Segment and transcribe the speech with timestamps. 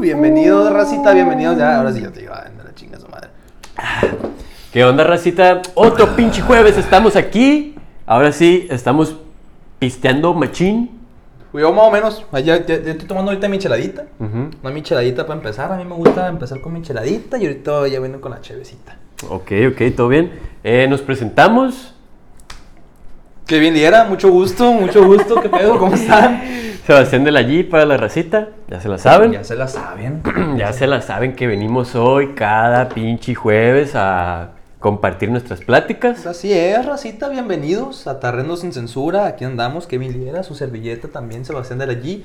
[0.00, 1.56] Bienvenidos, racita, bienvenidos.
[1.58, 3.28] Ya, ahora sí yo te digo, anda la chinga su madre.
[4.72, 5.62] ¿Qué onda, racita?
[5.74, 7.74] Otro pinche jueves, estamos aquí.
[8.06, 9.16] Ahora sí, estamos
[9.78, 10.90] pisteando machín.
[11.52, 14.04] Yo más o menos, ya- ya estoy tomando ahorita micheladita.
[14.18, 15.72] Una micheladita para empezar.
[15.72, 18.98] A mí me gusta empezar con micheladita y ahorita ya vienen con la chevecita.
[19.30, 20.32] Ok, ok, todo bien.
[20.64, 21.93] Eh, nos presentamos.
[23.46, 25.38] Qué bien, Liera, mucho gusto, mucho gusto.
[25.42, 25.78] ¿Qué pedo?
[25.78, 26.42] ¿Cómo están?
[26.86, 28.48] Sebastián de la G para la racita.
[28.68, 29.32] Ya se la saben.
[29.32, 30.22] Ya se la saben.
[30.56, 36.26] Ya se la saben que venimos hoy cada pinche jueves a compartir nuestras pláticas.
[36.26, 39.26] Así es, racita, bienvenidos a Terreno Sin Censura.
[39.26, 42.22] Aquí andamos, Kevin Liera, su servilleta también, Sebastián de la G.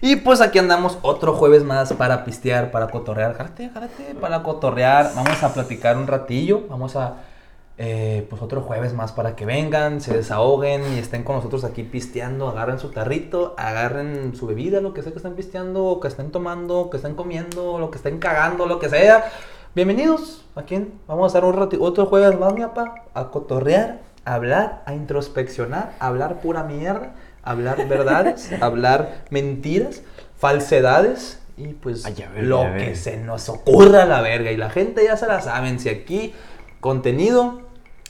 [0.00, 3.34] Y pues aquí andamos otro jueves más para pistear, para cotorrear.
[3.34, 5.10] Jálate, jálate, para cotorrear.
[5.14, 6.62] Vamos a platicar un ratillo.
[6.70, 7.16] Vamos a,
[7.76, 11.82] eh, pues otro jueves más para que vengan, se desahoguen y estén con nosotros aquí
[11.82, 12.48] pisteando.
[12.48, 16.30] Agarren su tarrito, agarren su bebida, lo que sea que estén pisteando, o que estén
[16.30, 19.24] tomando, que estén comiendo, lo que estén cagando, lo que sea.
[19.74, 20.44] Bienvenidos.
[20.54, 24.84] Aquí vamos a estar un ratito, otro jueves más, mi papá, a cotorrear, a hablar,
[24.86, 30.02] a introspeccionar, a hablar pura mierda, a hablar verdades, a hablar mentiras,
[30.36, 34.52] falsedades y pues Ay, a ver, lo que se nos ocurra a la verga.
[34.52, 35.80] Y la gente ya se la saben.
[35.80, 36.32] Si aquí
[36.78, 37.63] contenido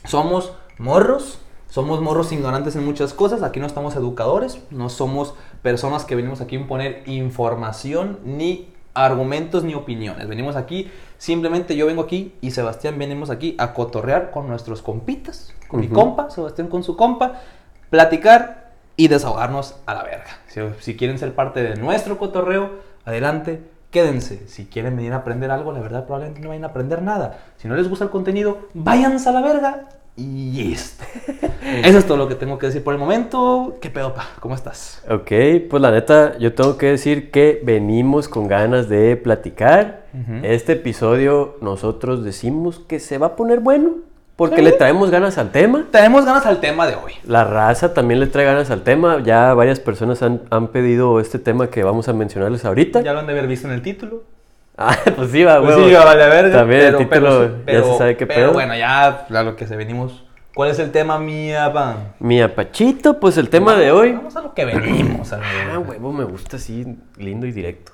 [0.05, 1.39] somos morros,
[1.69, 3.43] somos morros ignorantes en muchas cosas.
[3.43, 9.63] Aquí no estamos educadores, no somos personas que venimos aquí a imponer información ni argumentos
[9.63, 10.27] ni opiniones.
[10.27, 15.53] Venimos aquí, simplemente yo vengo aquí y Sebastián venimos aquí a cotorrear con nuestros compitas,
[15.67, 17.41] con mi compa, Sebastián con su compa,
[17.89, 20.39] platicar y desahogarnos a la verga.
[20.47, 22.71] Si, si quieren ser parte de nuestro cotorreo,
[23.03, 24.47] adelante, quédense.
[24.47, 27.39] Si quieren venir a aprender algo, la verdad probablemente no vayan a aprender nada.
[27.57, 31.03] Si no les gusta el contenido, váyanse a la verga y listo.
[31.83, 33.77] Eso es todo lo que tengo que decir por el momento.
[33.81, 34.27] ¿Qué pedo, pa?
[34.39, 35.03] ¿Cómo estás?
[35.09, 35.31] Ok,
[35.69, 40.05] pues la neta, yo tengo que decir que venimos con ganas de platicar.
[40.43, 43.95] Este episodio nosotros decimos que se va a poner bueno
[44.35, 45.85] porque le traemos ganas al tema.
[45.91, 47.13] Tenemos ganas al tema de hoy.
[47.25, 49.21] La raza también le trae ganas al tema.
[49.23, 53.01] Ya varias personas han, han pedido este tema que vamos a mencionarles ahorita.
[53.01, 54.23] Ya lo han de haber visto en el título.
[54.77, 56.57] Ah, pues sí, va, Pues sí, vale verga.
[56.57, 58.53] También el título ya se sabe qué pero pedo.
[58.53, 60.25] bueno, ya a lo que se venimos.
[60.53, 61.95] ¿Cuál es el tema, mía, pa?
[62.19, 64.11] Mi apachito, pues el tema de hoy.
[64.11, 65.31] Vamos a lo que venimos.
[65.31, 65.39] A
[65.73, 67.93] Ah, huevo, me gusta así, lindo y directo.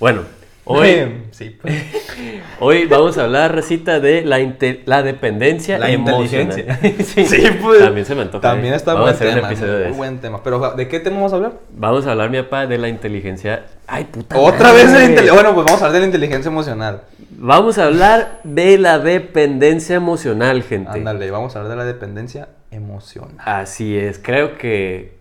[0.00, 0.22] Bueno,
[0.70, 1.74] hoy, sí, pues.
[2.60, 4.38] hoy vamos a hablar, recita, de la,
[4.86, 6.58] la dependencia La emocional.
[6.58, 7.04] inteligencia.
[7.04, 7.80] sí, pues.
[7.80, 8.40] También se me antoja.
[8.42, 8.76] También ¿eh?
[8.76, 9.46] está vamos buen a hacer tema.
[9.48, 9.96] un episodio muy de eso.
[9.96, 10.42] buen tema.
[10.42, 11.52] Pero, ¿de qué tema vamos a hablar?
[11.76, 13.66] Vamos a hablar, mi papá, de la inteligencia.
[13.86, 14.38] Ay, puta.
[14.38, 14.74] Otra madre.
[14.84, 15.32] vez de la inteligencia.
[15.34, 17.02] Bueno, pues vamos a hablar de la inteligencia emocional.
[17.42, 20.90] Vamos a hablar de la dependencia emocional, gente.
[20.92, 23.36] Ándale, vamos a hablar de la dependencia emocional.
[23.38, 25.18] Así es, creo que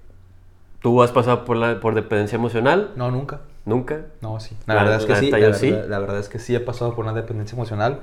[0.81, 2.91] tú has pasado por, la, por dependencia emocional.
[2.95, 3.39] No, nunca.
[3.65, 4.05] Nunca.
[4.21, 4.55] No, sí.
[4.65, 5.31] La, La- verdad es que sí.
[5.31, 5.71] La verdad, sí.
[5.71, 7.99] la verdad es que sí he pasado por una dependencia emocional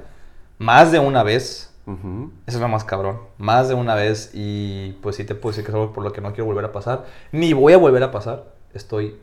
[0.59, 1.73] más de una vez.
[1.87, 2.33] Ujú.
[2.47, 3.19] Eso es lo más cabrón.
[3.39, 4.31] Más de una vez.
[4.35, 6.65] Y pues sí te puedo decir que es algo por lo que no quiero volver
[6.65, 7.05] a pasar.
[7.33, 8.45] Ni voy a volver a pasar.
[8.75, 9.17] Estoy.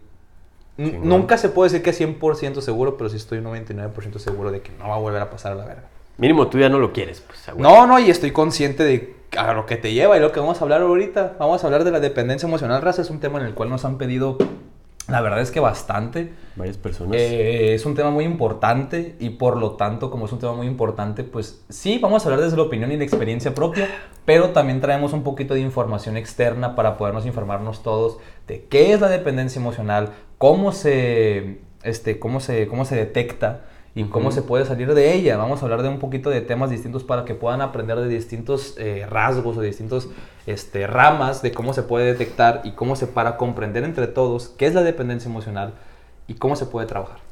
[0.77, 4.87] Nunca se puede decir que 100% seguro, pero sí estoy 99% seguro de que no
[4.89, 5.83] va a volver a pasar a la verga.
[6.17, 7.55] Mínimo tú ya no lo quieres, pues.
[7.57, 10.59] No, no, y estoy consciente de a lo que te lleva y lo que vamos
[10.61, 11.35] a hablar ahorita.
[11.39, 13.01] Vamos a hablar de la dependencia emocional, raza.
[13.03, 14.37] Es un tema en el cual nos han pedido,
[15.07, 16.33] la verdad es que bastante.
[16.55, 17.17] Varias personas.
[17.17, 20.67] Eh, es un tema muy importante y por lo tanto, como es un tema muy
[20.67, 23.87] importante, pues sí, vamos a hablar desde la opinión y la experiencia propia,
[24.25, 29.01] pero también traemos un poquito de información externa para podernos informarnos todos de qué es
[29.01, 33.65] la dependencia emocional, cómo se, este, cómo se, cómo se detecta
[33.95, 35.37] y cómo se puede salir de ella.
[35.37, 38.75] Vamos a hablar de un poquito de temas distintos para que puedan aprender de distintos
[38.77, 40.09] eh, rasgos o distintos
[40.47, 44.65] este, ramas de cómo se puede detectar y cómo se para comprender entre todos qué
[44.65, 45.73] es la dependencia emocional
[46.27, 47.22] y cómo se puede trabajar.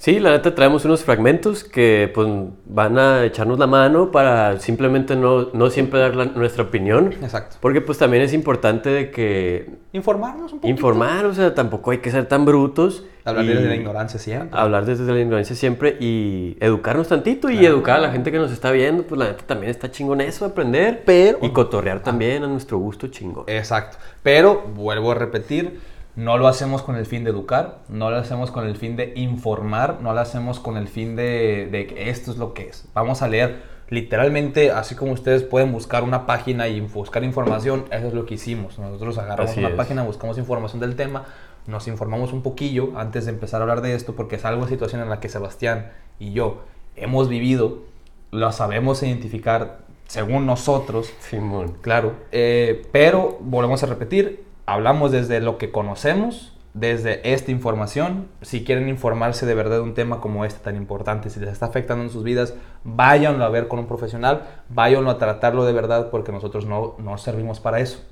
[0.00, 2.28] Sí, la neta traemos unos fragmentos que pues
[2.66, 7.12] van a echarnos la mano para simplemente no, no siempre dar la- nuestra opinión.
[7.20, 7.56] Exacto.
[7.60, 10.68] Porque pues también es importante de que Informarnos un poco.
[10.68, 13.04] informar, o sea, tampoco hay que ser tan brutos.
[13.24, 14.58] Hablar y desde la ignorancia siempre.
[14.58, 17.74] Hablar desde la ignorancia siempre y educarnos tantito y Claro.
[17.74, 20.44] educar a la gente que nos está viendo, pues la neta también está chingón eso,
[20.44, 21.02] aprender.
[21.04, 23.44] Pero- Y cotorrear también a nuestro gusto chingón.
[23.48, 23.96] Exacto.
[24.22, 25.80] Pero, vuelvo a repetir,
[26.18, 29.12] no lo hacemos con el fin de educar, no lo hacemos con el fin de
[29.14, 32.88] informar, no lo hacemos con el fin de, de que esto es lo que es.
[32.92, 38.08] Vamos a leer literalmente, así como ustedes pueden buscar una página y buscar información, eso
[38.08, 38.80] es lo que hicimos.
[38.80, 39.76] Nosotros agarramos Así una es.
[39.76, 41.24] página, buscamos información del tema,
[41.68, 45.00] nos informamos un poquillo antes de empezar a hablar de esto, porque es algo situación
[45.00, 46.64] en la que Sebastián y yo
[46.96, 47.84] hemos vivido,
[48.32, 51.76] lo sabemos identificar según nosotros, Simón.
[51.80, 58.28] Claro, eh, pero volvemos a repetir, hablamos desde lo que conocemos, desde esta información.
[58.42, 61.66] Si quieren informarse de verdad de un tema como este tan importante, si les está
[61.66, 62.54] afectando en sus vidas,
[62.84, 67.16] váyanlo a ver con un profesional, váyanlo a tratarlo de verdad porque nosotros no, no
[67.16, 68.04] servimos para eso.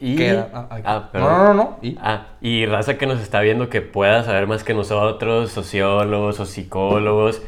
[0.00, 0.20] Y.
[0.26, 1.78] Ah, Ah, no, no, no, no.
[1.80, 1.96] ¿Y?
[2.00, 6.46] Ah, y raza que nos está viendo que pueda saber más que nosotros, sociólogos o
[6.46, 7.42] psicólogos,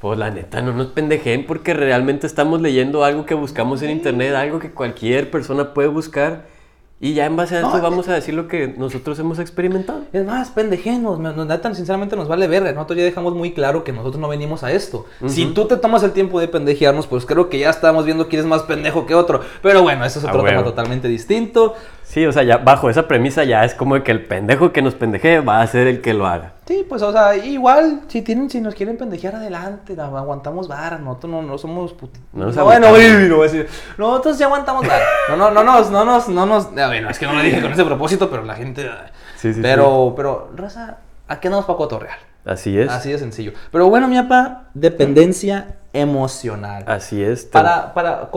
[0.00, 4.34] pues la neta no nos pendejen porque realmente estamos leyendo algo que buscamos en internet,
[4.34, 6.53] algo que cualquier persona puede buscar
[7.04, 10.04] y ya en base a esto No, vamos a decir lo que nosotros hemos experimentado.
[10.14, 12.72] Es más, pendejenos, nos, neta, sinceramente nos vale verga.
[12.72, 15.04] Nosotros ya dejamos muy claro que nosotros no venimos a esto.
[15.26, 18.40] Si tú te tomas el tiempo de pendejearnos, pues creo que ya estamos viendo quién
[18.40, 19.42] es más pendejo que otro.
[19.60, 21.74] Pero bueno, eso es otro tema totalmente distinto.
[22.04, 24.94] Sí, o sea, ya bajo esa premisa ya es como que el pendejo que nos
[24.94, 26.53] pendeje va a ser el que lo haga.
[26.66, 30.96] Sí, pues, o sea, igual, si tienen, si nos quieren pendejear adelante, la- aguantamos vara,
[30.98, 32.92] nosotros no, no somos puti- No no, bueno, no
[33.36, 33.68] voy a decir,
[33.98, 35.04] nosotros sí aguantamos vara.
[35.28, 37.70] No, no, no nos, no nos, no nos, bueno, es que no lo dije con
[37.72, 39.10] ese propósito, pero la gente, ah.
[39.36, 42.18] Sí, sí, pero, pero, raza, ¿a qué nos para cotorrear?
[42.46, 42.90] Así es.
[42.90, 43.52] Así de sencillo.
[43.70, 46.84] Pero bueno, mi apa, dependencia emocional.
[46.86, 47.44] Así es.
[47.44, 48.30] Para, para,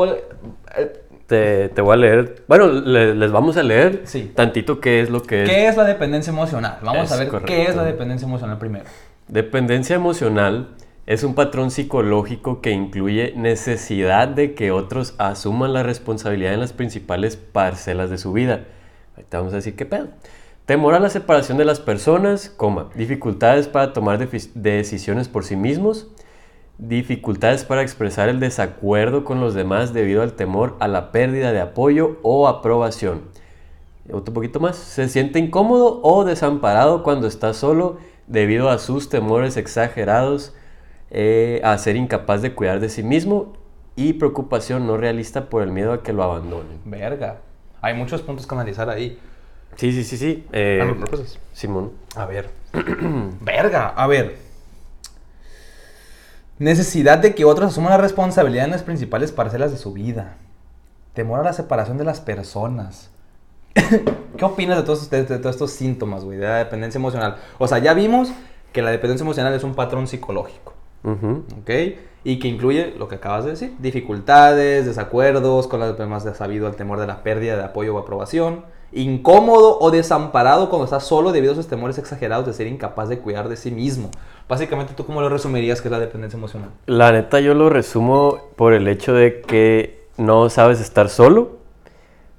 [0.78, 2.44] eh, te, te voy a leer.
[2.48, 4.32] Bueno, le- les vamos a leer Sí.
[4.34, 5.50] tantito qué es lo que es.
[5.50, 6.80] ¿qué es la dependencia emocional?
[6.82, 7.54] Vamos Es a ver qué correcto.
[7.54, 8.86] es la dependencia emocional primero.
[9.28, 10.70] Dependencia emocional
[11.06, 16.74] es un patrón psicológico que incluye necesidad de que otros asuman la responsabilidad en las
[16.74, 18.62] principales parcelas de su vida.
[19.16, 20.08] Ahorita vamos a decir qué pedo.
[20.66, 25.56] Temor a la separación de las personas, coma, dificultades para tomar defi- decisiones por sí
[25.56, 26.08] mismos,
[26.78, 31.60] dificultades para expresar el desacuerdo con los demás debido al temor a la pérdida de
[31.62, 33.22] apoyo o aprobación.
[34.12, 34.76] Otro poquito más.
[34.78, 37.98] Se siente incómodo o desamparado cuando está solo
[38.28, 40.54] debido a sus temores exagerados,
[41.10, 43.54] eh, a ser incapaz de cuidar de sí mismo
[43.96, 46.80] y preocupación no realista por el miedo a que lo abandonen.
[46.86, 47.38] Verga.
[47.82, 49.20] Hay muchos puntos que analizar ahí.
[49.76, 50.46] Sí, sí, sí, sí.
[50.52, 51.92] eh, Ah, no, no, pues, Simón.
[52.16, 52.50] A ver.
[53.42, 54.38] Verga, a ver.
[56.60, 60.38] Necesidad de que otros asuman la responsabilidad en las principales parcelas de su vida.
[61.14, 63.12] Temor a la separación de las personas.
[64.38, 67.38] ¿Qué opinas de todos, ustedes, de todos estos síntomas, güey, de la dependencia emocional?
[67.60, 68.32] O sea, ya vimos
[68.74, 70.74] que la dependencia emocional es un patrón psicológico.
[71.04, 71.70] ¿ok?
[72.24, 76.68] Y que incluye lo que acabas de decir, dificultades, desacuerdos, con las demás de sabido
[76.68, 81.32] el temor de la pérdida de apoyo o aprobación, incómodo o desamparado cuando estás solo
[81.32, 84.10] debido a sus temores exagerados de ser incapaz de cuidar de sí mismo.
[84.48, 86.70] Básicamente, ¿tú cómo lo resumirías que es la dependencia emocional?
[86.86, 91.58] La neta yo lo resumo por el hecho de que no sabes estar solo,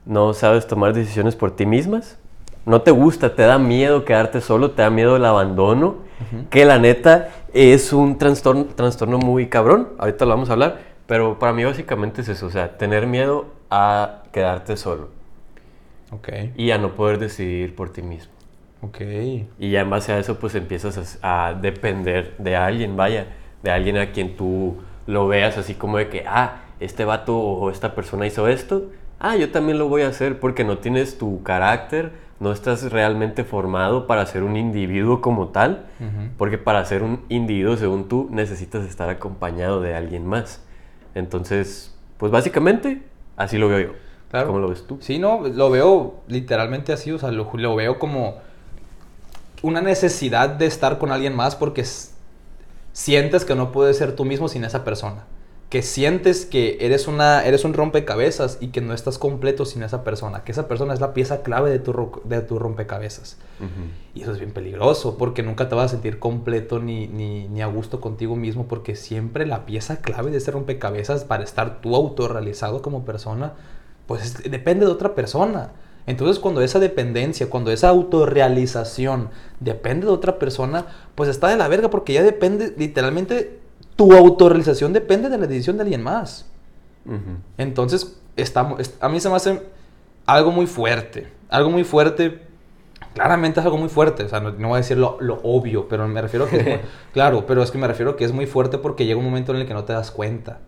[0.06, 2.18] no sabes tomar decisiones por ti mismas,
[2.64, 5.96] no te gusta, te da miedo quedarte solo, te da miedo el abandono,
[6.50, 11.38] que la neta es un trastorno, trastorno muy cabrón, ahorita lo vamos a hablar, pero
[11.38, 15.17] para mí básicamente es eso, o sea, tener miedo a quedarte solo
[16.10, 18.32] Ok, y a no poder decidir por ti mismo.
[18.82, 19.00] ok.
[19.58, 23.26] Y ya en base a eso, pues empiezas a, a depender de alguien, vaya,
[23.62, 24.76] de alguien a quien tú
[25.06, 29.36] lo veas así como de que, ah, este vato o esta persona hizo esto, ah,
[29.36, 34.06] yo también lo voy a hacer porque no tienes tu carácter, no estás realmente formado
[34.06, 35.86] para ser un individuo como tal,
[36.36, 40.64] porque para ser un individuo, según tú, necesitas estar acompañado de alguien más.
[41.16, 43.02] Entonces, pues básicamente,
[43.36, 44.07] así lo veo yo.
[44.30, 44.48] Claro.
[44.48, 44.98] ¿Cómo lo ves tú?
[45.00, 48.36] Sí, no, lo veo literalmente así, o sea, lo, lo veo como
[49.62, 51.84] una necesidad de estar con alguien más porque
[52.92, 55.24] sientes que no puedes ser tú mismo sin esa persona.
[55.70, 60.02] Que sientes que eres, una, eres un rompecabezas y que no estás completo sin esa
[60.02, 60.42] persona.
[60.42, 63.36] Que esa persona es la pieza clave de tu, de tu rompecabezas.
[63.60, 63.90] Ujú.
[64.14, 67.60] Y eso es bien peligroso porque nunca te vas a sentir completo ni, ni, ni
[67.60, 71.94] a gusto contigo mismo porque siempre la pieza clave de ese rompecabezas para estar tú
[71.94, 73.52] autorrealizado como persona,
[74.08, 75.70] pues es- depende de otra persona.
[76.06, 79.28] Entonces cuando esa dependencia, cuando esa autorrealización
[79.60, 83.60] depende de otra persona, pues está de la verga porque ya depende, literalmente
[83.94, 86.46] tu autorrealización depende de la decisión de alguien más.
[87.58, 89.62] Entonces, estamos, es- a mí se me hace
[90.26, 91.28] algo muy fuerte.
[91.48, 92.42] Algo muy fuerte.
[93.14, 94.24] Claramente es algo muy fuerte.
[94.24, 96.56] O sea, no, no voy a decir lo, lo obvio, pero me refiero a que
[96.58, 96.80] es muy-
[97.12, 99.52] claro, pero es que me refiero a que es muy fuerte porque llega un momento
[99.54, 100.60] en el que no te das cuenta.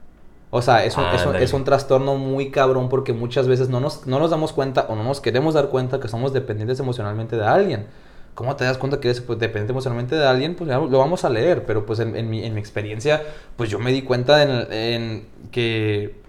[0.51, 1.45] O sea, es un, es un- Ándale.
[1.45, 4.97] es un trastorno muy cabrón porque muchas veces no nos, no nos damos cuenta o
[4.97, 7.87] no nos queremos dar cuenta que somos dependientes emocionalmente de alguien.
[8.35, 10.55] ¿Cómo te das cuenta que eres pues, dependiente emocionalmente de alguien?
[10.57, 13.23] Pues lo vamos a leer, pero pues en, en mi, en mi experiencia,
[13.57, 16.21] pues yo me di cuenta en, en que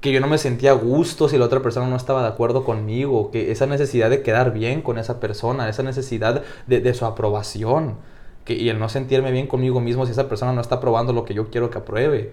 [0.00, 2.64] que yo no me sentía a gusto si la otra persona no estaba de acuerdo
[2.64, 7.04] conmigo, que esa necesidad de quedar bien con esa persona, esa necesidad de, de su
[7.04, 7.96] aprobación,
[8.44, 11.24] que, y el no sentirme bien conmigo mismo si esa persona no está aprobando lo
[11.24, 12.32] que yo quiero que apruebe.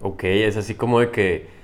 [0.00, 1.58] Ok, es así como de que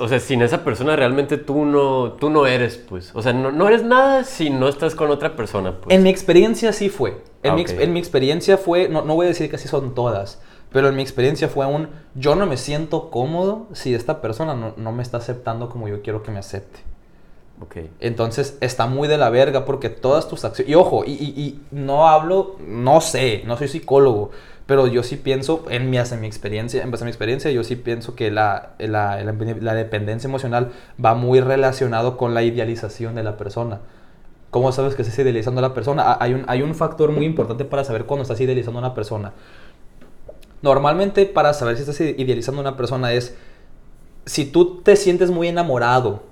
[0.00, 3.14] o sea, sin esa persona realmente tú no, tú no eres, pues.
[3.14, 5.94] O sea, no, no eres nada si no estás con otra persona, pues.
[5.94, 7.20] En mi experiencia sí fue.
[7.42, 7.68] En, Ah, mi, ok.
[7.70, 10.40] ex- en mi experiencia fue, no, no voy a decir que así son todas,
[10.72, 14.72] pero en mi experiencia fue un, yo no me siento cómodo si esta persona no,
[14.78, 16.80] no me está aceptando como yo quiero que me acepte.
[17.60, 17.76] Ok.
[18.00, 20.70] Entonces está muy de la verga porque todas tus acciones...
[20.70, 24.30] Y ojo, y, y- y no hablo, no sé, no soy psicólogo,
[24.66, 27.64] pero yo sí pienso, en mi, en mi experiencia, en base a mi experiencia, yo
[27.64, 30.72] sí pienso que la, la, la- la dependencia emocional
[31.04, 33.80] va muy relacionado con la idealización de la persona.
[34.50, 36.04] ¿Cómo sabes que estás idealizando a la persona?
[36.12, 38.94] Ah, Hay un, hay un factor muy importante para saber cuando estás idealizando a una
[38.94, 39.32] persona.
[40.62, 43.36] Normalmente para saber si estás idealizando a una persona es
[44.26, 46.22] si tú te sientes muy enamorado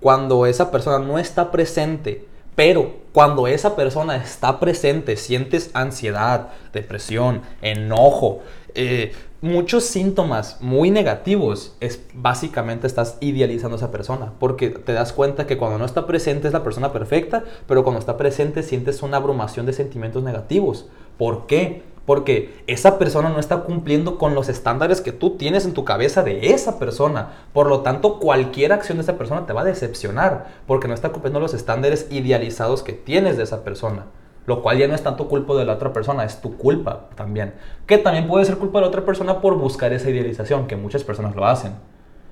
[0.00, 7.42] cuando esa persona no está presente, pero cuando esa persona está presente sientes ansiedad, depresión,
[7.60, 8.40] enojo,
[8.74, 15.12] eh, muchos síntomas muy negativos, es básicamente estás idealizando a esa persona, porque te das
[15.12, 19.02] cuenta que cuando no está presente es la persona perfecta, pero cuando está presente sientes
[19.02, 20.86] una abrumación de sentimientos negativos.
[21.18, 21.82] ¿Por qué?
[22.06, 26.22] Porque esa persona no está cumpliendo con los estándares que tú tienes en tu cabeza
[26.22, 27.30] de esa persona.
[27.52, 30.48] Por lo tanto, cualquier acción de esa persona te va a decepcionar.
[30.66, 34.06] Porque no está cumpliendo los estándares idealizados que tienes de esa persona.
[34.46, 37.54] Lo cual ya no es tanto culpa de la otra persona, es tu culpa también.
[37.86, 41.04] Que también puede ser culpa de la otra persona por buscar esa idealización, que muchas
[41.04, 41.74] personas lo hacen.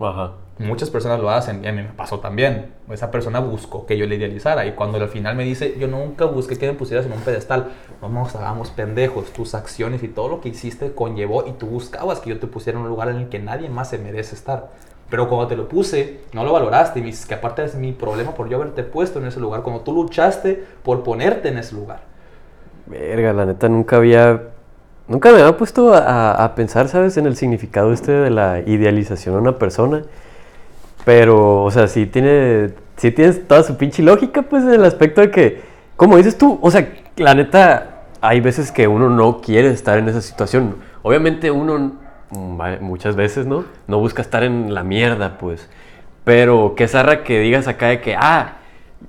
[0.01, 0.33] Ajá.
[0.61, 2.67] Muchas personas lo hacen y a mí me pasó también.
[2.91, 6.27] Esa persona buscó que yo le idealizara y cuando al final me dice, yo nunca
[6.27, 7.69] busqué que me pusieras en un pedestal.
[8.03, 9.33] No nos hagamos pendejos.
[9.33, 12.79] Tus acciones y todo lo que hiciste conllevó y tú buscabas que yo te pusiera
[12.79, 14.69] en un lugar en el que nadie más se merece estar.
[15.09, 17.93] Pero cuando te lo puse, no lo valoraste y me dices que aparte es mi
[17.93, 19.63] problema por yo haberte puesto en ese lugar.
[19.63, 22.03] Como tú luchaste por ponerte en ese lugar.
[22.85, 24.43] Verga, la neta nunca había.
[25.09, 27.17] Nunca me había puesto a, a pensar, ¿sabes?
[27.17, 30.03] En el significado este de la idealización a una persona.
[31.05, 32.71] Pero, o sea, sí tiene.
[32.97, 35.61] Sí tienes toda su pinche lógica, pues, en el aspecto de que.
[35.97, 40.09] Como dices tú, o sea, la neta, hay veces que uno no quiere estar en
[40.09, 40.77] esa situación.
[41.03, 41.93] Obviamente uno,
[42.31, 43.65] mm, muchas veces, ¿no?
[43.87, 45.69] No busca estar en la mierda, pues.
[46.25, 48.59] Pero qué zarra que digas acá de que, ah,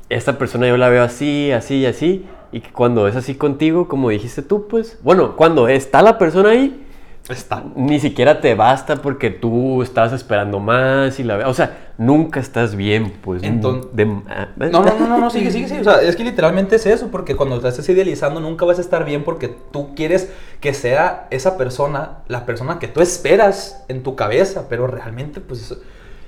[0.10, 2.26] esta persona yo la veo así, así y así.
[2.52, 6.50] Y que cuando es así contigo, como dijiste tú, pues, bueno, cuando está la persona
[6.50, 6.86] ahí,
[7.30, 7.64] Está.
[7.76, 12.76] ni siquiera te basta porque tú estás esperando más y la O sea, nunca estás
[12.76, 13.44] bien, pues.
[13.44, 15.82] Enton- de- ah, No, no, no, no, no, sigue, sigue, sigue.
[15.82, 18.82] O sea, es que literalmente es eso, porque cuando te estás idealizando nunca vas a
[18.82, 24.02] estar bien porque tú quieres que sea esa persona, la persona que tú esperas en
[24.04, 25.78] tu cabeza, pero realmente, pues,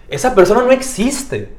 [0.10, 1.56] esa persona no existe.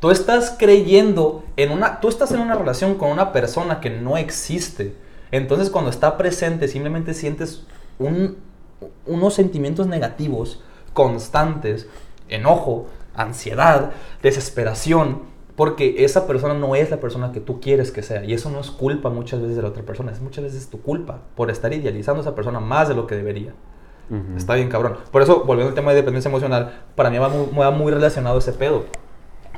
[0.00, 4.18] Tú estás creyendo en una, tú estás en una relación con una persona que no
[4.18, 4.94] existe.
[5.30, 7.64] Entonces, cuando está presente, simplemente sientes
[7.98, 8.36] un-
[9.06, 11.88] unos sentimientos negativos constantes,
[12.28, 13.92] enojo, ansiedad,
[14.22, 15.22] desesperación,
[15.56, 18.24] porque esa persona no es la persona que tú quieres que sea.
[18.24, 20.80] Y eso no es culpa muchas veces de la otra persona, es muchas veces tu
[20.80, 23.54] culpa por estar idealizando a esa persona más de lo que debería.
[24.10, 24.36] Ujú.
[24.36, 24.98] Está bien, cabrón.
[25.10, 28.38] Por eso, volviendo al tema de dependencia emocional, para mí va muy, va muy relacionado
[28.38, 28.84] ese pedo.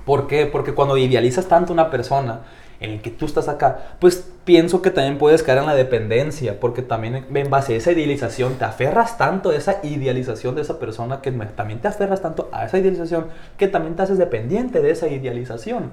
[0.08, 0.46] ¿Por qué?
[0.46, 2.40] Porque cuando idealizas tanto a una persona
[2.80, 6.58] en el que tú estás acá, pues pienso que también puedes caer en la dependencia,
[6.58, 10.78] porque también en base a esa idealización te aferras tanto a esa idealización de esa
[10.78, 13.26] persona que también te aferras tanto a esa idealización
[13.58, 15.90] que también te haces dependiente de esa idealización.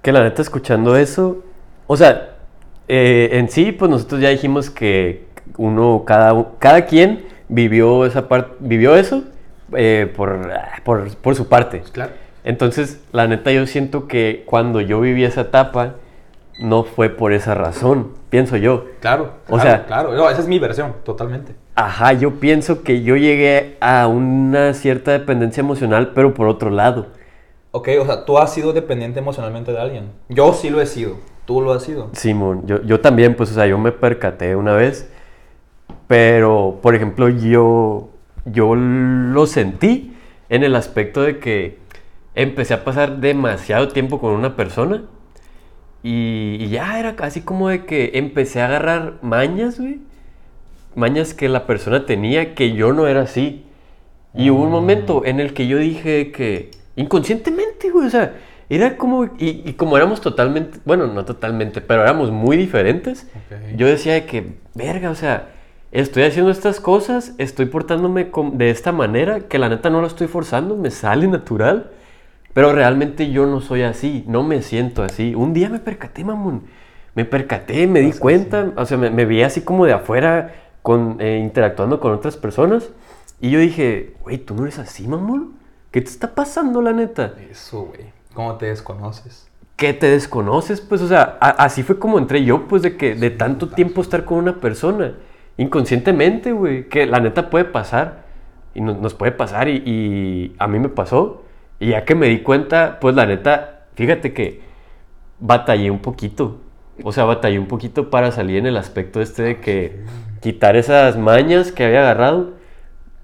[0.00, 1.42] Que la neta, escuchando eso,
[1.88, 2.36] o sea,
[2.86, 8.54] eh, en sí, pues nosotros ya dijimos que uno, cada, cada quien vivió esa parte,
[8.60, 9.24] vivió eso
[9.72, 10.48] eh, por,
[10.84, 11.82] por, por su parte.
[11.90, 12.27] Claro.
[12.48, 15.96] Entonces, la neta, yo siento que cuando yo viví esa etapa,
[16.58, 18.86] no fue por esa razón, pienso yo.
[19.00, 20.14] Claro, O claro, sea- claro.
[20.14, 21.52] No, esa es mi versión, totalmente.
[21.74, 27.08] Ajá, yo pienso que yo llegué a una cierta dependencia emocional, pero por otro lado.
[27.72, 30.04] Ok, o sea, tú has sido dependiente emocionalmente de alguien.
[30.30, 31.16] Yo sí lo he sido.
[31.44, 32.08] Tú lo has sido.
[32.14, 35.06] Simón, yo, yo también, pues, o sea, yo me percaté una vez,
[36.06, 38.08] pero, por ejemplo, yo,
[38.46, 40.14] yo lo sentí
[40.48, 41.76] en el aspecto de que
[42.42, 45.02] empecé a pasar demasiado tiempo con una persona
[46.02, 49.98] y, y ya era casi como de que empecé a agarrar mañas, güey,
[50.94, 53.64] mañas que la persona tenía que yo no era así.
[54.34, 58.34] Y hubo un momento en el que yo dije que inconscientemente, güey, o sea,
[58.68, 63.76] era como, y, y como éramos totalmente, bueno, no totalmente, pero éramos muy diferentes, Ok.
[63.76, 65.48] yo decía de que, verga, o sea,
[65.90, 70.26] estoy haciendo estas cosas, estoy portándome de esta manera, que la neta no lo estoy
[70.28, 71.90] forzando, me sale natural,
[72.58, 75.32] pero realmente yo no soy así, no me siento así.
[75.36, 76.62] Un día me percaté, mamón,
[77.14, 81.18] me percaté, me di cuenta, o sea, me, me vi así como de afuera, con,
[81.20, 82.90] eh, interactuando con otras personas,
[83.40, 85.52] y yo dije, güey, tú no eres así, mamón.
[85.92, 87.32] ¿Qué te está pasando, la neta?
[87.48, 88.06] Eso, güey.
[88.34, 89.48] ¿Cómo te desconoces?
[89.76, 90.80] ¿Qué te desconoces?
[90.80, 94.00] Pues, o sea, a- así fue como entré yo, pues, de que de tanto tiempo
[94.00, 95.14] estar con una persona.
[95.58, 96.88] Inconscientemente, güey.
[96.88, 98.24] Que la neta puede pasar.
[98.74, 99.68] Y nos, nos puede pasar.
[99.68, 101.44] Y, y a mí me pasó.
[101.80, 104.62] Y ya que me di cuenta, pues, la neta, fíjate que
[105.38, 106.60] batallé un poquito.
[107.04, 110.00] O sea, batallé un poquito para salir en el aspecto este de que
[110.40, 112.58] quitar esas mañas que había agarrado.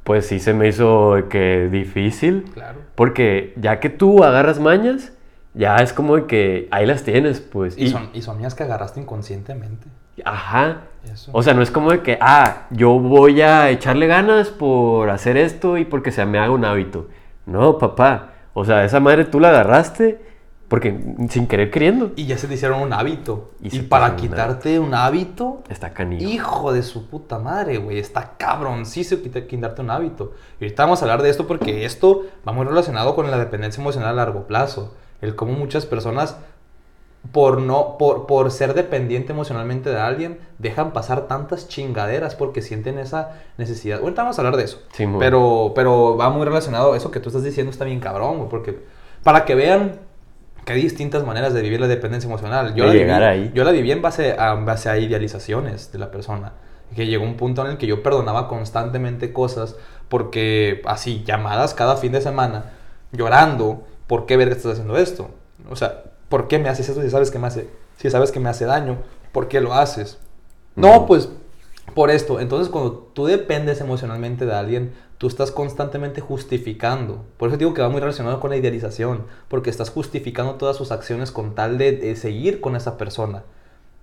[0.04, 2.44] Pues sí se me hizo que difícil.
[2.52, 2.80] Claro.
[2.94, 5.12] Porque ya que tú agarras mañas,
[5.54, 7.78] ya es como de que ahí las tienes, pues.
[7.78, 9.88] Y, son, y son mías que agarraste inconscientemente.
[10.24, 10.82] Ajá.
[11.10, 11.30] Eso.
[11.34, 15.36] O sea, no es como de que, ah, yo voy a echarle ganas por hacer
[15.36, 17.08] esto y porque se me haga un hábito.
[17.46, 18.33] No, papá.
[18.54, 20.20] O sea, esa madre tú la agarraste
[20.68, 22.12] porque sin querer queriendo.
[22.16, 23.50] Y ya se te hicieron un hábito.
[23.60, 26.28] Y para quitarte un hábito, Está canijo.
[26.28, 27.98] hijo de su puta madre, güey.
[27.98, 28.36] Está
[29.22, 30.32] quita quitarte un hábito.
[30.58, 33.80] Y ahorita vamos a hablar de esto porque esto va muy relacionado con la dependencia
[33.80, 34.94] emocional a largo plazo.
[35.20, 36.38] El cómo muchas personas,
[37.32, 42.98] por, no, por, por ser dependiente emocionalmente de alguien, dejan pasar tantas chingaderas porque sienten
[42.98, 44.00] esa necesidad.
[44.00, 44.82] Ahorita vamos a hablar de eso.
[44.92, 45.18] Sí, mo.
[45.18, 46.94] pero, pero va muy relacionado.
[46.94, 48.48] Eso que tú estás diciendo está bien cabrón.
[48.48, 48.78] Porque
[49.22, 50.00] para que vean
[50.64, 52.74] que hay distintas maneras de vivir la dependencia emocional.
[52.74, 53.52] Yo De la llegar viví, ahí.
[53.54, 56.52] Yo la viví en base a, en base a idealizaciones de la persona.
[56.94, 59.76] Que llegó un punto en el que yo perdonaba constantemente cosas
[60.08, 62.72] porque así, llamadas cada fin de semana,
[63.12, 65.30] llorando, ¿por qué verga estás haciendo esto?
[65.70, 66.02] O sea,
[66.34, 68.64] ¿por qué me haces esto si sabes que me hace, si sabes que me hace
[68.64, 68.98] daño?
[69.30, 70.18] ¿Por qué lo haces?
[70.74, 71.28] No, pues
[71.94, 72.40] por esto.
[72.40, 77.24] Entonces, cuando tú dependes emocionalmente de alguien, tú estás constantemente justificando.
[77.36, 80.90] Por eso digo que va muy relacionado con la idealización, porque estás justificando todas sus
[80.90, 83.44] acciones con tal de, de seguir con esa persona.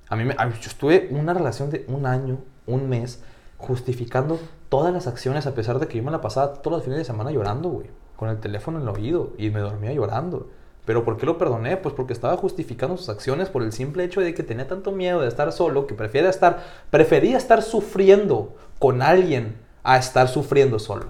[0.08, 3.22] A mí, me, a mí- yo estuve una relación de un año, un mes,
[3.58, 6.98] justificando todas las acciones, a pesar de que yo me la pasaba todos los fines
[7.00, 10.48] de semana llorando, güey, con el teléfono en el oído y me dormía llorando.
[10.86, 11.78] Pero ¿por qué lo perdoné?
[11.78, 15.22] Pues porque estaba justificando sus acciones por el simple hecho de que tenía tanto miedo
[15.22, 21.08] de estar solo que prefiere estar, prefería estar sufriendo con alguien a estar sufriendo solo.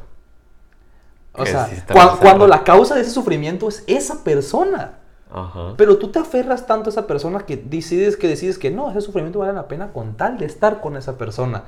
[1.33, 2.47] O Que sea, sí cuando cerrado.
[2.47, 4.99] la causa de ese sufrimiento es esa persona.
[5.29, 5.75] Ajá.
[5.77, 9.01] Pero tú te aferras tanto a esa persona que decides que decides que no, ese
[9.01, 11.63] sufrimiento vale la pena con tal de estar con esa persona.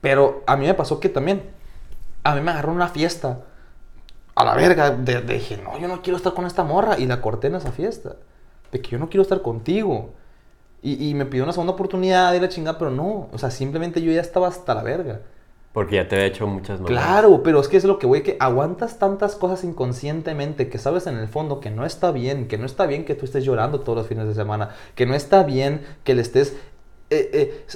[0.00, 1.42] Pero a mí me pasó que también,
[2.24, 3.40] a mí me agarró una fiesta
[4.34, 4.90] a la verga.
[4.90, 6.98] De, de- dije, no, yo no quiero estar con esta morra.
[6.98, 8.16] Y la corté en esa fiesta.
[8.72, 10.10] De que yo no quiero estar contigo.
[10.82, 13.28] Y, y me pidió una segunda oportunidad y la chingada, pero no.
[13.32, 15.20] O sea, simplemente yo ya estaba hasta la verga.
[15.72, 17.02] Porque ya te había hecho muchas malas.
[17.02, 21.08] Claro, pero es que es lo que voy, que aguantas tantas cosas inconscientemente que sabes
[21.08, 23.80] en el fondo que no está bien, que no está bien que tú estés llorando
[23.80, 26.54] todos los fines de semana, que no está bien que le estés...
[27.10, 27.66] eh, eh,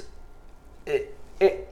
[0.85, 1.67] eh, eh,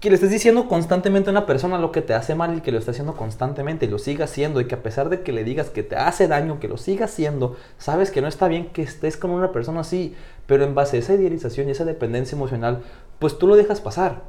[0.00, 2.70] que le estés diciendo constantemente a una persona lo que te hace mal y que
[2.70, 5.42] lo está haciendo constantemente y lo siga haciendo y que a pesar de que le
[5.42, 8.82] digas que te hace daño, que lo siga haciendo, sabes que no está bien que
[8.82, 10.14] estés con una persona así,
[10.46, 12.82] pero en base a esa idealización y esa dependencia emocional,
[13.18, 14.22] pues tú lo dejas pasar.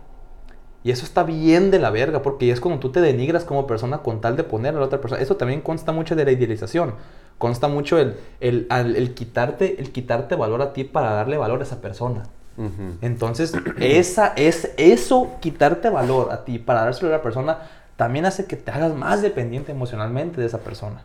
[0.83, 3.99] Y eso está bien de la verga, porque es como tú te denigras como persona
[3.99, 5.21] con tal de poner a la otra persona.
[5.21, 6.95] Eso también consta mucho de la idealización.
[7.37, 11.81] Consta mucho el, el, quitarte, el quitarte valor a ti para darle valor a esa
[11.81, 12.23] persona.
[12.59, 12.97] Ujú.
[13.01, 17.59] Entonces, esa, es, eso, quitarte valor a ti para dárselo a la persona,
[17.95, 21.03] también hace que te hagas más dependiente emocionalmente de esa persona.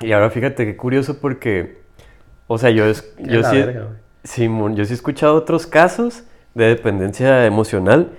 [0.00, 1.82] Y ahora fíjate qué curioso porque,
[2.48, 3.88] o sea, yo, es, yo sí, verga.
[4.24, 8.10] Simón, yo sí he escuchado otros casos de dependencia emocional,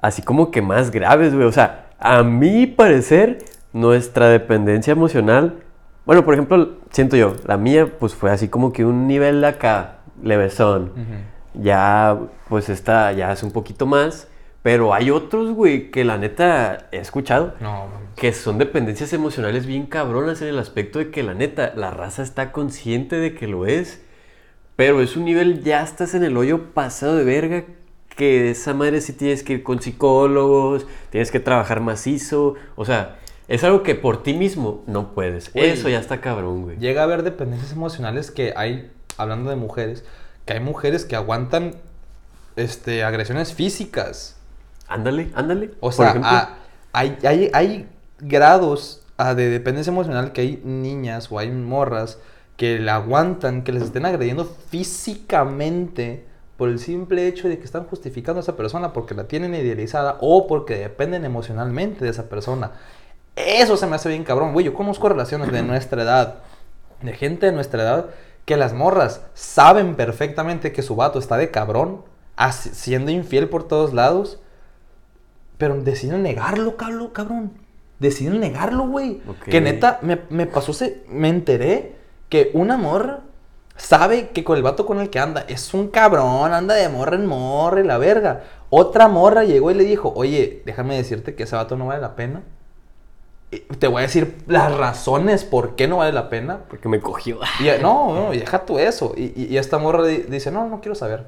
[0.00, 1.46] así como que más graves, güey.
[1.46, 3.38] O sea, a mi parecer,
[3.72, 5.54] nuestra dependencia emocional,
[6.04, 9.96] bueno, por ejemplo, siento yo, la mía, pues fue así como que un nivel acá,
[10.22, 10.92] levesón.
[11.54, 14.28] Ya, pues esta ya es un poquito más,
[14.62, 17.86] pero hay otros, güey, que la neta he escuchado No,
[18.16, 22.22] que son dependencias emocionales bien cabronas en el aspecto de que la neta, la raza
[22.22, 24.02] está consciente de que lo es,
[24.76, 27.64] pero es un nivel, ya estás en el hoyo pasado de verga,
[28.16, 33.18] que esa madre sí tienes que ir con psicólogos, tienes que trabajar macizo, o sea,
[33.48, 35.52] es algo que por ti mismo no puedes.
[35.52, 35.70] Güey.
[35.70, 36.78] Eso ya está cabrón, güey.
[36.78, 40.04] Llega a haber dependencias emocionales que hay, hablando de mujeres,
[40.44, 41.76] que hay mujeres que aguantan
[42.56, 44.36] este, agresiones físicas.
[44.88, 45.70] Ándale, ándale.
[45.80, 46.30] O sea, ejemplo.
[46.30, 46.58] a-
[46.92, 47.88] hay, hay, hay
[48.20, 52.18] grados ah, de dependencia emocional que hay niñas o hay morras
[52.56, 54.44] que la aguantan, que les estén agrediendo
[55.14, 56.24] físicamente
[56.56, 60.18] por el simple hecho de que están justificando a esa persona porque la tienen idealizada
[60.20, 62.72] o porque dependen emocionalmente de esa persona.
[63.34, 64.64] Eso se me hace bien cabrón, güey.
[64.66, 66.36] Yo conozco relaciones de nuestra edad,
[67.02, 68.06] de gente de nuestra edad,
[68.44, 72.02] que las morras saben perfectamente que su vato está de cabrón,
[72.50, 74.40] siendo infiel por todos lados,
[75.58, 77.52] pero deciden negarlo, cabrón.
[77.98, 79.22] deciden negarlo, güey.
[79.44, 81.96] Que neta, me, me pasó, se, me enteré
[82.28, 83.20] que una morra
[83.76, 87.16] sabe que con el vato con el que anda es un cabrón, anda de morra
[87.16, 88.44] en morra y la verga.
[88.70, 92.16] Otra morra llegó y le dijo, oye, déjame decirte que ese vato no vale la
[92.16, 92.42] pena.
[93.78, 96.60] Te voy a decir las razones por qué no vale la pena.
[96.68, 97.38] Porque me cogió.
[97.60, 99.12] Y, no, no, y deja tú eso.
[99.16, 101.26] Y, y- y esta morra di- dice, no, no quiero saber.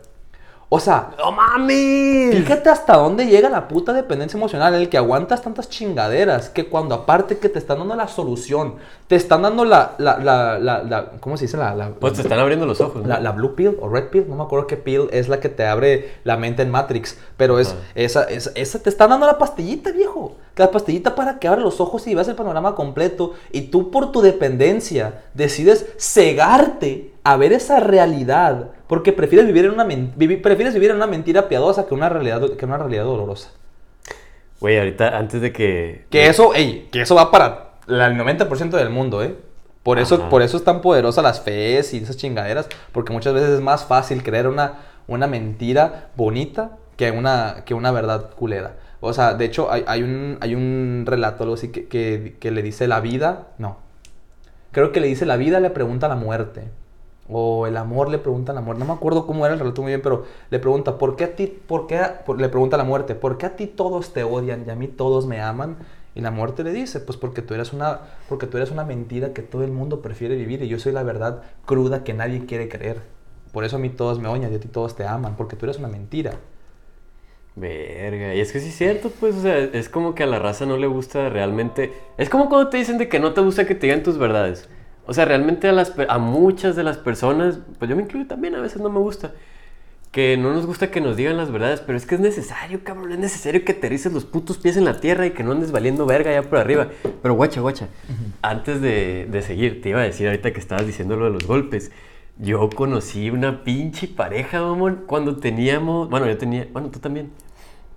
[0.68, 2.34] O sea, ¡No mames!
[2.34, 6.66] Fíjate hasta dónde llega la puta dependencia emocional, en el que aguantas tantas chingaderas, que
[6.68, 8.74] cuando aparte que te están dando la solución,
[9.06, 11.56] te están dando la, la, la, la, la- ¿cómo se dice?
[11.56, 13.04] La, la, Pues te están abriendo los ojos.
[13.06, 13.16] ¿no?
[13.20, 15.64] la, blue pill o red pill, no me acuerdo qué pill es la que te
[15.64, 19.92] abre la mente en Matrix, pero es esa, esa, esa te están dando la pastillita,
[19.92, 20.34] viejo.
[20.56, 24.10] La pastillita para que abra los ojos y veas el panorama completo y tú por
[24.10, 29.86] tu dependencia decides cegarte a ver esa realidad porque prefieres vivir en una
[30.42, 33.50] prefieres vivir en una mentira piadosa que una realidad que una realidad dolorosa.
[34.60, 36.06] Güey, ahorita, antes de que...
[36.10, 39.36] Que eso, ey, que eso va para el 90% del mundo, ¿eh?
[39.82, 40.28] Por eso, Ajá.
[40.28, 43.84] por eso es tan poderosa las fees y esas chingaderas, porque muchas veces es más
[43.84, 48.76] fácil creer una, una mentira bonita que una, que una verdad culera.
[49.00, 52.50] O sea, de hecho, hay, hay un, hay un relato, algo así, que, que, que
[52.50, 53.76] le dice la vida, no.
[54.72, 56.64] Creo que le dice la vida le pregunta a la muerte.
[57.28, 58.80] O el amor le pregunta a la muerte.
[58.80, 61.36] No me acuerdo cómo era el relato muy bien, pero le pregunta, ¿por qué a
[61.36, 62.00] ti, por qué,
[62.36, 64.88] le pregunta a la muerte, ¿por qué a ti todos te odian y a mí
[64.88, 65.76] todos me aman?
[66.14, 69.34] Y la muerte le dice, pues porque tú eres una, porque tú eres una mentira
[69.34, 72.68] que todo el mundo prefiere vivir y yo soy la verdad cruda que nadie quiere
[72.68, 73.02] creer.
[73.52, 75.66] Por eso a mí todos me odian y a ti todos te aman, porque tú
[75.66, 76.32] eres una mentira.
[77.54, 80.76] Verga, y es que sí es cierto, pues, es como que a la raza no
[80.76, 81.90] le gusta realmente...
[82.18, 84.68] Es como cuando te dicen de que no te gusta que te digan tus verdades.
[85.06, 88.56] O sea, realmente a, las, a muchas de las personas, pues yo me incluyo también,
[88.56, 89.32] a veces no me gusta.
[90.10, 93.12] Que no nos gusta que nos digan las verdades, pero es que es necesario, cabrón,
[93.12, 96.06] es necesario que aterrices los putos pies en la tierra y que no andes valiendo
[96.06, 96.88] verga allá por arriba.
[97.22, 97.88] Pero guacha, guacha,
[98.42, 101.46] antes de, de seguir, te iba a decir ahorita que estabas diciendo lo de los
[101.46, 101.92] golpes.
[102.38, 107.30] Yo conocí una pinche pareja, mamón, cuando teníamos, bueno, yo tenía, bueno, tú también.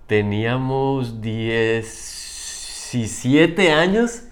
[0.06, 4.22] Teníamos 17 años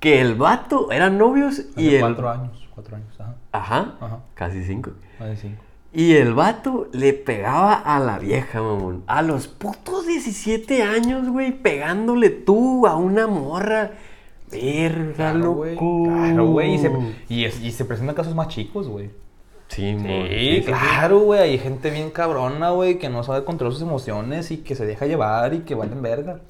[0.00, 2.04] que el vato eran novios y el...
[2.04, 3.34] años, cuatro años, ajá.
[3.52, 4.18] Ajá, Ajá.
[4.34, 4.92] casi cinco.
[5.18, 5.62] De cinco.
[5.92, 9.02] Y el vato le pegaba a la vieja, mamón.
[9.06, 13.92] A los putos 17 años, güey, pegándole tú a una morra.
[14.50, 15.74] Verga, Claro, güey.
[15.74, 16.04] loco.
[16.04, 16.74] Claro, güey.
[16.74, 16.90] Y se,
[17.28, 19.10] y, es- y se presentan casos más chicos, güey.
[19.68, 21.40] Sí, mon, Sí, claro, güey.
[21.40, 25.06] Hay gente bien cabrona, güey, que no sabe controlar sus emociones y que se deja
[25.06, 26.40] llevar y que valen verga.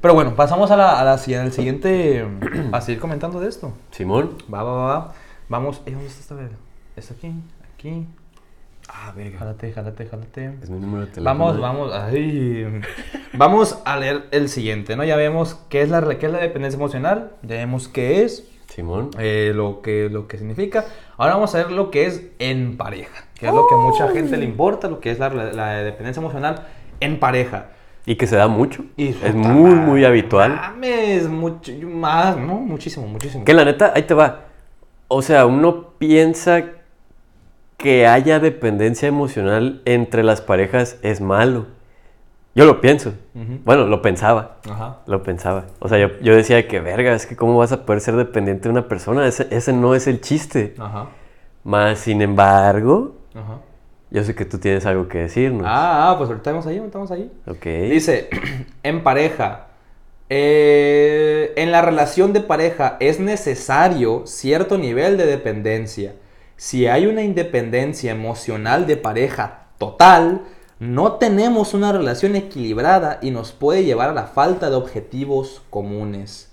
[0.00, 2.26] Pero bueno, pasamos a la, a la al siguiente.
[2.72, 3.72] a seguir comentando de esto.
[3.90, 4.34] Simón.
[4.52, 5.12] Va, va, va, va.
[5.48, 5.82] Vamos.
[5.86, 6.56] eh, ¿Dónde está esta verga?
[6.96, 7.32] ¿Es aquí?
[7.74, 8.06] Aquí.
[8.88, 9.38] Ah, verga.
[9.40, 10.54] Jálate, jálate, jálate.
[10.62, 11.24] Es mi número de teléfono.
[11.24, 12.80] Vamos, vamos, ay.
[13.34, 15.04] vamos a leer el siguiente, ¿no?
[15.04, 19.10] Ya vemos qué es la, qué es la dependencia emocional, ya vemos qué es, Simón.
[19.18, 20.86] eh, lo, que, lo que significa.
[21.18, 24.08] Ahora vamos a ver lo que es en pareja, que es lo que a mucha
[24.08, 26.66] gente le importa, lo que es la, la dependencia emocional
[27.00, 27.66] en pareja.
[28.08, 28.86] Y que se da mucho.
[28.96, 30.54] Y es muy, madre, muy habitual.
[30.54, 32.54] Mames, mucho, más, ¿no?
[32.54, 33.44] Muchísimo, muchísimo.
[33.44, 34.46] Que la neta, ahí te va.
[35.08, 36.64] O sea, uno piensa
[37.76, 41.66] que haya dependencia emocional entre las parejas es malo.
[42.54, 43.12] Yo lo pienso.
[43.66, 44.56] Bueno, lo pensaba.
[44.70, 45.00] Ajá.
[45.06, 45.66] Lo pensaba.
[45.78, 48.64] O sea, yo, yo decía que verga, es que cómo vas a poder ser dependiente
[48.64, 49.26] de una persona.
[49.26, 50.74] Ese, ese no es el chiste.
[50.78, 51.08] Ajá.
[51.62, 53.58] Más sin embargo, Ajá.
[54.10, 55.64] Yo sé que tú tienes algo que decirnos.
[55.66, 57.30] Ah, ah, pues ahorita estamos ahí, estamos ahí.
[57.46, 57.64] ok.
[57.90, 58.28] Dice,
[58.82, 59.66] en pareja,
[60.30, 66.14] eh, en la relación de pareja es necesario cierto nivel de dependencia.
[66.56, 70.42] Si hay una independencia emocional de pareja total,
[70.80, 76.52] no tenemos una relación equilibrada y nos puede llevar a la falta de objetivos comunes.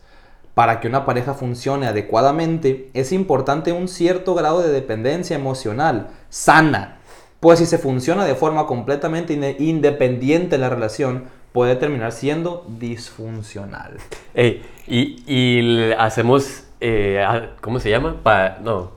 [0.54, 6.95] Para que una pareja funcione adecuadamente, es importante un cierto grado de dependencia emocional sana,
[7.46, 13.98] pues si se funciona de forma completamente independiente la relación, puede terminar siendo disfuncional.
[14.34, 18.16] Ey, y, y hacemos, eh, ah, ¿cómo se llama?
[18.24, 18.94] Pa- no,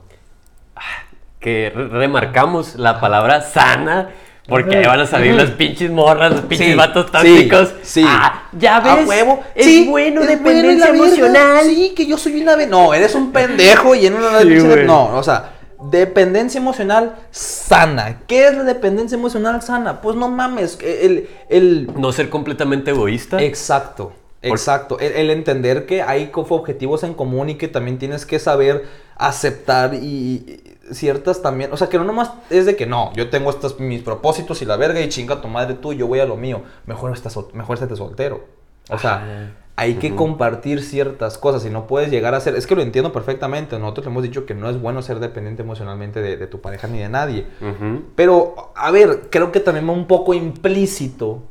[1.39, 4.09] que re- remarcamos la palabra sana,
[4.47, 7.73] porque ahí van a salir las pinches morras, los pinches Sí, vatos sí, tóxicos.
[7.83, 8.03] sí.
[8.07, 9.43] Ah, ya A ves, huevo.
[9.53, 11.65] es Sí, bueno es dependencia bueno emocional.
[11.65, 12.55] Sí, que yo soy una...
[12.65, 14.39] No, eres un pendejo y en una...
[14.41, 14.87] Sí, güey.
[14.87, 18.21] no, o sea, dependencia emocional sana.
[18.27, 20.01] ¿Qué es la dependencia emocional sana?
[20.01, 21.29] Pues no mames, el...
[21.49, 23.41] el No ser completamente egoísta.
[23.41, 24.11] Exacto,
[24.41, 24.99] exacto.
[24.99, 28.85] El, el entender que hay objetivos en común y que también tienes que saber
[29.17, 30.61] aceptar y,
[30.91, 34.01] ciertas también, o sea, que no nomás es de que no, yo tengo estos mis
[34.01, 36.63] propósitos y la verga y chinga tu madre tú, yo voy a lo mío.
[36.85, 38.45] Mejor estás mejor estate soltero.
[38.89, 42.75] O sea, hay que compartir ciertas cosas y no puedes llegar a ser, es que
[42.75, 46.47] lo entiendo perfectamente, nosotros hemos dicho que no es bueno ser dependiente emocionalmente de, de
[46.47, 48.03] tu pareja ni de nadie, Ujú.
[48.15, 51.43] pero a ver, creo que también va un poco implícito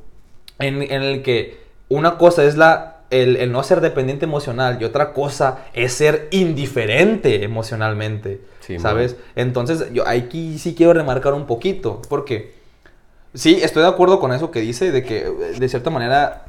[0.58, 2.94] en, en el que una cosa es la...
[3.10, 9.16] El, el no ser dependiente emocional y otra cosa es ser indiferente emocionalmente, Sí, ¿sabes?
[9.34, 12.52] Entonces, yo aquí sí quiero remarcar un poquito, porque
[13.32, 15.24] sí, estoy de acuerdo con eso que dice, de que
[15.58, 16.47] de cierta manera,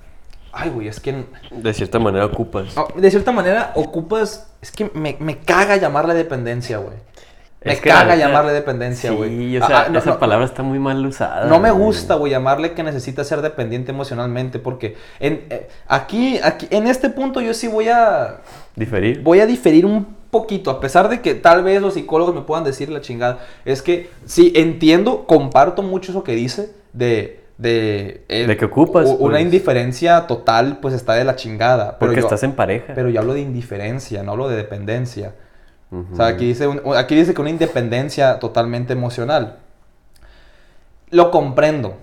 [0.51, 2.75] ay, güey, es que De cierta manera ocupas.
[2.75, 6.95] no, de cierta manera ocupas, es que me, me caga llamarle dependencia, güey.
[7.61, 9.29] Me Es que la caga llamarle dependencia, güey.
[9.37, 11.45] Sí, o sea, Ah, no, esa no, palabra está muy mal usada.
[11.45, 16.67] no me gusta, güey, llamarle que necesita ser dependiente emocionalmente, porque en, eh, aquí, aquí,
[16.71, 18.37] en este punto yo sí voy a,
[18.77, 19.21] Diferir.
[19.23, 22.63] voy a diferir un poquito, a pesar de que tal vez los psicólogos me puedan
[22.63, 23.39] decir la chingada.
[23.65, 27.38] Es que sí, entiendo, comparto mucho eso que dice de...
[27.59, 29.41] De, eh, De que ocupas, Una pues.
[29.41, 31.99] indiferencia total, pues está de la chingada.
[31.99, 32.93] Pero Porque yo- estás en pareja.
[32.95, 35.35] Pero yo hablo de indiferencia, no hablo de dependencia.
[35.91, 39.57] O sea, aquí dice, un- aquí dice que una independencia totalmente emocional.
[41.11, 41.97] Lo comprendo,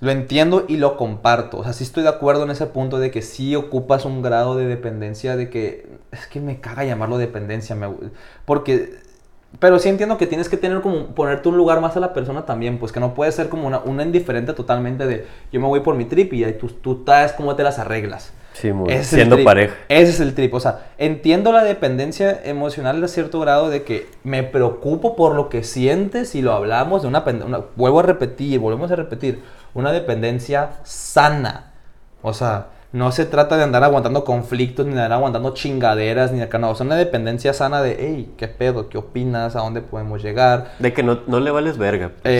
[0.00, 1.58] lo entiendo y lo comparto.
[1.58, 4.56] O sea, sí estoy de acuerdo en ese punto de que sí ocupas un grado
[4.56, 7.90] de dependencia, de que es que me caga llamarlo dependencia, me-
[8.46, 9.04] porque...
[9.58, 12.44] Pero sí entiendo que tienes que tener como ponerte un lugar más a la persona
[12.44, 15.80] también, pues que no puede ser como una, una indiferente totalmente de yo me voy
[15.80, 18.32] por mi trip y ahí tú, tú sabes cómo te las arreglas.
[18.52, 19.74] Sí, muy- el siendo pareja.
[19.88, 20.54] Ese es el trip.
[20.54, 25.48] O sea, entiendo la dependencia emocional a cierto grado de que me preocupo por lo
[25.50, 29.42] que sientes y lo hablamos de una, una- Vuelvo a repetir, volvemos a repetir.
[29.74, 31.72] Una dependencia sana.
[32.22, 36.38] O sea, no se trata de andar aguantando conflictos, ni de andar aguantando chingaderas, ni
[36.38, 36.58] de acá.
[36.58, 38.88] No, es una dependencia sana de, hey, ¿qué pedo?
[38.88, 39.54] ¿Qué opinas?
[39.56, 40.72] ¿A dónde podemos llegar?
[40.78, 42.10] De que no, no le vales verga.
[42.22, 42.34] pues.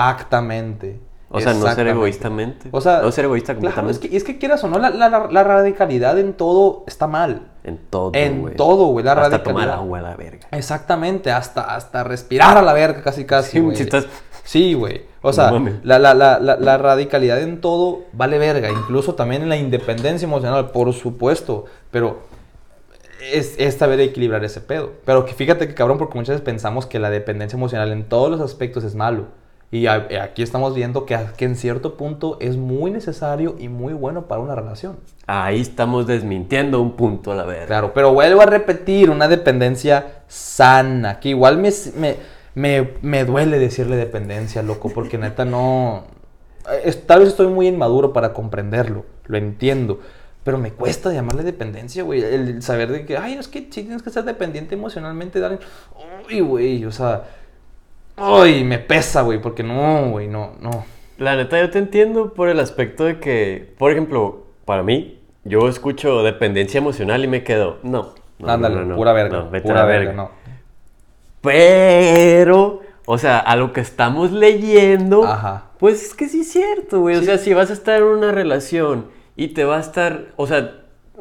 [0.00, 1.00] Exactamente.
[1.30, 2.68] o sea, no ser egoístamente.
[2.72, 4.06] O sea, no ser egoísta Claro, completamente.
[4.06, 7.46] es que, es que quieras o no, la, la- la radicalidad en todo está mal.
[7.62, 9.44] En todo, En todo, güey, la Hasta radicalidad.
[9.64, 10.48] tomar agua a la verga.
[10.50, 13.52] Exactamente, hasta, hasta respirar a la verga, casi casi.
[13.52, 13.76] Sí, güey.
[14.44, 15.02] Sí, güey.
[15.22, 15.50] O sea,
[15.82, 18.70] la, la, la, la, la radicalidad en todo vale verga.
[18.70, 21.66] Incluso también en la independencia emocional, por supuesto.
[21.90, 22.20] Pero
[23.32, 24.92] es, es saber equilibrar ese pedo.
[25.04, 28.30] Pero que fíjate que cabrón, porque muchas veces pensamos que la dependencia emocional en todos
[28.30, 29.26] los aspectos es malo.
[29.72, 33.92] Y a- aquí estamos viendo que, que en cierto punto es muy necesario y muy
[33.92, 34.96] bueno para una relación.
[35.26, 37.66] Ahí estamos desmintiendo un punto a la verga.
[37.66, 42.16] Claro, pero vuelvo a repetir, una dependencia sana, que igual me, me,
[42.54, 46.04] me, me duele decirle dependencia, loco, porque neta no...
[47.06, 50.00] tal vez estoy muy inmaduro para comprenderlo, lo entiendo,
[50.44, 54.02] pero me cuesta llamarle dependencia, güey, el saber de que, ay, es que sí tienes
[54.02, 55.60] que ser dependiente emocionalmente, alguien.
[56.28, 57.24] Uy, güey, o sea,
[58.16, 60.84] uy, me pesa, güey, porque no, güey, no, no.
[61.18, 65.68] La neta, yo te entiendo por el aspecto de que, por ejemplo, para mí, yo
[65.68, 68.14] escucho dependencia emocional y me quedo, no.
[68.38, 70.22] no, Ándale, no, no, pura verga, no, vete a pura la verga, verga.
[70.22, 70.39] no.
[71.42, 75.70] Pero, o sea, a lo que estamos leyendo, Ajá.
[75.78, 77.16] pues es que sí es cierto, güey.
[77.16, 80.46] O sea, si vas a estar en una relación y te va a estar, o
[80.46, 80.76] sea,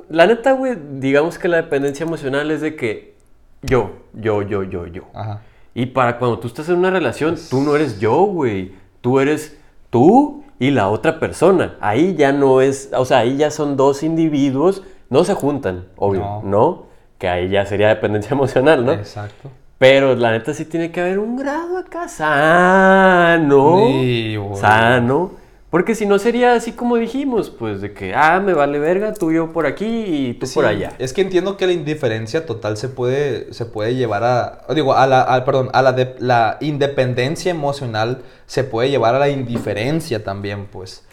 [0.09, 3.15] la neta, güey, digamos que la dependencia emocional es de que
[3.61, 5.03] yo, yo, yo, yo, yo.
[5.13, 5.41] Ajá.
[5.73, 8.73] Y para cuando tú estás en una relación, tú no eres yo, güey.
[9.01, 9.57] Tú eres
[9.89, 11.75] tú y la otra persona.
[11.79, 16.21] Ahí ya no es, o sea, ahí ya son dos individuos, no se juntan, obvio,
[16.21, 16.41] No.
[16.43, 16.85] ¿no?
[17.17, 18.93] Que ahí ya sería dependencia emocional, ¿no?
[18.93, 19.49] Exacto.
[19.79, 23.77] Pero la neta sí tiene que haber un grado acá sano.
[23.87, 24.37] Sí.
[24.55, 25.31] Sano.
[25.69, 29.31] Porque si no sería así como dijimos, pues de que, ah, me vale verga, tú
[29.31, 30.93] yo por aquí y tú Sí, por allá.
[30.97, 35.05] Es que entiendo que la indiferencia total se puede, se puede llevar a, digo, a
[35.05, 40.23] la, a- perdón, a la, de- la independencia emocional se puede llevar a la indiferencia
[40.23, 41.03] también, pues.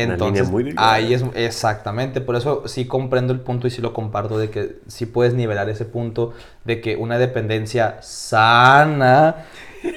[0.00, 0.92] Línea Entonces, muy delgada.
[0.92, 4.76] ahí es exactamente, por eso sí comprendo el punto y sí lo comparto de que
[4.86, 6.32] sí puedes nivelar ese punto
[6.64, 9.46] de que una dependencia sana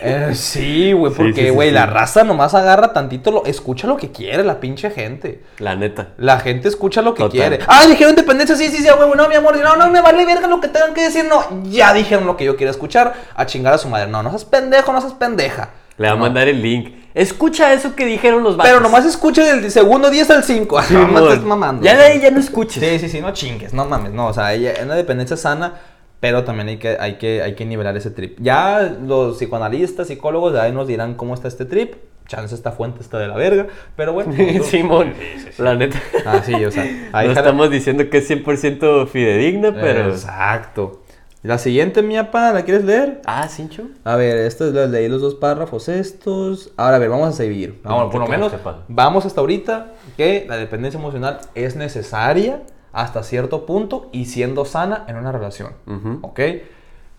[0.02, 1.74] eh, sí, güey, porque, sí, sí, güey, sí.
[1.74, 5.44] la raza nomás agarra tantito, lo, escucha lo que quiere la pinche gente.
[5.60, 6.10] La neta.
[6.18, 7.32] La gente escucha lo que Total.
[7.32, 7.60] quiere.
[7.68, 10.48] Ah, dijeron independencia, sí, sí, sí, güey, no, mi amor, no, no, me vale verga
[10.48, 13.74] lo que tengan que decir, no, ya dijeron lo que yo quiero escuchar, a chingar
[13.74, 14.10] a su madre.
[14.10, 15.70] No, no seas pendejo, no seas pendeja.
[15.98, 16.99] Le va a mandar el link.
[17.20, 18.72] Escucha eso que dijeron los vatos.
[18.72, 20.82] Pero nomás escucha del segundo 10 al 5.
[20.84, 21.84] Sí, no estés mamando.
[21.84, 22.82] Ya de ahí ya no escuches.
[22.82, 25.74] Sí, sí, sí, no chingues, no mames, no, o sea, ella es una dependencia sana,
[26.22, 28.38] pero también hay que, hay que, hay que nivelar ese trip.
[28.40, 31.96] Ya los psicoanalistas, psicólogos, de ahí nos dirán cómo está este trip.
[32.26, 34.32] Chance esta fuente está de la verga, pero bueno.
[34.38, 35.14] nosotros- Simón,
[35.58, 36.02] la neta.
[36.26, 40.10] Ah, sí, o sea, ahí no estamos diciendo que es 100% fidedigna, pero...
[40.10, 41.02] Exacto.
[41.42, 43.22] La siguiente, mi apa, ¿la quieres leer?
[43.26, 43.84] Ah, Cincho.
[44.04, 46.74] A ver, estos los leí los dos párrafos estos.
[46.76, 47.80] Ahora, a ver, vamos a seguir.
[47.82, 48.52] Vamos, por lo ¿Qué menos,
[48.90, 55.06] vamos hasta ahorita que la dependencia emocional es necesaria hasta cierto punto y siendo sana
[55.08, 55.74] en una relación.
[55.88, 56.20] Ujú.
[56.24, 56.42] ¿Ok?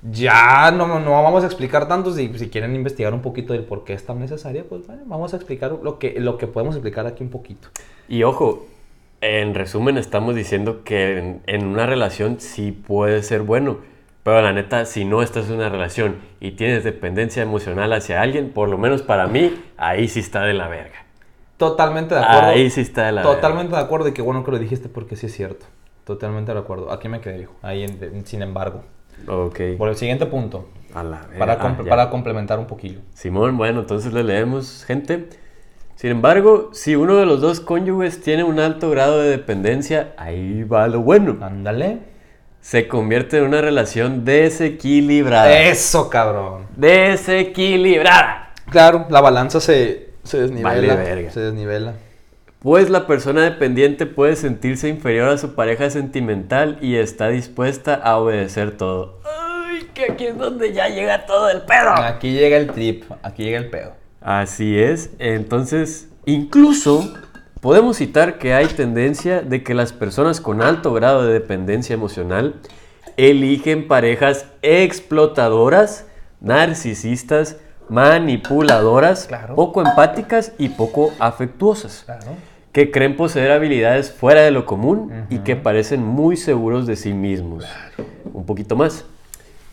[0.02, 2.12] Ya no, no vamos a explicar tanto.
[2.12, 5.33] Si, si quieren investigar un poquito del por qué es tan necesaria, pues bueno, vamos
[5.33, 7.68] a explicar lo que, lo que podemos explicar aquí un poquito.
[8.06, 8.66] Y ojo,
[9.22, 13.78] en resumen estamos diciendo que en, en una relación sí puede ser bueno,
[14.22, 18.50] pero la neta, si no estás en una relación y tienes dependencia emocional hacia alguien,
[18.50, 21.06] por lo menos para mí, ahí sí está de la verga.
[21.56, 22.48] Totalmente de acuerdo.
[22.50, 25.16] Ahí sí está de la Totalmente de acuerdo y qué bueno que lo dijiste porque
[25.16, 25.66] sí es cierto.
[26.04, 26.90] Totalmente de acuerdo.
[26.90, 27.52] Aquí me quedé, hijo.
[27.62, 28.83] Ahí, en- sin embargo.
[29.26, 29.61] Ok.
[29.76, 31.38] Por el siguiente punto, A la verga.
[31.38, 33.00] para, Ah, para complementar un poquillo.
[33.12, 35.28] Simón, bueno, entonces le leemos, gente.
[35.96, 40.62] Sin embargo, si uno de los dos cónyuges tiene un alto grado de dependencia, ahí
[40.62, 41.37] va lo bueno.
[41.42, 41.98] Ándale.
[42.60, 45.50] Se convierte en una relación desequilibrada.
[45.62, 46.66] Eso, cabrón.
[46.76, 48.52] Desequilibrada.
[48.70, 50.70] Claro, la balanza se, se desnivela.
[50.74, 51.30] Vale verga.
[51.30, 51.94] Se desnivela.
[52.60, 58.18] Pues la persona dependiente puede sentirse inferior a su pareja sentimental y está dispuesta a
[58.18, 59.20] obedecer todo.
[59.24, 61.90] Ay, que aquí es donde ya llega todo el pedo.
[61.96, 63.94] Aquí llega el trip, aquí llega el pedo.
[64.20, 65.08] Así es.
[65.18, 67.14] Entonces, incluso
[67.60, 72.56] podemos citar que hay tendencia de que las personas con alto grado de dependencia emocional
[73.16, 76.06] eligen parejas explotadoras,
[76.40, 77.56] narcisistas,
[77.88, 79.54] manipuladoras, Claro.
[79.56, 82.02] poco empáticas y poco afectuosas.
[82.06, 82.36] Claro.
[82.72, 87.12] que creen poseer habilidades fuera de lo común y que parecen muy seguros de sí
[87.12, 87.64] mismos.
[88.32, 89.04] Un poquito más.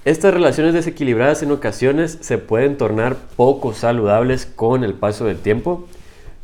[0.03, 5.87] Estas relaciones desequilibradas en ocasiones se pueden tornar poco saludables con el paso del tiempo,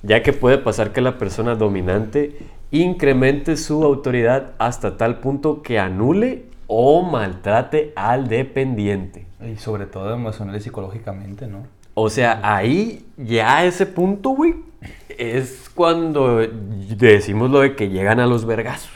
[0.03, 2.37] ya que puede pasar que la persona dominante
[2.71, 9.25] incremente su autoridad hasta tal punto que anule o maltrate al dependiente.
[9.45, 11.67] Y sobre todo emocional y psicológicamente, ¿no?
[11.93, 14.55] O sea, ahí ya a ese punto, güey,
[15.09, 18.91] es cuando decimos lo de que llegan a los vergazos.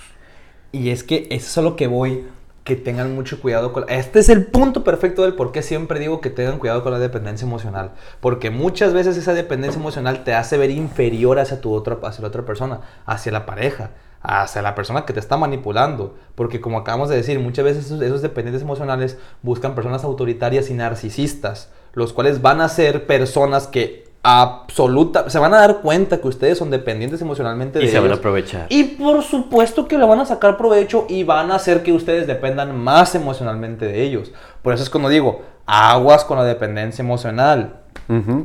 [0.72, 2.26] Y es que eso es a lo que voy,
[2.68, 3.86] que tengan mucho cuidado con...
[3.88, 7.00] Este es el punto perfecto del por qué siempre digo que tengan cuidado con la
[7.00, 7.94] dependencia emocional.
[8.20, 12.28] Porque muchas veces esa dependencia emocional te hace ver inferior hacia, tu otra, hacia la
[12.28, 16.18] otra persona, hacia la pareja, hacia la persona que te está manipulando.
[16.36, 20.74] Porque como acabamos de decir, muchas veces esos, esos dependientes emocionales buscan personas autoritarias y
[20.74, 26.28] narcisistas, los cuales van a ser personas que absoluta se van a dar cuenta que
[26.28, 28.20] ustedes son dependientes emocionalmente Y de se van a ellos.
[28.20, 28.68] aprovechar.
[28.70, 32.28] Y por supuesto que le van a sacar provecho y van a hacer que ustedes
[32.28, 34.32] dependan más emocionalmente de ellos.
[34.62, 37.82] Por eso es cuando digo, aguas con la dependencia emocional.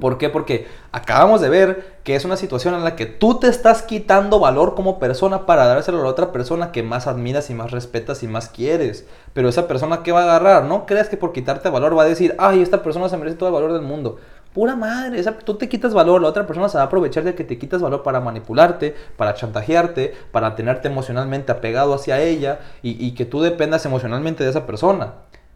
[0.01, 0.29] ¿Por qué?
[0.29, 4.41] Porque acabamos de ver que es una situación en la que tú te estás quitando
[4.41, 8.25] valor como persona para dárselo a la otra persona que más admiras y más respetas
[8.25, 9.07] y más quieres.
[9.35, 10.65] Pero esa persona, ¿qué va a agarrar?
[10.65, 13.51] No creas que por quitarte valor va a decir, ay, esta persona se merece todo
[13.51, 14.17] el valor del mundo.
[14.53, 17.35] Pura madre, esa- tú te quitas valor, la otra persona se va a aprovechar de
[17.35, 23.03] que te quitas valor para manipularte, para chantajearte, para tenerte emocionalmente apegado hacia ella y,
[23.05, 25.15] y que tú dependas emocionalmente de esa persona.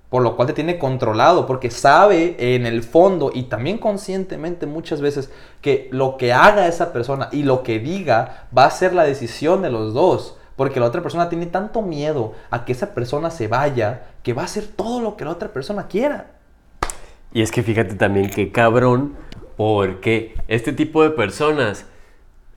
[0.08, 5.00] Por lo cual te tiene controlado, porque sabe en el fondo y también conscientemente muchas
[5.02, 5.30] veces
[5.60, 9.60] que lo que haga esa persona y lo que diga va a ser la decisión
[9.62, 10.38] de los dos.
[10.54, 14.42] Porque la otra persona tiene tanto miedo a que esa persona se vaya que va
[14.42, 16.35] a hacer todo lo que la otra persona quiera.
[17.36, 19.12] Y es que fíjate también que cabrón,
[19.58, 21.84] porque este tipo de personas,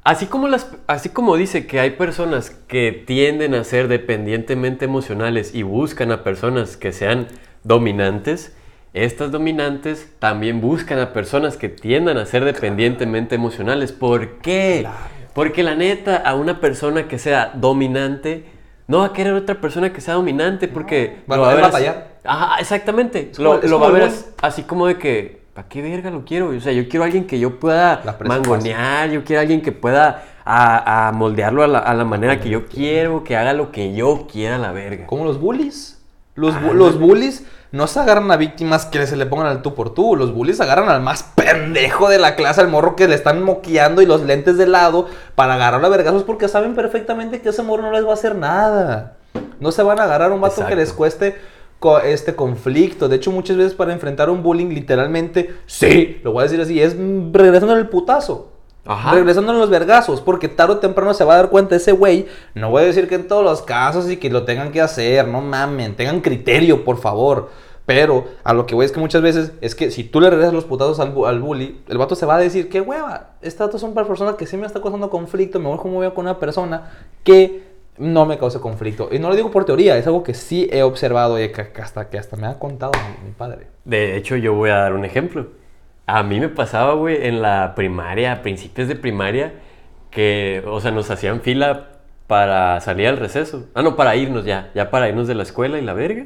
[0.06, 5.54] así como, las, así como dice que hay personas que tienden a ser dependientemente emocionales
[5.54, 7.28] y buscan a personas que sean
[7.66, 8.56] dominantes,
[8.94, 13.92] estas dominantes también buscan a personas que tiendan a ser dependientemente emocionales.
[13.92, 14.88] ¿Por qué?
[15.34, 18.46] Porque la neta, a una persona que sea dominante,
[18.90, 21.22] no va a querer otra persona que sea dominante porque...
[21.32, 22.08] Va a lo querer ver así- batallar.
[22.26, 23.32] Ajá, exactamente.
[23.38, 26.50] como- lo va a ver así como de que, ¿para qué verga lo quiero?
[26.50, 29.72] O sea, yo quiero a alguien que yo pueda mangonear, yo quiero a alguien que
[29.72, 33.72] pueda a, a moldearlo a la, a la manera que yo quiero, que haga lo
[33.72, 35.06] que yo quiera la verga.
[35.08, 36.02] Como los bullies.
[36.36, 37.06] Los, bu- Ah, los no.
[37.08, 40.16] bullies no se agarran a víctimas que se le pongan al tú por tú.
[40.16, 44.02] Los bullies agarran al más pendejo de la clase, al morro que le están moqueando
[44.02, 47.84] y los lentes de lado para agarrarlo a vergazos porque saben perfectamente que ese morro
[47.84, 49.18] no les va a hacer nada.
[49.60, 51.36] No se van a agarrar a un vato que les cueste
[52.04, 53.08] este conflicto.
[53.08, 56.82] De hecho, muchas veces para enfrentar un bullying, literalmente, sí, lo voy a decir así,
[56.82, 56.96] es
[57.32, 58.49] regresando el putazo.
[58.92, 59.12] Ajá.
[59.14, 62.26] Regresando a los vergazos, porque tarde o temprano se va a dar cuenta ese güey.
[62.56, 65.28] No voy a decir que en todos los casos y que lo tengan que hacer,
[65.28, 67.50] no mamen, tengan criterio, por favor.
[67.86, 70.54] Pero a lo que voy es que muchas veces es que si tú le regresas
[70.54, 73.68] los putazos al, bu- al bully, el vato se va a decir, qué hueva, estas
[73.68, 76.38] datos son para personas que sí me está causando conflicto, mejor como voy con una
[76.40, 76.92] persona
[77.24, 77.64] que
[77.98, 79.10] no me cause conflicto.
[79.12, 82.10] Y no lo digo por teoría, es algo que sí he observado y que, hasta,
[82.10, 83.68] que hasta me ha contado mi, mi padre.
[83.86, 85.48] De hecho, yo voy a dar un ejemplo.
[86.10, 89.54] A mí me pasaba, güey, en la primaria, a principios de primaria,
[90.10, 91.90] que, o sea, nos hacían fila
[92.26, 93.68] para salir al receso.
[93.74, 96.26] Ah, no, para irnos ya, ya para irnos de la escuela y la verga.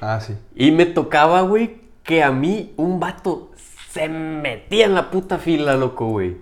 [0.00, 0.34] Ah, sí.
[0.54, 3.50] Y me tocaba, güey, que a mí un vato
[3.90, 6.36] se metía en la puta fila, loco, güey.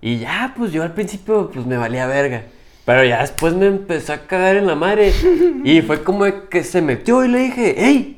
[0.00, 2.44] Y ya, pues yo al principio, pues me valía verga.
[2.84, 5.12] Pero ya después me empezó a cagar en la madre.
[5.64, 8.17] Y fue como que se metió y le dije, hey,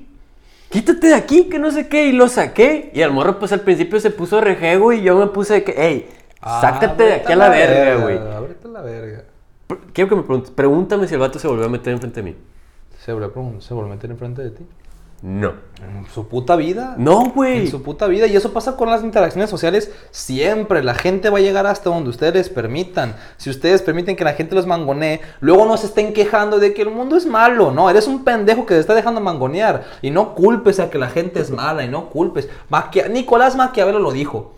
[0.71, 2.07] quítate de aquí, que no sé qué.
[2.07, 2.91] Y lo saqué.
[2.95, 5.75] Y al morro, pues al principio se puso rejego y yo me puse de que,
[5.77, 6.09] hey,
[6.43, 8.17] sácate de aquí a la verga, güey.
[8.17, 9.25] Ábrete la verga.
[9.93, 12.37] Quiero que me preguntes, pregúntame si el vato se volvió a meter enfrente de mí.
[13.05, 14.67] ¿Se volvió, a ¿Se volvió a meter enfrente de ti?
[15.23, 15.53] No.
[15.83, 16.95] En su puta vida.
[16.97, 17.67] No, En güey.
[17.67, 18.27] su puta vida.
[18.27, 20.83] Y eso pasa con las interacciones sociales siempre.
[20.83, 23.17] La gente va a llegar hasta donde ustedes les permitan.
[23.37, 26.83] Si ustedes permiten que la gente los mangonee, luego no se estén quejando de que
[26.83, 27.71] el mundo es malo.
[27.71, 29.85] No, eres un pendejo que se está dejando mangonear.
[30.01, 31.85] Y no culpes a que la gente es mala.
[31.85, 32.49] Y no culpes.
[32.71, 34.55] Maquia- Nicolás Maquiavelo lo dijo.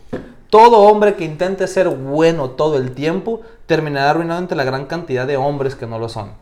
[0.48, 5.26] Todo hombre que intente ser bueno todo el tiempo terminará arruinado entre la gran cantidad
[5.26, 6.32] de hombres que no lo son.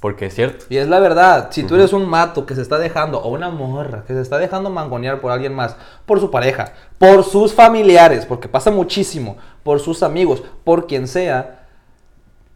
[0.00, 0.64] Porque es cierto.
[0.70, 3.50] Y es la verdad, si tú eres un mato que se está dejando, o una
[3.50, 5.76] morra que se está dejando mangonear por alguien más,
[6.06, 11.66] por su pareja, por sus familiares, porque pasa muchísimo, por sus amigos, por quien sea,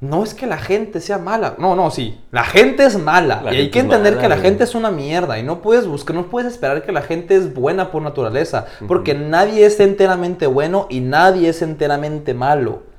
[0.00, 1.54] no es que la gente sea mala.
[1.58, 2.18] No, no, sí.
[2.30, 3.42] La gente es mala.
[3.42, 4.46] La y hay que entender mala, que la güey.
[4.48, 5.38] gente es una mierda.
[5.38, 8.66] Y no puedes buscar, no puedes esperar que la gente es buena por naturaleza.
[8.86, 12.93] Porque nadie es enteramente bueno y nadie es enteramente malo.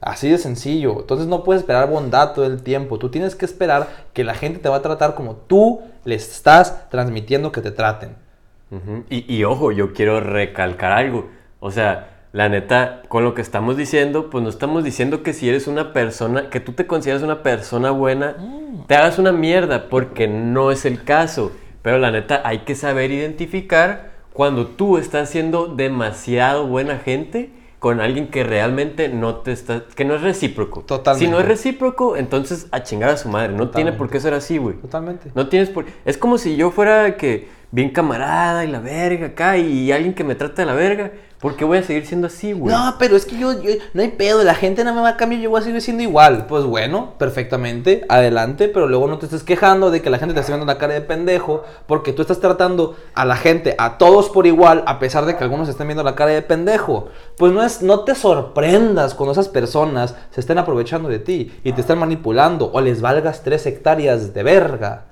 [0.00, 1.00] Así de sencillo.
[1.00, 2.98] Entonces no puedes esperar bondad todo el tiempo.
[2.98, 6.88] Tú tienes que esperar que la gente te va a tratar como tú les estás
[6.88, 8.16] transmitiendo que te traten.
[9.08, 11.28] Y, y ojo, yo quiero recalcar algo.
[11.58, 15.48] O sea, la neta, con lo que estamos diciendo, pues no estamos diciendo que si
[15.48, 18.36] eres una persona, que tú te consideras una persona buena,
[18.86, 21.52] te hagas una mierda, porque no es el caso.
[21.82, 28.00] Pero la neta, hay que saber identificar cuando tú estás siendo demasiado buena gente con
[28.00, 30.82] alguien que realmente no te está, que no es recíproco.
[30.82, 31.26] Totalmente.
[31.26, 33.52] Si no es recíproco, entonces a chingar a su madre.
[33.52, 34.76] No tiene por qué ser así, güey.
[34.76, 35.30] Totalmente.
[35.34, 35.84] No tienes por...
[36.04, 40.24] Es como si yo fuera que bien camarada y la verga acá y alguien que
[40.24, 41.12] me trata de la verga.
[41.40, 42.74] ¿Por qué voy a seguir siendo así, güey?
[42.74, 43.52] No, pero es que yo,
[43.94, 46.02] no hay pedo, la gente no me va a cambiar, yo voy a seguir siendo
[46.02, 46.46] igual.
[46.46, 50.40] Pues bueno, perfectamente, adelante, pero luego no te estés quejando de que la gente te
[50.40, 54.30] esté viendo la cara de pendejo, porque tú estás tratando a la gente, a todos
[54.30, 57.06] por igual, a pesar de que algunos estén viendo la cara de pendejo.
[57.36, 61.72] Pues no es, no te sorprendas cuando esas personas se estén aprovechando de ti y
[61.72, 65.07] te estén manipulando o les valgas tres hectáreas de verga.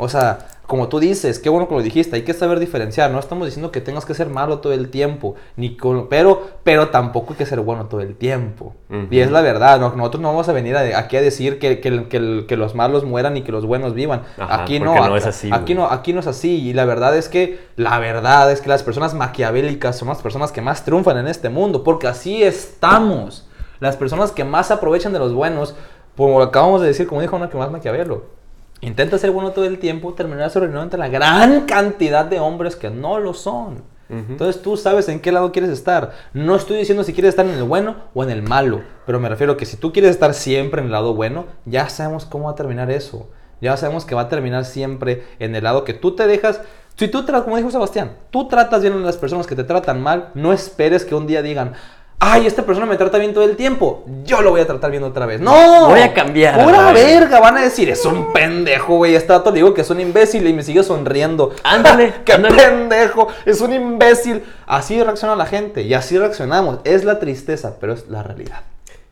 [0.00, 3.10] O sea, como tú dices, qué bueno que lo dijiste, hay que saber diferenciar.
[3.10, 6.88] No estamos diciendo que tengas que ser malo todo el tiempo, ni con- pero, pero
[6.90, 8.74] tampoco hay que ser bueno todo el tiempo.
[9.10, 9.90] Y es la verdad, ¿no?
[9.96, 13.04] nosotros no vamos a venir a- aquí a decir que, que- que- que los malos
[13.04, 14.22] mueran y que los buenos vivan.
[14.38, 16.60] Ajá, aquí no, es así, Aquí no, aquí no es así.
[16.68, 20.52] Y la verdad es que, la verdad es que las personas maquiavélicas son las personas
[20.52, 23.48] que más triunfan en este mundo, porque así estamos.
[23.80, 25.74] Las personas que más aprovechan de los buenos,
[26.16, 28.38] como acabamos de decir, como dijo una que más Maquiavelo.
[28.80, 32.90] Intenta ser bueno todo el tiempo, terminarás arruinado entre la gran cantidad de hombres que
[32.90, 33.82] no lo son.
[34.08, 34.32] Ujú.
[34.32, 36.12] Entonces tú sabes en qué lado quieres estar.
[36.32, 39.28] No estoy diciendo si quieres estar en el bueno o en el malo, pero me
[39.28, 42.52] refiero que si tú quieres estar siempre en el lado bueno, ya sabemos cómo va
[42.52, 43.28] a terminar eso.
[43.60, 46.62] Ya sabemos que va a terminar siempre en el lado que tú te dejas.
[46.96, 50.30] Si tú como dijo Sebastián, tú tratas bien a las personas que te tratan mal,
[50.34, 51.74] no esperes que un día digan,
[52.20, 55.02] ay, esta persona me trata bien todo el tiempo, yo lo voy a tratar bien
[55.02, 55.40] otra vez.
[55.40, 59.14] No, Voy a cambiar, Pura verga, van a decir, es un pendejo, güey.
[59.14, 61.52] Este dato le digo que es un imbécil y me sigue sonriendo.
[61.64, 62.56] Ándale, ¡Qué ándale.
[62.56, 63.28] pendejo!
[63.46, 64.44] Es un imbécil.
[64.66, 66.80] Así reacciona la gente y así reaccionamos.
[66.84, 68.60] Es la tristeza, pero es la realidad.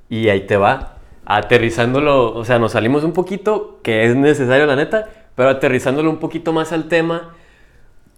[0.09, 0.95] Y ahí te va.
[1.25, 6.19] Aterrizándolo, o sea, nos salimos un poquito, que es necesario la neta, pero aterrizándolo un
[6.19, 7.35] poquito más al tema,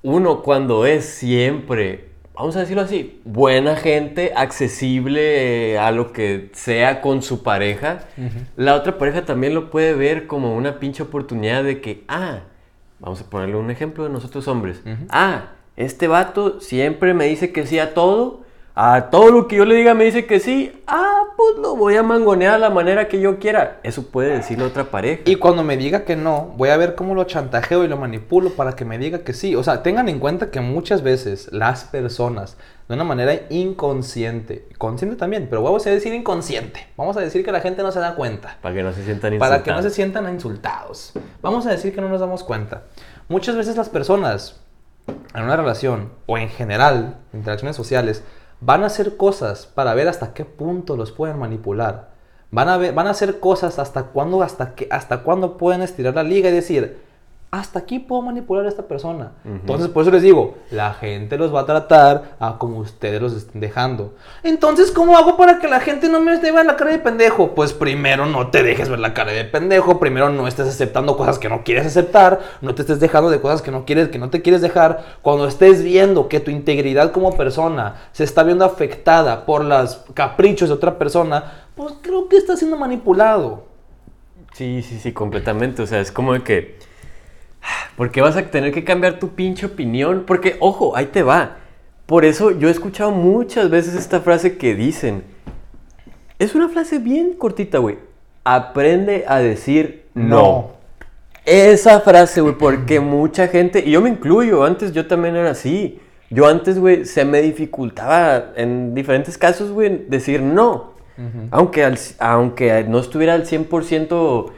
[0.03, 2.09] uno cuando es siempre,
[2.41, 8.07] vamos a decirlo así, buena gente, accesible eh, a lo que sea con su pareja,
[8.57, 12.41] la otra pareja también lo puede ver como una pinche oportunidad de que, ah,
[12.99, 14.80] vamos a ponerle un ejemplo de nosotros hombres,
[15.11, 18.41] ah, este vato siempre me dice que sí a todo,
[18.82, 21.96] a todo lo que yo le diga me dice que sí, ah, pues lo voy
[21.96, 23.78] a mangonear a la manera que yo quiera.
[23.82, 25.20] Eso puede decir la otra pareja.
[25.26, 28.54] Y cuando me diga que no, voy a ver cómo lo chantajeo y lo manipulo
[28.54, 29.54] para que me diga que sí.
[29.54, 32.56] O sea, tengan en cuenta que muchas veces las personas,
[32.88, 37.52] de una manera inconsciente, consciente también, pero vamos a decir inconsciente, vamos a decir que
[37.52, 38.56] la gente no se da cuenta.
[38.62, 39.94] Para que no se sientan para que no se insultados.
[39.94, 41.12] sientan insultados.
[41.42, 42.84] Vamos a decir que no nos damos cuenta.
[43.28, 44.58] Muchas veces las personas
[45.34, 48.24] en una relación o en general, interacciones sociales,
[48.61, 52.11] van a hacer cosas para ver hasta qué punto los pueden manipular.
[52.50, 56.14] Van a, ver, van a hacer cosas hasta cuándo, hasta, que, hasta cuándo pueden estirar
[56.14, 56.98] la liga y decir,
[57.51, 59.32] hasta aquí puedo manipular a esta persona.
[59.44, 63.32] Entonces, por eso les digo, la gente los va a tratar a como ustedes los
[63.32, 64.14] estén dejando.
[64.44, 67.57] Entonces, ¿cómo hago para que la gente no me vea la cara de pendejo?
[67.57, 71.40] Pues primero no te dejes ver la cara de pendejo, primero no estés aceptando cosas
[71.40, 74.30] que no quieres aceptar, no te estés dejando de cosas que no quieres, que no
[74.30, 75.18] te quieres dejar.
[75.20, 80.68] Cuando estés viendo que tu integridad como persona se está viendo afectada por los caprichos
[80.68, 83.64] de otra persona, pues creo que estás siendo manipulado.
[84.53, 85.82] Sí, sí, sí, completamente.
[85.82, 86.78] O sea, es como de que
[87.96, 90.24] porque vas a tener que cambiar tu pinche opinión.
[90.26, 91.56] Porque, ojo, ahí te va.
[92.06, 95.24] Por eso yo he escuchado muchas veces esta frase que dicen.
[96.38, 97.98] Es una frase bien cortita, güey.
[98.44, 100.72] Aprende a decir no.
[101.44, 106.00] Esa frase, güey, porque mucha gente, y yo me incluyo, antes yo también era así.
[106.30, 110.94] Yo antes, güey, se me dificultaba en diferentes casos, güey, decir no.
[111.50, 114.52] aunque, aunque no estuviera al 100%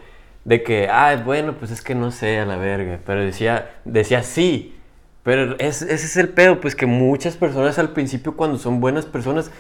[0.45, 3.01] de que, ah, bueno, pues es que no sé, a la verga.
[3.05, 4.77] Pero decía, decía sí.
[5.23, 9.53] Pero ese es el pedo, pues que muchas personas al principio, cuando son buenas personas,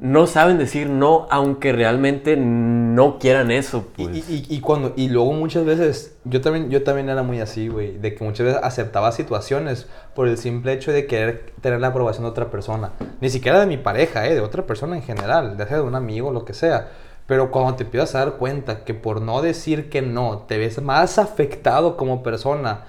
[0.00, 3.88] no saben decir no, aunque realmente no quieran eso.
[3.96, 4.24] Pues.
[4.28, 8.14] Y, cuando, y luego muchas veces, yo también, yo también era muy así, güey, de
[8.14, 12.30] que muchas veces aceptaba situaciones por el simple hecho de querer tener la aprobación de
[12.30, 12.92] otra persona.
[13.20, 16.32] Ni siquiera de mi pareja, eh, de otra persona en general, de de un amigo,
[16.32, 16.88] lo que sea.
[17.28, 20.80] Pero cuando te empiezas a dar cuenta que por no decir que no, te ves
[20.80, 22.84] más afectado como persona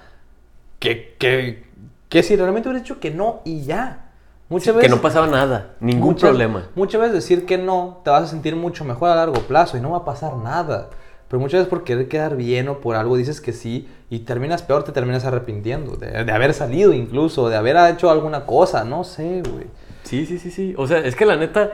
[0.78, 1.62] que, que,
[2.08, 4.06] que si realmente hubieras dicho que no y ya.
[4.48, 6.70] Muchas veces, que no pasaba nada, ningún problema.
[6.74, 9.80] Muchas veces decir que no te vas a sentir mucho mejor a largo plazo y
[9.80, 10.88] no va a pasar nada.
[11.28, 14.62] Pero muchas veces por querer quedar bien o por algo dices que sí y terminas
[14.62, 15.96] peor, te terminas arrepintiendo.
[15.96, 19.66] De, de haber salido incluso, de haber hecho alguna cosa, no sé, güey.
[20.02, 20.74] Sí, sí, sí, sí.
[20.78, 21.70] O sea, es que la neta,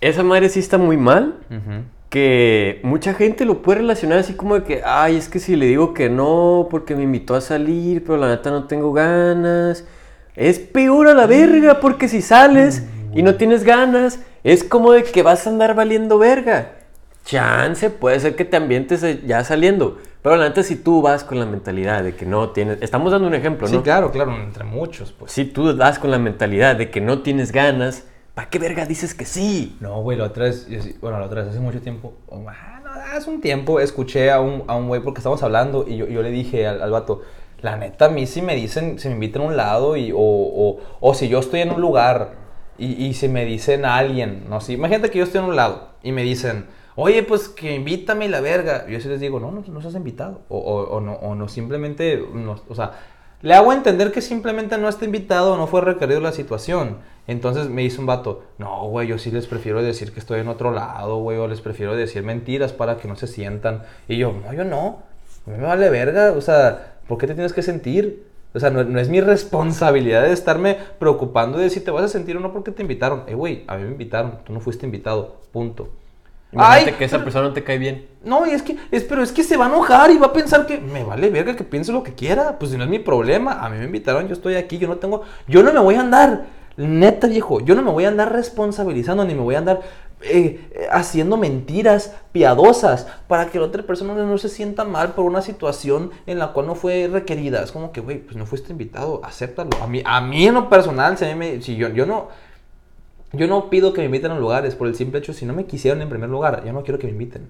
[0.00, 1.34] esa madre sí está muy mal.
[2.08, 5.66] Que mucha gente lo puede relacionar así como de que, ay, es que si le
[5.66, 9.84] digo que no porque me invitó a salir, pero la neta no tengo ganas.
[10.34, 15.02] Es peor a la verga porque si sales y no tienes ganas, es como de
[15.02, 16.72] que vas a andar valiendo verga.
[17.24, 19.98] Chance, puede ser que te ambientes ya saliendo.
[20.22, 22.78] Pero la neta, si tú vas con la mentalidad de que no tienes.
[22.82, 23.76] Estamos dando un ejemplo, ¿no?
[23.76, 25.32] Sí, claro, claro, entre muchos, pues.
[25.32, 28.04] Si tú vas con la mentalidad de que no tienes ganas,
[28.36, 29.78] ¿Para qué verga dices que sí?
[29.80, 30.68] No, güey, la otra vez,
[31.00, 32.12] bueno, la otra vez hace mucho tiempo,
[32.46, 32.82] ah,
[33.14, 36.20] hace un tiempo escuché a un, a un güey porque estábamos hablando y yo, yo
[36.20, 37.22] le dije al, al, vato,
[37.62, 40.18] la neta, a mí si me dicen, si me invitan a un lado y, o,
[40.18, 42.34] o, o si yo estoy en un lugar
[42.76, 45.56] y, y si me dicen a alguien, no sé, imagínate que yo estoy en un
[45.56, 48.86] lado y me dicen, oye, pues que invítame la verga.
[48.86, 50.42] Yo sí les digo, no, no, no seas invitado.
[50.48, 52.92] O, o, o, no, o no, simplemente, no, o sea,
[53.42, 56.98] le hago entender que simplemente no está invitado, no fue requerido la situación.
[57.26, 60.48] Entonces me dice un vato, no, güey, yo sí les prefiero decir que estoy en
[60.48, 63.82] otro lado, güey, o les prefiero decir mentiras para que no se sientan.
[64.08, 65.02] Y yo, no, yo no,
[65.46, 68.26] a mí me vale verga, o sea, ¿por qué te tienes que sentir?
[68.54, 72.36] O sea, no, es mi responsabilidad de estarme preocupando de si te vas a sentir
[72.36, 73.24] o no porque te invitaron.
[73.26, 75.90] Eh, güey, a mí me invitaron, tú no fuiste invitado, punto.
[76.56, 78.06] Imagínate que esa persona no te cae bien.
[78.24, 80.32] No, y es que, es, pero es que se va a enojar y va a
[80.32, 82.58] pensar que me vale verga que piense lo que quiera.
[82.58, 84.96] Pues si no es mi problema, a mí me invitaron, yo estoy aquí, yo no
[84.96, 86.46] tengo, yo no me voy a andar,
[86.76, 89.80] neta viejo, yo no me voy a andar responsabilizando ni me voy a andar
[90.22, 95.42] eh, haciendo mentiras piadosas para que la otra persona no se sienta mal por una
[95.42, 97.62] situación en la cual no fue requerida.
[97.62, 99.70] Es como que, güey, pues no fuiste invitado, acéptalo.
[99.82, 102.28] A mí, a mí en lo personal, si, me, si yo, yo no
[103.32, 105.66] yo no pido que me inviten a lugares por el simple hecho, si no me
[105.66, 107.48] quisieron en primer lugar, yo no quiero que me inviten.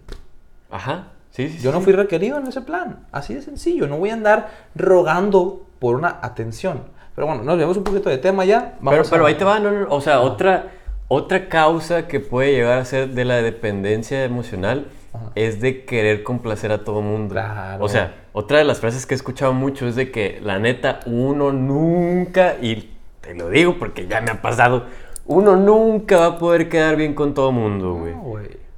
[0.70, 1.58] Ajá, sí, sí.
[1.58, 5.66] Yo no fui requerido en ese plan, así de sencillo, no voy a andar rogando
[5.78, 6.82] por una atención.
[7.14, 8.76] Pero bueno, nos vemos un poquito de tema ya.
[8.80, 10.72] Vamos pero, pero ahí te va, no, o sea, otra,
[11.08, 14.88] otra causa que puede llegar a ser de la dependencia emocional
[15.34, 17.32] es de querer complacer a todo mundo.
[17.32, 17.84] Claro.
[17.84, 21.00] O sea, otra de las frases que he escuchado mucho es de que la neta
[21.06, 24.84] uno nunca, y te lo digo porque ya me ha pasado,
[25.26, 28.14] uno nunca va a poder quedar bien con todo mundo, güey.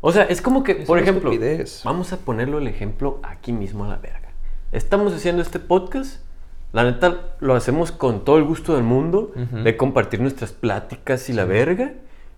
[0.00, 1.30] o sea, es como que, por ejemplo,
[1.84, 4.28] vamos a ponerlo el ejemplo aquí mismo a la verga.
[4.72, 6.22] Estamos haciendo este podcast,
[6.72, 11.32] la neta lo hacemos con todo el gusto del mundo, de compartir nuestras pláticas y
[11.32, 11.92] la verga.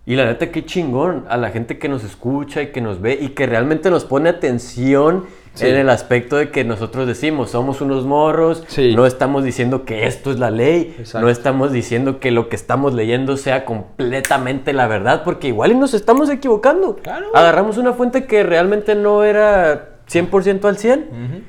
[0.07, 3.19] Y la neta, qué chingón a la gente que nos escucha y que nos ve
[3.21, 5.27] y que realmente nos pone atención
[5.59, 10.31] en el aspecto de que nosotros decimos, somos unos morros, no estamos diciendo que esto
[10.31, 15.23] es la ley, no estamos diciendo que lo que estamos leyendo sea completamente la verdad,
[15.25, 16.97] porque igual nos estamos equivocando.
[17.35, 21.45] Agarramos una fuente que realmente no era 100% al 100.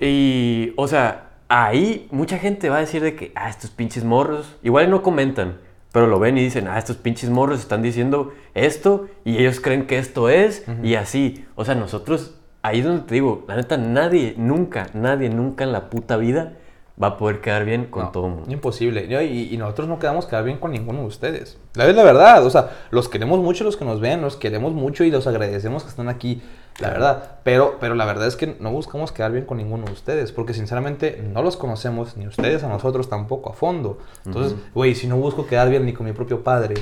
[0.00, 4.56] Y, o sea, ahí mucha gente va a decir de que, ah, estos pinches morros,
[4.62, 5.58] igual no comentan
[5.92, 9.86] pero lo ven y dicen, ah, estos pinches morros están diciendo esto y ellos creen
[9.86, 11.44] que esto es y así.
[11.56, 15.72] O sea, nosotros ahí es donde te digo, la neta, nadie, nunca, nadie, nunca en
[15.72, 16.54] la puta vida
[17.02, 18.52] va a poder quedar bien con No, todo el mundo.
[18.52, 19.06] Imposible.
[19.24, 21.58] Y, y nosotros no quedamos quedar bien con ninguno de ustedes.
[21.74, 22.44] La es la verdad.
[22.44, 25.82] O sea, los queremos mucho los que nos ven, los queremos mucho y los agradecemos
[25.82, 26.42] que están aquí.
[26.78, 27.38] La verdad.
[27.42, 30.32] Pero, pero la verdad es que no buscamos quedar bien con ninguno de ustedes.
[30.32, 33.98] Porque sinceramente no los conocemos, ni ustedes a nosotros tampoco a fondo.
[34.26, 36.74] Entonces, güey, si no busco quedar bien ni con mi propio padre,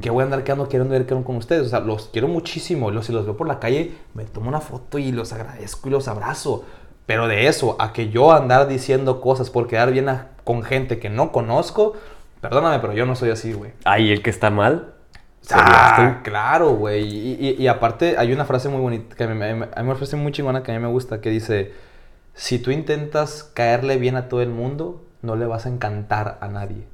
[0.00, 1.66] que voy a andar quedando queriendo ver con, con ustedes.
[1.66, 2.90] O sea, los quiero muchísimo.
[2.90, 5.92] Los, si los veo por la calle, me tomo una foto y los agradezco y
[5.92, 6.64] los abrazo.
[7.06, 10.98] Pero de eso, a que yo andar diciendo cosas por quedar bien a- con gente
[10.98, 11.94] que no conozco,
[12.40, 13.72] perdóname, pero yo no soy así, güey.
[13.84, 14.94] Ahí el que está mal.
[15.50, 17.02] Ah, claro, güey.
[17.04, 19.88] Y, y- y aparte hay una frase muy bonita, que a mí, me- a mí
[19.88, 21.72] me parece muy chingona, que a mí me gusta, que dice,
[22.34, 26.48] si tú intentas caerle bien a todo el mundo, no le vas a encantar a
[26.48, 26.86] nadie.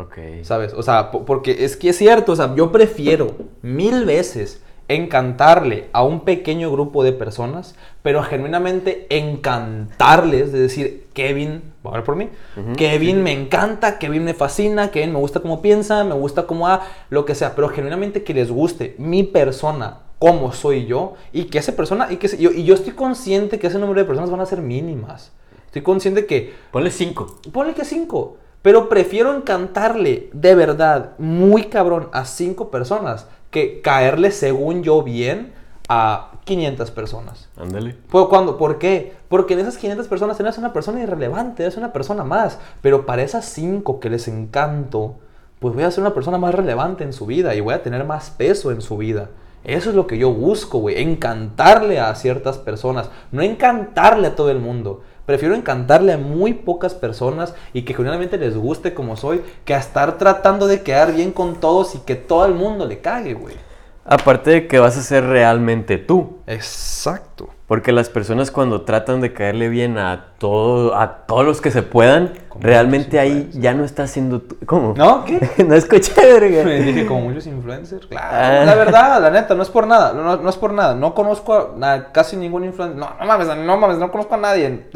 [0.00, 0.18] Ok.
[0.42, 0.72] ¿Sabes?
[0.74, 3.32] O sea, po- porque es que es cierto, o sea, yo prefiero
[3.62, 11.62] mil veces encantarle a un pequeño grupo de personas, pero genuinamente encantarles, de decir, Kevin,
[11.82, 12.28] voy a hablar por mí,
[12.76, 16.82] Kevin me encanta, Kevin me fascina, Kevin me gusta cómo piensa, me gusta cómo ha,
[17.08, 21.58] lo que sea, pero genuinamente que les guste mi persona, como soy yo, y que
[21.58, 24.30] esa persona, y que se- yo, y yo estoy consciente que ese número de personas
[24.30, 25.32] van a ser mínimas.
[25.66, 27.36] Estoy consciente que Ponle cinco.
[27.52, 28.36] Ponle que cinco.
[28.62, 35.52] Pero prefiero encantarle de verdad muy cabrón a cinco personas que caerle según yo bien
[35.88, 37.48] a 500 personas.
[37.56, 37.96] Ándale.
[38.10, 39.14] ¿Por, cuando, ¿Por qué?
[39.28, 42.58] Porque en esas 500 personas eres una persona irrelevante, eres una persona más.
[42.80, 45.16] Pero para esas cinco que les encanto,
[45.58, 48.04] pues voy a ser una persona más relevante en su vida y voy a tener
[48.04, 49.30] más peso en su vida.
[49.64, 51.02] Eso es lo que yo busco, güey.
[51.02, 53.10] Encantarle a ciertas personas.
[53.30, 55.02] No encantarle a todo el mundo.
[55.26, 59.78] Prefiero encantarle a muy pocas personas y que genuinamente les guste como soy, que a
[59.78, 63.69] estar tratando de quedar bien con todos y que todo el mundo le cague, güey.
[64.10, 66.38] Aparte de que vas a ser realmente tú.
[66.48, 67.48] Exacto.
[67.68, 71.84] Porque las personas cuando tratan de caerle bien a todo, a todos los que se
[71.84, 74.56] puedan, realmente ahí ya no estás siendo tú.
[74.66, 74.94] ¿Cómo?
[74.96, 75.24] ¿No?
[75.24, 75.38] ¿Qué?
[75.64, 76.64] no escuché, verga.
[76.64, 78.06] Me dije como muchos influencers.
[78.06, 78.62] Claro.
[78.62, 78.64] Ah.
[78.64, 80.12] La verdad, la neta, no es por nada.
[80.12, 80.96] No, no es por nada.
[80.96, 82.98] No conozco a casi ningún influencer.
[82.98, 84.88] No, no mames, no mames, no conozco a nadie.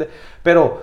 [0.43, 0.81] Pero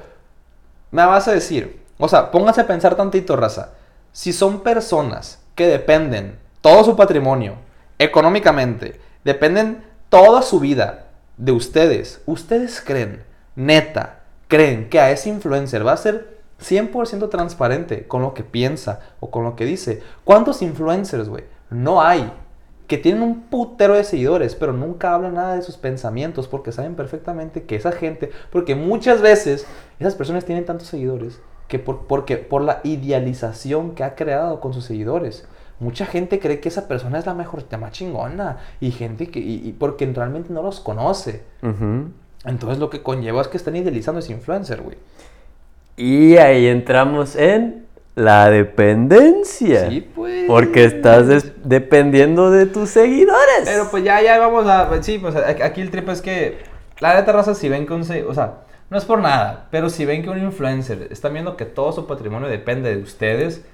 [0.91, 3.75] me vas a decir, o sea, pónganse a pensar tantito, raza.
[4.11, 7.57] Si son personas que dependen todo su patrimonio,
[7.99, 13.23] económicamente, dependen toda su vida de ustedes, ¿ustedes creen,
[13.57, 19.01] neta, creen que a ese influencer va a ser 100% transparente con lo que piensa
[19.21, 20.03] o con lo que dice?
[20.25, 21.45] ¿Cuántos influencers, güey?
[21.71, 22.31] No hay
[22.87, 26.95] que tienen un putero de seguidores, pero nunca hablan nada de sus pensamientos porque saben
[26.95, 29.67] perfectamente que esa gente, porque muchas veces
[29.99, 34.75] esas personas tienen tantos seguidores que por, porque, por la idealización que ha creado con
[34.75, 35.47] sus seguidores.
[35.83, 39.41] Mucha gente cree que esa persona es la mejor, la más chingona, y gente que,
[39.41, 41.43] y, y porque realmente no los conoce.
[42.45, 44.97] Entonces lo que conlleva es que están idealizando ese influencer, güey.
[45.97, 49.91] Y ahí entramos en la dependencia.
[49.91, 50.45] Sí, pues.
[50.47, 53.65] Porque estás dependiendo de tus seguidores.
[53.65, 55.03] Pero pues ya, ya vamos a.
[55.03, 56.59] Sí, pues aquí el trip es que.
[57.01, 58.03] La neta raza, si ven que un.
[58.03, 58.59] O sea,
[58.89, 62.07] no es por nada, pero si ven que un influencer está viendo que todo su
[62.07, 63.65] patrimonio depende de ustedes,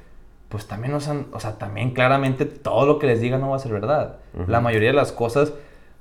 [0.48, 1.28] pues también no son.
[1.32, 4.18] O sea, también claramente todo lo que les diga no va a ser verdad.
[4.46, 5.52] La mayoría de las cosas.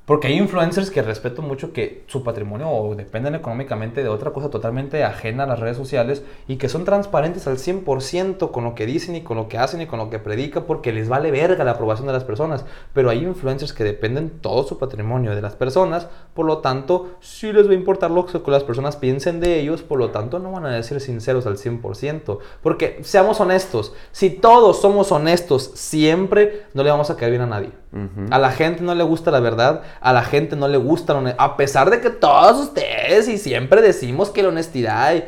[0.07, 4.49] Porque hay influencers que respeto mucho que su patrimonio o dependen económicamente de otra cosa
[4.49, 8.85] totalmente ajena a las redes sociales y que son transparentes al 100% con lo que
[8.85, 11.65] dicen y con lo que hacen y con lo que predican porque les vale verga
[11.65, 12.63] la aprobación de las personas.
[12.93, 17.51] Pero hay influencers que dependen todo su patrimonio de las personas, por lo tanto, sí
[17.51, 20.53] les va a importar lo que las personas piensen de ellos, por lo tanto, no
[20.53, 22.39] van a decir sinceros al 100%.
[22.63, 27.47] Porque seamos honestos, si todos somos honestos siempre, no le vamos a caer bien a
[27.47, 27.71] nadie.
[27.91, 28.27] Ujú.
[28.29, 31.35] A la gente no le gusta la verdad, a la gente no le gusta la.
[31.37, 35.23] A pesar de que todos ustedes y siempre decimos que la honestidad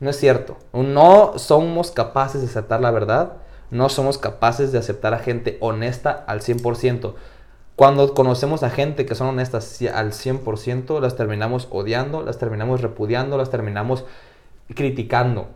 [0.00, 0.58] no es cierto.
[0.72, 3.34] No somos capaces de aceptar la verdad,
[3.70, 7.14] no somos capaces de aceptar a gente honesta al 100%.
[7.76, 13.36] Cuando conocemos a gente que son honestas al 100%, las terminamos odiando, las terminamos repudiando,
[13.36, 14.04] las terminamos
[14.74, 15.48] criticando.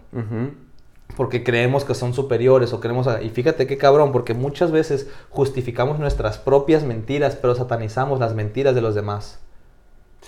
[1.17, 3.07] Porque creemos que son superiores o creemos...
[3.09, 8.35] a- Y fíjate qué cabrón, porque muchas veces justificamos nuestras propias mentiras, pero satanizamos las
[8.35, 9.41] mentiras de los demás.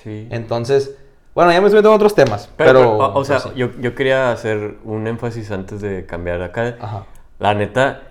[0.02, 0.26] Sí.
[0.30, 0.96] Entonces,
[1.34, 2.72] bueno, ya me estoy metiendo en otros temas, pero...
[2.72, 6.76] Pero, o, o sea, pues yo, yo quería hacer un énfasis antes de cambiar acá.
[6.80, 7.04] Ajá.
[7.38, 8.02] La neta,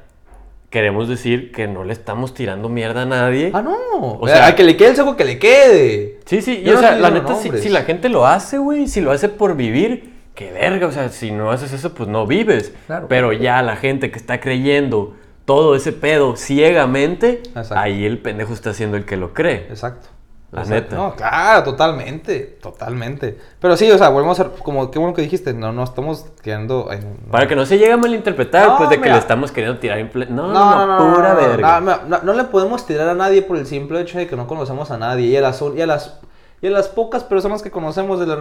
[0.70, 3.52] queremos decir que no le estamos tirando mierda a nadie.
[3.54, 3.76] Ah, no.
[3.98, 6.20] O O sea- al que le quede el saco que le quede.
[6.26, 9.02] Sí, sí, y o sea, la neta, si, si la gente lo hace, güey, si
[9.02, 12.74] lo hace por vivir, qué verga, o sea, si no haces eso, pues no vives.
[12.88, 13.08] Claro.
[13.10, 15.14] Pero ya la gente que está creyendo
[15.44, 17.78] todo ese pedo ciegamente, Exacto.
[17.78, 19.68] ahí el pendejo está siendo el que lo cree.
[19.70, 20.08] Exacto.
[20.52, 20.96] La O sea, neta.
[20.96, 23.38] No, claro, totalmente, totalmente.
[23.60, 26.26] Pero sí, o sea, volvemos a ser, como, qué bueno que dijiste, no, no estamos
[26.42, 27.18] quedando en...
[27.30, 30.00] Para que no se llegue a malinterpretar, No, pues de que le estamos queriendo tirar
[30.00, 31.82] en No, No, no, no, pura no, no, verga.
[31.82, 34.48] no, no, no le podemos tirar a nadie por el simple hecho de que no
[34.48, 35.28] conocemos a nadie.
[35.28, 36.18] Y a las, y a las,
[36.62, 38.36] y a las pocas personas que conocemos de, la-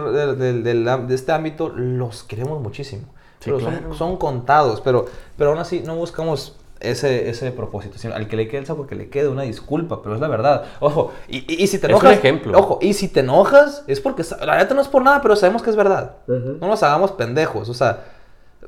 [0.97, 3.03] de- este ámbito, los queremos muchísimo.
[3.39, 3.93] Sí, pero claro.
[3.93, 5.05] son, contados, pero,
[5.37, 7.97] pero aún así no buscamos ese, ese propósito.
[7.97, 10.27] Sino al que le quede el saco, que le quede una disculpa, pero es la
[10.27, 10.65] verdad.
[10.81, 12.17] Ojo, y, y- y si te Es un enojas...
[12.17, 12.57] ejemplo.
[12.59, 14.23] Ojo, y si te enojas, es porque...
[14.45, 16.17] La neta no es por nada, pero sabemos que es verdad.
[16.27, 18.03] No nos hagamos pendejos, o sea...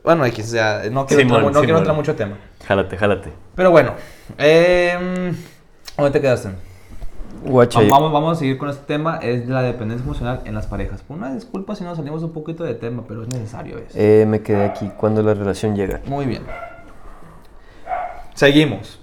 [0.06, 2.38] Bueno, X, ya, no quiero, Simón, entrar, no quiero entrar mucho tema.
[2.66, 3.34] Jálate, jálate.
[3.56, 3.94] Pero bueno,
[4.38, 5.34] eh,
[5.98, 6.50] ¿dónde te quedaste?
[7.44, 7.82] Guacha.
[7.90, 11.04] Vamos, vamos a seguir con este tema, es la dependencia emocional en las parejas.
[11.10, 13.96] Una disculpa si nos salimos un poquito de tema, pero es necesario eso.
[13.96, 16.02] Eh, me quedé aquí cuando la relación llega.
[16.06, 16.44] Muy bien.
[18.36, 19.00] Seguimos.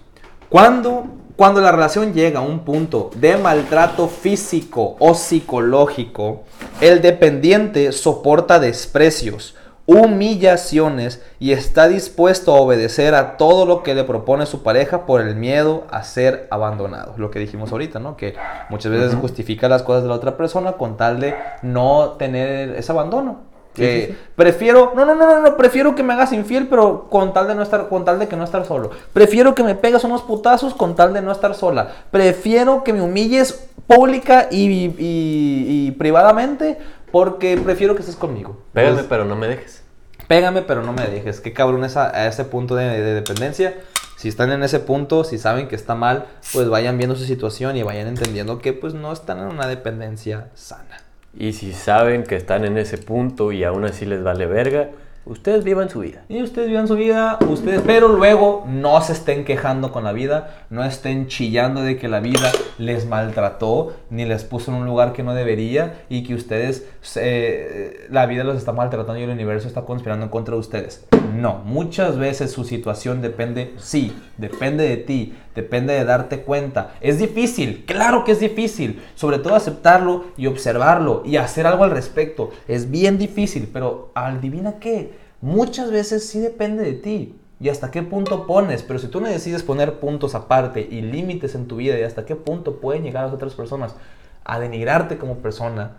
[0.49, 1.05] Cuando,
[1.37, 6.45] cuando la relación llega a un punto de maltrato físico o psicológico,
[6.81, 9.57] el dependiente soporta desprecios,
[9.89, 15.21] humillaciones y está dispuesto a obedecer a todo lo que le propone su pareja por
[15.23, 17.15] el miedo a ser abandonado.
[17.17, 18.17] Lo que dijimos ahorita, ¿no?
[18.17, 18.35] Que
[18.69, 22.93] muchas veces justifica las cosas de la otra persona con tal de no tener ese
[22.93, 23.49] abandono.
[23.75, 24.19] Sí, Que sí, sí.
[24.37, 27.55] prefiero, no, no, no, no, no, prefiero que me hagas infiel, pero con tal de
[27.55, 28.91] no estar, con tal de que no estar solo.
[29.13, 31.89] Prefiero que me pegas unos putazos con tal de no estar sola.
[32.11, 36.77] Prefiero que me humilles pública y, y- y privadamente
[37.13, 38.63] porque prefiero que estés conmigo.
[38.73, 39.83] Pégame, pero no me dejes.
[40.27, 41.41] Pégame, pero no me dejes.
[41.41, 43.75] Qué cabrón es a, a ese punto de, de dependencia.
[44.17, 47.77] Si están en ese punto, si saben que está mal, pues vayan viendo su situación
[47.77, 51.03] y vayan entendiendo que pues no están en una dependencia sana.
[51.39, 54.91] Y si saben que están en ese punto y aún así les vale verga,
[55.29, 56.25] ustedes vivan su vida.
[56.29, 60.65] Y ustedes vivan su vida, ustedes, pero luego no se estén quejando con la vida,
[60.71, 65.13] no estén chillando de que la vida les maltrató, ni les puso en un lugar
[65.13, 69.69] que no debería y que ustedes, eh, la vida los está maltratando y el universo
[69.69, 71.07] está conspirando en contra de ustedes.
[71.37, 76.95] No, muchas veces su situación depende, sí, depende de ti, depende de darte cuenta.
[77.01, 81.91] Es difícil, claro que es difícil, sobre todo aceptarlo y observarlo y hacer algo al
[81.91, 82.51] respecto.
[82.67, 87.35] Es bien difícil, pero adivina qué, muchas veces sí depende de ti.
[87.61, 91.57] Y hasta qué punto pones, pero si tú no decides poner puntos aparte y límites
[91.57, 93.97] en tu vida y hasta qué punto pueden llegar las otras personas
[94.45, 95.97] a denigrarte como persona,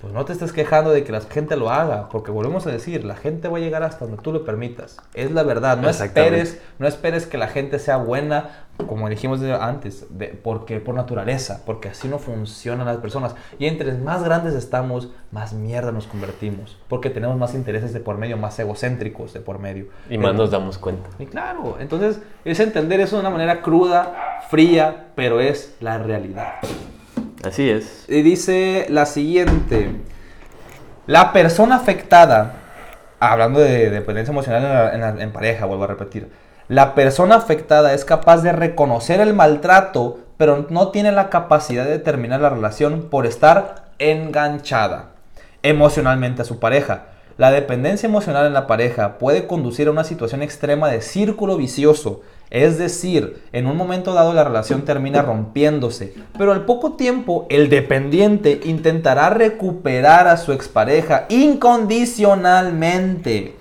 [0.00, 3.04] pues no te estés quejando de que la gente lo haga, porque volvemos a decir,
[3.04, 4.98] la gente va a llegar hasta donde tú lo permitas.
[5.14, 10.06] Es la verdad, no esperes, no esperes que la gente sea buena, como dijimos antes,
[10.10, 13.34] de- porque por naturaleza, porque así no funcionan las personas.
[13.58, 18.18] Y entre más grandes estamos, más mierda nos convertimos, porque tenemos más intereses de por
[18.18, 19.86] medio, más egocéntricos de por medio.
[20.10, 21.08] Y más nos damos cuenta.
[21.18, 26.56] Y claro, entonces es entender eso de una manera cruda, fría, pero es la realidad.
[27.46, 28.04] Así es.
[28.08, 29.90] Y dice la siguiente.
[31.06, 32.54] La persona afectada,
[33.20, 36.30] hablando de dependencia emocional en, la- en pareja, vuelvo a repetir.
[36.68, 42.00] La persona afectada es capaz de reconocer el maltrato, pero no tiene la capacidad de
[42.00, 45.10] terminar la relación por estar enganchada
[45.62, 47.04] emocionalmente a su pareja.
[47.38, 52.22] La dependencia emocional en la pareja puede conducir a una situación extrema de círculo vicioso,
[52.56, 57.68] es decir, en un momento dado la relación termina rompiéndose, pero al poco tiempo el
[57.68, 63.56] dependiente intentará recuperar a su expareja incondicionalmente.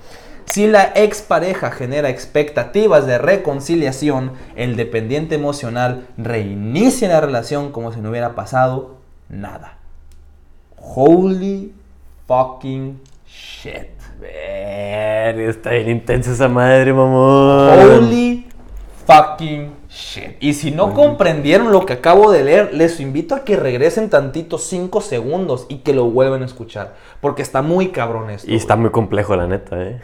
[0.45, 7.99] Si la expareja genera expectativas de reconciliación, el dependiente emocional reinicia la relación como si
[7.99, 8.95] no hubiera pasado
[9.27, 9.77] nada.
[10.77, 11.73] Holy
[12.27, 13.89] fucking shit.
[14.21, 17.77] Ver, está bien intensa esa madre, mamón.
[17.77, 18.44] Holy
[19.05, 20.37] fucking shit.
[20.39, 24.57] Y si no comprendieron lo que acabo de leer, les invito a que regresen tantito
[24.57, 26.95] 5 segundos y que lo vuelvan a escuchar.
[27.21, 28.49] Porque está muy cabrón esto.
[28.51, 30.01] Y está muy complejo, la neta, ¿eh?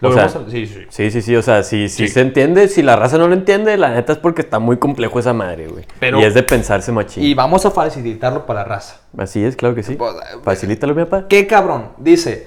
[0.00, 0.86] Lo O sea, vemos sí, sí.
[0.90, 2.14] Sí, sí, sí, o sea, si, si Sí.
[2.14, 5.18] se entiende, si la raza no lo entiende, la neta es porque está muy complejo
[5.18, 5.86] esa madre, güey.
[5.98, 7.24] Pero- y es de pensarse machín.
[7.24, 9.00] Y vamos a facilitarlo para la raza.
[9.16, 9.96] Así es, claro que sí.
[9.96, 10.14] Pues,
[10.44, 11.26] Facilítalo, mi papá.
[11.28, 11.88] ¿Qué cabrón?
[11.98, 12.46] Dice,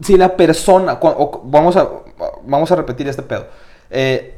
[0.00, 1.88] si la persona, o- vamos, a,
[2.46, 3.46] vamos a repetir este pedo.
[3.90, 4.33] Eh,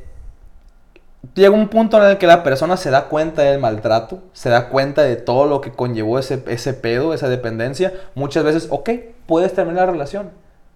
[1.34, 4.68] llega un punto en el que la persona se da cuenta del maltrato, se da
[4.68, 7.92] cuenta de todo lo que conllevó ese, ese pedo, esa dependencia.
[8.14, 8.90] Muchas veces, ok,
[9.26, 10.30] puedes terminar la relación,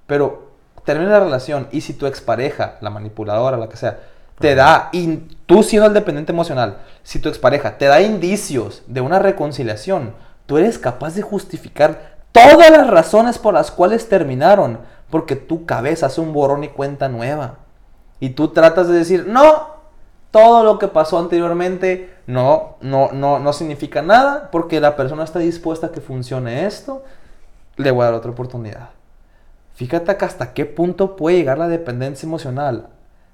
[0.06, 0.50] pero
[0.84, 3.98] termina la relación y si tu expareja, la manipuladora, la que sea,
[4.38, 9.02] te da, in- tú siendo el dependiente emocional, si tu expareja te da indicios de
[9.02, 10.14] una reconciliación,
[10.46, 14.78] tú eres capaz de justificar todas las razones por las cuales terminaron,
[15.10, 17.56] porque tu cabeza hace un borrón y cuenta nueva.
[18.20, 19.79] Y tú tratas de decir, no,
[20.30, 25.38] todo lo que pasó anteriormente no, no, no, no significa nada porque la persona está
[25.40, 27.02] dispuesta a que funcione esto,
[27.76, 28.90] le voy a dar otra oportunidad.
[29.74, 32.88] Fíjate que hasta qué punto puede llegar la dependencia emocional.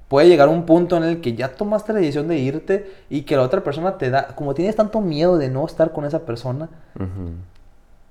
[0.08, 3.36] Puede llegar un punto en el que ya tomaste la decisión de irte y que
[3.36, 6.68] la otra persona te da, como tienes tanto miedo de no estar con esa persona,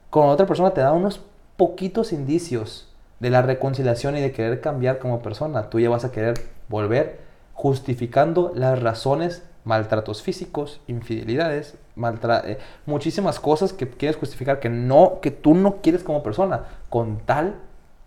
[0.09, 1.21] con la otra persona te da unos
[1.55, 5.69] poquitos indicios de la reconciliación y de querer cambiar como persona.
[5.69, 6.33] Tú ya vas a querer
[6.67, 7.24] volver
[7.55, 15.31] justificando las razones, maltratos físicos, infidelidades, eh, muchísimas cosas que quieres justificar que no, que
[15.31, 17.55] tú no quieres como persona, con tal,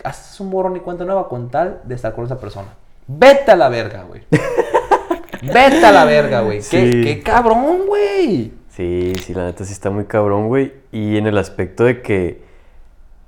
[0.05, 2.69] haces un borrón y cuenta nueva con tal de estar con esa persona.
[3.07, 4.23] Vete a la verga, güey.
[5.43, 6.61] Vete a la verga, güey.
[6.61, 8.53] ¿Qué, qué cabrón, güey.
[8.69, 10.75] Sí, sí, la neta sí está muy cabrón, güey.
[10.93, 12.43] Y en el aspecto de que,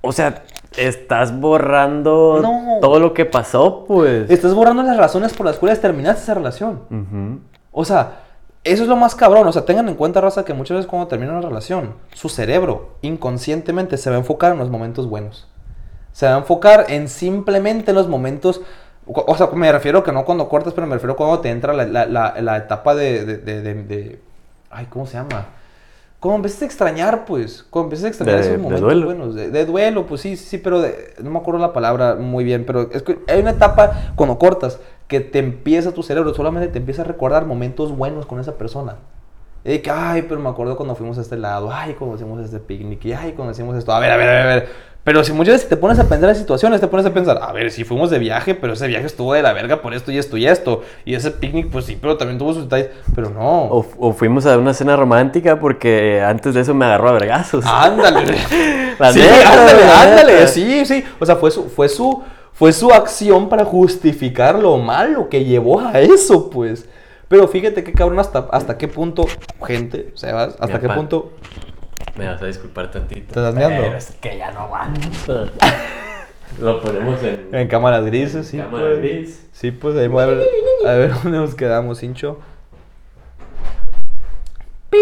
[0.03, 0.45] o sea,
[0.77, 2.43] estás borrando
[2.81, 4.31] todo lo que pasó, pues.
[4.31, 7.41] Estás borrando las razones por las cuales terminaste esa relación.
[7.73, 8.23] O sea,
[8.65, 9.47] eso es lo más cabrón.
[9.47, 12.97] O sea, tengan en cuenta, raza, que muchas veces cuando termina una relación, su cerebro
[13.03, 15.49] inconscientemente se va a enfocar en los momentos buenos.
[16.13, 18.61] Se va a enfocar en simplemente los momentos.
[19.07, 22.57] O sea, me refiero que no cuando cortas, pero me refiero cuando te entra la,
[22.57, 24.21] etapa de, de,
[24.71, 25.47] Ay, ¿cómo se llama?
[26.21, 27.65] Como empiezas a extrañar, pues.
[27.71, 29.07] Como empiezas a extrañar esos momentos duelo.
[29.07, 29.35] buenos.
[29.35, 30.83] De, duelo, pues sí, sí, pero
[31.23, 32.65] no me acuerdo la palabra muy bien.
[32.67, 36.79] Pero es que hay una etapa cuando cortas que te empieza tu cerebro, solamente te
[36.79, 38.97] empieza a recordar momentos buenos con esa persona.
[39.65, 42.41] Y de que, ay, pero me acuerdo cuando fuimos a este lado, ay, cuando hicimos
[42.45, 43.93] este picnic, y ay, cuando hicimos esto.
[43.93, 44.69] A ver, a ver, a ver,
[45.03, 47.53] Pero si muchas veces te pones a pensar en situaciones, te pones a pensar, a
[47.53, 50.19] ver, si fuimos de viaje, pero ese viaje estuvo de la verga por esto y
[50.19, 50.83] esto y esto.
[51.07, 52.91] Y ese picnic, pues sí, pero también tuvo sus detalles.
[53.15, 53.65] Pero no.
[53.71, 57.65] O, fuimos a una cena romántica porque antes de eso me agarró a vergazos.
[57.67, 58.37] Ándale.
[58.39, 60.47] sí, ándale, ándale.
[60.49, 61.03] Sí, sí.
[61.19, 62.23] O sea, fue su, fue su,
[62.53, 66.87] fue su acción para justificar lo malo que llevó a eso, pues.
[67.27, 69.25] Pero fíjate que cabrón, hasta, hasta qué punto,
[69.65, 71.33] gente, Sebas, hasta qué punto.
[72.17, 73.35] Me vas a disculpar tantito.
[73.35, 73.55] ¿Te estás?
[73.55, 75.49] Pero es que ya no aguanto.
[76.61, 77.49] Lo ponemos en.
[77.53, 78.59] En cámaras grises, sí.
[78.59, 78.99] Cámara pues.
[78.99, 79.49] gris.
[79.53, 80.49] Sí, pues ahí a ver,
[80.87, 82.39] a ver dónde nos quedamos, hincho.
[84.91, 85.01] ¡Pip!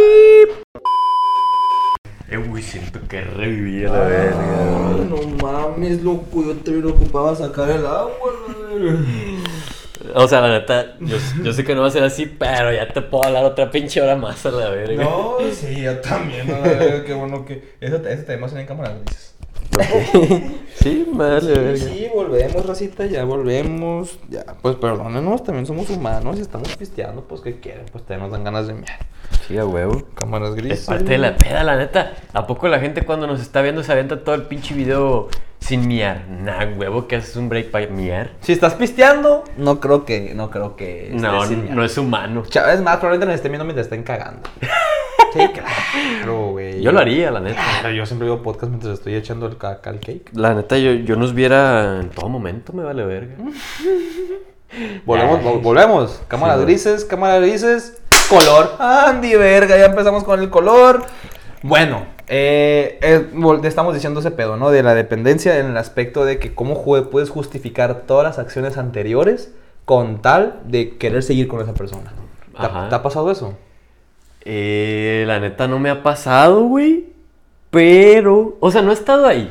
[2.30, 4.36] Eh, uy, siento que reviví a la verga.
[5.08, 8.32] No mames, loco, yo te ocupaba sacar el agua,
[10.14, 13.02] o sea, la neta, yo, sé que no va a ser así, pero ya te
[13.02, 15.04] puedo hablar otra pinche hora más a la verga.
[15.04, 16.62] No, sí, yo también, no,
[17.04, 17.76] qué bueno que...
[17.80, 19.34] Eso, eso te en cámara, dices.
[20.74, 21.76] sí, madre.
[21.76, 24.18] Sí, sí, volvemos, racita, ya volvemos.
[24.28, 27.86] Ya, pues perdónenos, también somos humanos y estamos pisteando, pues ¿qué quieren?
[27.92, 28.98] Pues te nos dan ganas de mirar.
[29.48, 30.02] Sí, a huevo.
[30.14, 30.80] Cámaras grises.
[30.80, 32.12] Es parte de la peda, la neta.
[32.34, 35.28] ¿A poco la gente cuando nos está viendo se avienta todo el pinche video
[35.58, 36.26] sin miar?
[36.28, 38.32] Nah, huevo, que haces un break para miar.
[38.40, 41.12] Si estás pisteando, no creo que, no creo que.
[41.14, 42.42] No, no es humano.
[42.42, 44.48] Es más, probablemente nos estén viendo mientras estén cagando.
[45.30, 46.80] Sí, claro, güey.
[46.80, 47.62] Yo lo haría, la neta.
[47.80, 50.30] Claro, yo siempre veo podcast mientras estoy echando el, caca al cake.
[50.32, 53.34] La neta, yo, yo nos viera en todo momento, me vale verga.
[55.04, 56.22] volvemos, volvemos.
[56.28, 58.00] Cámaras grises, cámaras grises.
[58.28, 58.76] Color.
[58.78, 61.02] Andy, verga, ya empezamos con el color.
[61.62, 63.26] Bueno, eh, eh,
[63.64, 64.70] estamos diciendo ese pedo, ¿no?
[64.70, 69.54] De la dependencia en el aspecto de que cómo puedes justificar todas las acciones anteriores
[69.86, 72.12] con tal de querer seguir con esa persona.
[72.60, 73.54] ¿Te, ha pasado eso?
[74.44, 77.06] Eh, la neta no me ha pasado, güey.
[77.70, 79.50] Pero, o sea, no he estado ahí.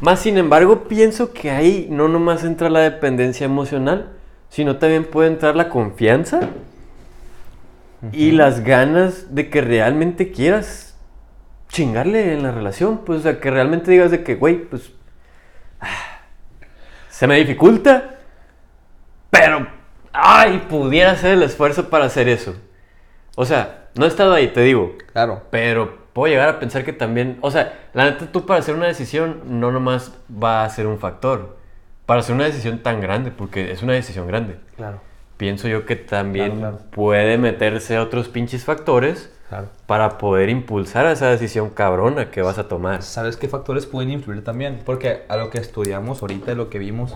[0.00, 4.12] Más sin embargo, pienso que ahí no nomás entra la dependencia emocional,
[4.48, 6.48] sino también puede entrar la confianza
[8.12, 10.98] y las ganas de que realmente quieras
[11.68, 12.98] chingarle en la relación.
[12.98, 14.92] Pues, o sea, que realmente digas de que, güey, pues.
[15.80, 16.20] Ah,
[17.08, 18.16] se me dificulta,
[19.30, 19.66] pero.
[20.12, 20.66] ¡Ay!
[20.68, 22.54] Pudiera hacer el esfuerzo para hacer eso.
[23.36, 24.96] O sea, no he estado ahí, te digo.
[25.12, 25.42] Claro.
[25.50, 27.38] Pero puedo llegar a pensar que también.
[27.40, 30.98] O sea, la neta, tú para hacer una decisión no nomás va a ser un
[30.98, 31.58] factor.
[32.06, 34.58] Para hacer una decisión tan grande, porque es una decisión grande.
[34.76, 35.00] Claro
[35.44, 39.30] pienso yo que también puede meterse otros pinches factores
[39.86, 43.02] para poder impulsar a esa decisión cabrona que vas a tomar.
[43.02, 44.80] ¿Sabes qué factores pueden influir también?
[44.86, 47.14] Porque a lo que estudiamos ahorita, lo que vimos,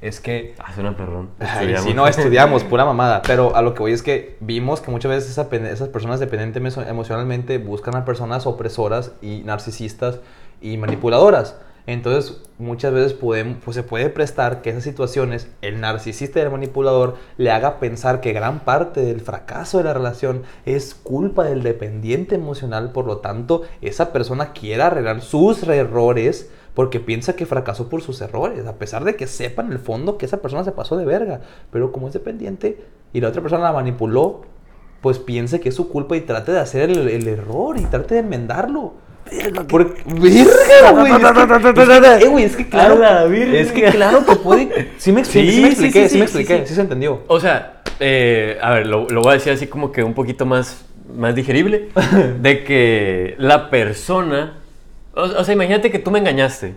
[0.00, 0.54] es que...
[0.58, 1.28] Hace una perrón.
[1.82, 3.20] Si no, estudiamos, pura mamada.
[3.26, 7.58] Pero a lo que voy es que vimos que muchas veces esas personas dependientes emocionalmente
[7.58, 10.20] buscan a personas opresoras y narcisistas
[10.62, 11.56] y manipuladoras.
[11.86, 17.14] Entonces, muchas veces pues, se puede prestar que esas situaciones, el narcisista y el manipulador
[17.36, 22.34] le haga pensar que gran parte del fracaso de la relación es culpa del dependiente
[22.34, 28.02] emocional, por lo tanto, esa persona quiere arreglar sus errores porque piensa que fracasó por
[28.02, 30.96] sus errores, a pesar de que sepa en el fondo que esa persona se pasó
[30.96, 34.42] de verga, pero como es dependiente y la otra persona la manipuló,
[35.00, 38.16] pues piense que es su culpa y trate de hacer el, el error y trate
[38.16, 39.05] de enmendarlo.
[39.68, 40.38] Porque, verga, güey.
[40.38, 43.02] Es que, eh, güey, es que claro.
[43.34, 44.92] Es que claro que puede.
[44.98, 46.68] Sí me, expliqué, Sí, sí me expliqué, sí, sí, me sí, expliqué, sí.
[46.68, 47.22] sí, se entendió.
[47.26, 50.46] O sea, eh, a ver, lo, lo voy a decir así como que un poquito
[50.46, 51.88] más, más digerible.
[52.40, 54.58] de que la persona.
[55.14, 56.74] O, o sea, imagínate que tú me engañaste.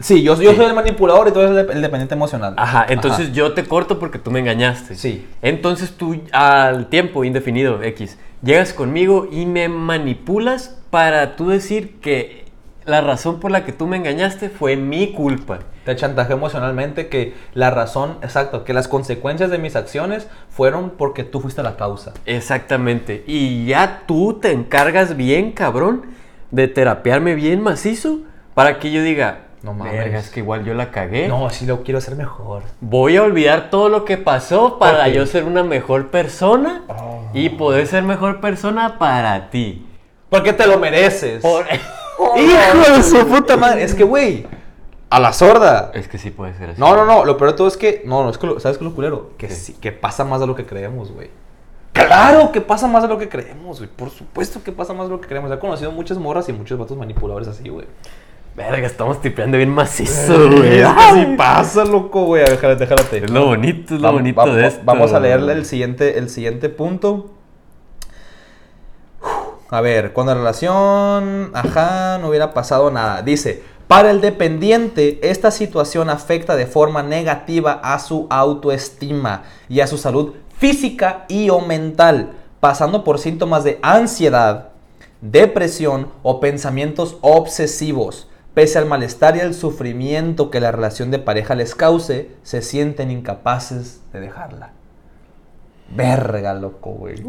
[0.00, 0.56] Sí, yo, yo Sí.
[0.56, 2.54] soy el manipulador y tú eres el, el dependiente emocional.
[2.56, 4.96] Ajá, entonces yo te corto porque tú me engañaste.
[4.96, 5.26] Sí.
[5.42, 12.44] Entonces tú al tiempo indefinido X llegas conmigo y me manipulas para tú decir que
[12.84, 15.60] la razón por la que tú me engañaste fue mi culpa.
[15.86, 21.24] Te chantaje emocionalmente que la razón, exacto, que las consecuencias de mis acciones fueron porque
[21.24, 22.12] tú fuiste la causa.
[22.26, 23.24] Exactamente.
[23.26, 26.02] Y ya tú te encargas bien, cabrón,
[26.50, 28.18] de terapiarme bien macizo
[28.52, 29.94] para que yo diga, No mames.
[29.94, 31.26] "Verga, es que igual yo la cagué.
[31.26, 32.64] No, sí lo quiero hacer mejor.
[32.82, 37.22] Voy a olvidar todo lo que pasó para yo ser una mejor persona Oh.
[37.32, 39.86] y poder ser mejor persona para ti.
[40.32, 41.42] Porque te lo mereces.
[41.42, 41.66] Por-
[42.36, 43.84] Hijo de su puta madre.
[43.84, 44.46] Es que, güey,
[45.10, 45.90] a la sorda.
[45.94, 46.80] Es que sí puede ser así.
[46.80, 47.24] No, no, no.
[47.26, 48.02] Lo peor de todo es que.
[48.06, 48.46] No, no, es que.
[48.46, 49.32] lo- ¿Sabes qué es lo culero?
[49.36, 51.30] Que sí, que pasa más de lo que creemos, güey.
[51.92, 53.90] Claro que pasa más de lo que creemos, güey.
[53.94, 55.52] Por supuesto que pasa más de lo que creemos.
[55.52, 57.86] He conocido muchas morras y muchos vatos manipuladores así, güey.
[58.56, 60.78] Verga, estamos tipeando bien macizo, güey.
[60.80, 62.42] Es que sí pasa, loco, güey.
[62.42, 63.24] A ver, jálate, jálate.
[63.24, 64.80] Es lo bonito, es lo bonito de esto.
[64.84, 67.31] Vamos a leerle el siguiente, el siguiente punto.
[69.72, 73.22] A ver, cuando la relación, ajá, no hubiera pasado nada.
[73.22, 79.86] Dice, para el dependiente, esta situación afecta de forma negativa a su autoestima y a
[79.86, 84.68] su salud física y o mental, pasando por síntomas de ansiedad,
[85.22, 88.28] depresión o pensamientos obsesivos.
[88.52, 93.10] Pese al malestar y al sufrimiento que la relación de pareja les cause, se sienten
[93.10, 94.72] incapaces de dejarla.
[95.94, 97.22] Verga, loco, güey.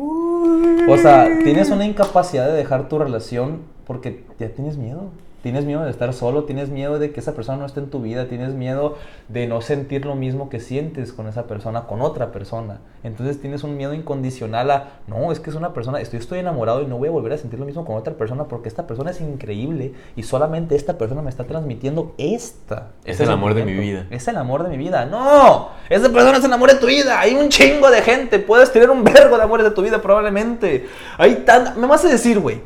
[0.87, 5.09] O sea, tienes una incapacidad de dejar tu relación porque ya tienes miedo.
[5.43, 8.01] Tienes miedo de estar solo, tienes miedo de que esa persona no esté en tu
[8.01, 8.95] vida, tienes miedo
[9.27, 12.79] de no sentir lo mismo que sientes con esa persona, con otra persona.
[13.03, 16.81] Entonces tienes un miedo incondicional a, no, es que es una persona, estoy, estoy enamorado
[16.81, 19.11] y no voy a volver a sentir lo mismo con otra persona porque esta persona
[19.11, 22.91] es increíble y solamente esta persona me está transmitiendo esta.
[23.03, 24.07] Es el amor de mi vida.
[24.11, 25.05] Es el amor de mi vida.
[25.05, 27.19] No, esa persona es el amor de tu vida.
[27.19, 28.39] Hay un chingo de gente.
[28.39, 30.87] Puedes tener un vergo de amores de tu vida probablemente.
[31.17, 31.77] Hay tan...
[31.81, 32.61] Me vas a decir, güey.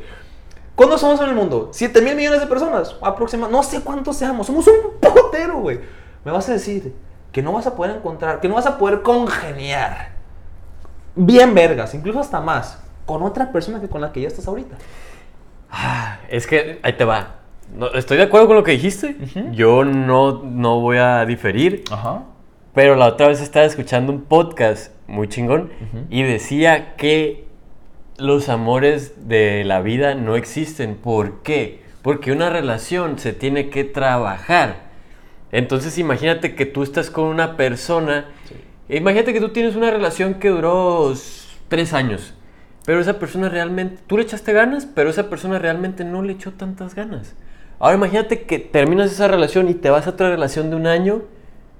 [0.78, 1.70] ¿Cuántos somos en el mundo?
[1.72, 2.94] ¿7 mil millones de personas?
[3.02, 3.56] Aproximadamente.
[3.56, 4.46] No sé cuántos seamos.
[4.46, 5.80] Somos un potero, güey.
[6.24, 6.94] Me vas a decir
[7.32, 10.12] que no vas a poder encontrar, que no vas a poder congeniar.
[11.16, 14.76] Bien vergas, incluso hasta más, con otra persona que con la que ya estás ahorita.
[15.68, 17.34] Ah, Es que ahí te va.
[17.74, 19.16] No, estoy de acuerdo con lo que dijiste.
[19.20, 19.50] Ujú.
[19.50, 21.82] Yo no, no voy a diferir.
[21.90, 22.22] Ajá.
[22.72, 26.04] Pero la otra vez estaba escuchando un podcast muy chingón Ujú.
[26.08, 27.47] y decía que
[28.18, 30.96] los amores de la vida no existen.
[30.96, 31.82] ¿Por qué?
[32.02, 34.88] Porque una relación se tiene que trabajar.
[35.52, 38.26] Entonces imagínate que tú estás con una persona.
[38.88, 41.14] Imagínate que tú tienes una relación que duró
[41.68, 42.34] tres años.
[42.84, 46.52] Pero esa persona realmente, tú le echaste ganas, pero esa persona realmente no le echó
[46.52, 47.34] tantas ganas.
[47.78, 51.22] Ahora imagínate que terminas esa relación y te vas a otra relación de un año.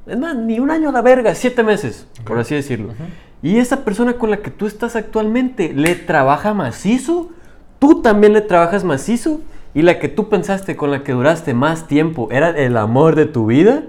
[0.07, 2.95] Es más, ni un año a la verga, siete meses, por así decirlo.
[3.43, 7.31] Y esa persona con la que tú estás actualmente le trabaja macizo,
[7.79, 9.41] tú también le trabajas macizo,
[9.75, 13.27] y la que tú pensaste con la que duraste más tiempo era el amor de
[13.27, 13.85] tu vida,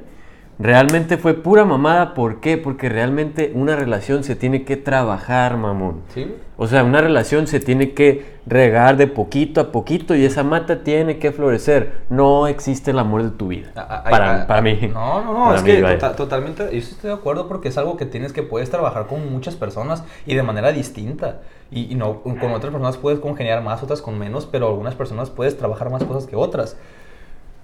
[0.59, 2.13] realmente fue pura mamada.
[2.13, 2.57] ¿Por qué?
[2.57, 6.01] Porque realmente una relación se tiene que trabajar, mamón.
[6.13, 6.35] ¿Sí?
[6.57, 10.83] O sea, una relación se tiene que regar de poquito a poquito y esa mata
[10.83, 12.01] tiene que florecer.
[12.09, 13.71] No existe el amor de tu vida.
[13.73, 14.77] Para, para mí.
[14.93, 17.95] No, no, no, es mí, que tota- totalmente, yo estoy de acuerdo porque es algo
[17.95, 21.39] que tienes que puedes trabajar con muchas personas y de manera distinta.
[21.71, 25.29] Y, y no, con otras personas puedes congeniar más, otras con menos, pero algunas personas
[25.29, 26.75] puedes trabajar más cosas que otras.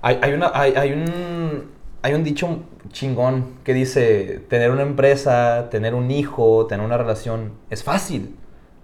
[0.01, 1.71] Hay, hay, una, hay, hay un,
[2.05, 2.59] hay un dicho
[2.91, 8.35] chingón que dice, tener una empresa, tener un hijo, tener una relación es fácil.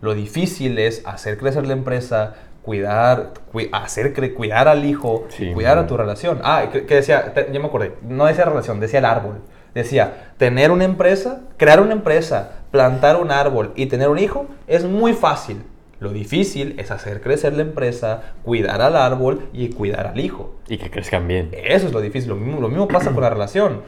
[0.02, 5.78] Lo difícil es hacer crecer la empresa, cuidar, cui- hacer cuidar al hijo, Sí, cuidar
[5.78, 6.40] a tu relación.
[6.44, 9.36] Ah, que, que decía, te- ya me acordé, no decía relación, decía el árbol.
[9.76, 14.84] Decía, tener una empresa, crear una empresa, plantar un árbol y tener un hijo es
[14.84, 15.62] muy fácil.
[16.02, 20.56] Lo difícil es hacer crecer la empresa, cuidar al árbol y cuidar al hijo.
[20.68, 21.52] Y que crezcan bien.
[21.54, 22.30] Eso es lo difícil.
[22.30, 23.84] Lo mismo, lo mismo pasa con la relación.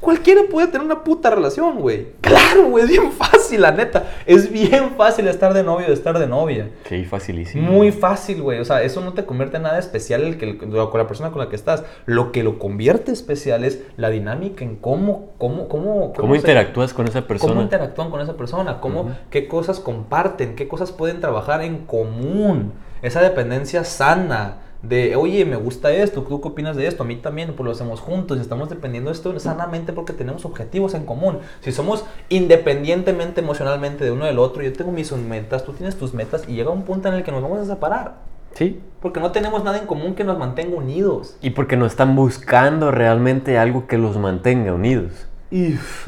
[0.00, 2.08] Cualquiera puede tener una puta relación, güey.
[2.20, 4.04] Claro, güey, es bien fácil, la neta.
[4.26, 6.70] Es bien fácil estar de novio o estar de novia.
[6.88, 7.70] Sí, facilísimo.
[7.70, 8.60] Muy fácil, güey.
[8.60, 11.40] O sea, eso no te convierte en nada especial el que, con la persona con
[11.40, 11.82] la que estás.
[12.04, 16.92] Lo que lo convierte especial es la dinámica en cómo, cómo, cómo, ¿Cómo, se- interactúas
[16.92, 17.50] con esa persona?
[17.52, 22.72] cómo interactúan con esa persona, cómo, qué cosas comparten, qué cosas pueden trabajar en común.
[23.02, 24.58] Esa dependencia sana
[24.88, 27.02] de, oye, me gusta esto, ¿tú qué opinas de esto?
[27.02, 30.94] A mí también, pues lo hacemos juntos estamos dependiendo de esto sanamente porque tenemos objetivos
[30.94, 31.38] en común.
[31.60, 36.14] Si somos independientemente emocionalmente de uno del otro, yo tengo mis metas, tú tienes tus
[36.14, 38.14] metas y llega un punto en el que nos vamos a separar.
[38.54, 38.80] Sí.
[39.00, 41.36] Porque no tenemos nada en común que nos mantenga unidos.
[41.42, 45.26] Y porque no están buscando realmente algo que los mantenga unidos.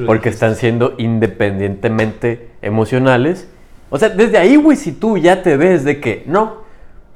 [0.07, 3.49] Porque están siendo independientemente emocionales.
[3.91, 6.68] O sea, desde ahí, güey, si tú ya te ves de que, no,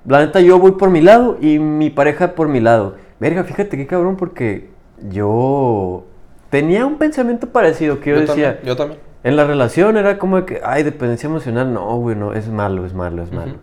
[0.04, 2.96] la neta yo voy por mi lado y mi pareja por mi lado.
[3.20, 4.70] Verga, fíjate qué cabrón, porque
[5.08, 6.04] yo
[6.50, 9.00] tenía un pensamiento parecido que yo, decía, También, yo también.
[9.22, 12.84] en la relación era como de que, ay, dependencia emocional, no, güey, no, es malo,
[12.84, 13.52] es malo, es malo.
[13.52, 13.60] Ujú.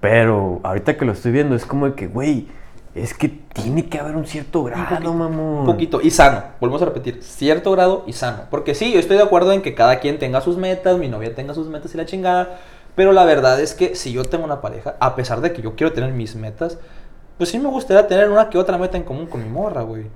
[0.00, 2.48] Pero ahorita que lo estoy viendo, es como de que, güey,
[2.96, 5.60] es que tiene que haber un cierto grado, poquito, mamón.
[5.60, 6.00] Un poquito.
[6.00, 6.42] Y sano.
[6.60, 7.22] Volvemos a repetir.
[7.22, 8.44] Cierto grado y sano.
[8.50, 11.34] Porque sí, yo estoy de acuerdo en que cada quien tenga sus metas, mi novia
[11.34, 12.58] tenga sus metas y la chingada.
[12.96, 15.76] Pero la verdad es que si yo tengo una pareja, a pesar de que yo
[15.76, 16.78] quiero tener mis metas,
[17.38, 20.06] pues sí me gustaría tener una que otra meta en común con mi morra, güey.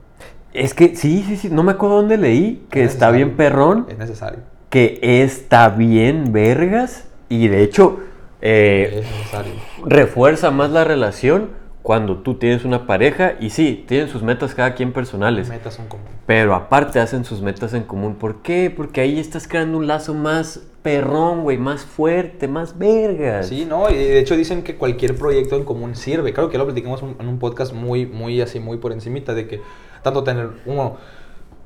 [0.52, 3.86] Es que sí, sí, sí, no me acuerdo dónde leí que Es está bien perrón,
[3.88, 4.40] Es necesario.
[4.70, 8.00] que está bien vergas y de hecho
[8.40, 9.52] eh, es necesario.
[9.84, 11.50] refuerza más la relación
[11.90, 15.88] cuando tú tienes una pareja y sí, tienen sus metas cada quien personales, Metas son
[15.88, 16.06] común.
[16.24, 18.14] pero aparte hacen sus metas en común.
[18.14, 18.70] ¿Por qué?
[18.70, 23.48] Porque ahí estás creando un lazo más perrón, güey, más fuerte, más vergas.
[23.48, 26.32] Sí, no, y de hecho dicen que cualquier proyecto en común sirve.
[26.32, 29.60] Claro que lo platicamos en un podcast muy, muy así, muy por encimita, de que
[30.04, 30.96] tanto tener uno,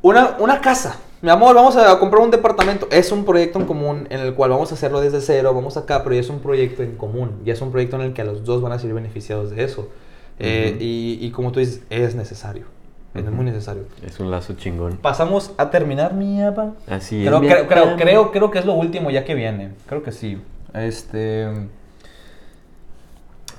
[0.00, 1.00] una, una casa.
[1.20, 2.88] Mi amor, vamos a comprar un departamento.
[2.90, 6.02] Es un proyecto en común en el cual vamos a hacerlo desde cero, vamos acá,
[6.02, 7.42] pero ya es un proyecto en común.
[7.44, 9.64] Ya es un proyecto en el que a los dos van a ser beneficiados de
[9.64, 9.90] eso.
[10.38, 12.66] Eh, y, y como tú dices, es necesario.
[13.14, 13.84] Es muy necesario.
[14.04, 14.96] Es un lazo chingón.
[14.96, 16.72] Pasamos a terminar, mi apa.
[16.88, 17.28] Así es.
[17.28, 17.96] Creo, mi creo, creo, apa.
[17.96, 19.70] creo, creo que es lo último ya que viene.
[19.86, 20.42] Creo que sí.
[20.74, 21.48] Este.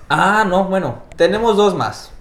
[0.10, 1.04] Ah, no, bueno.
[1.16, 2.12] Tenemos dos más.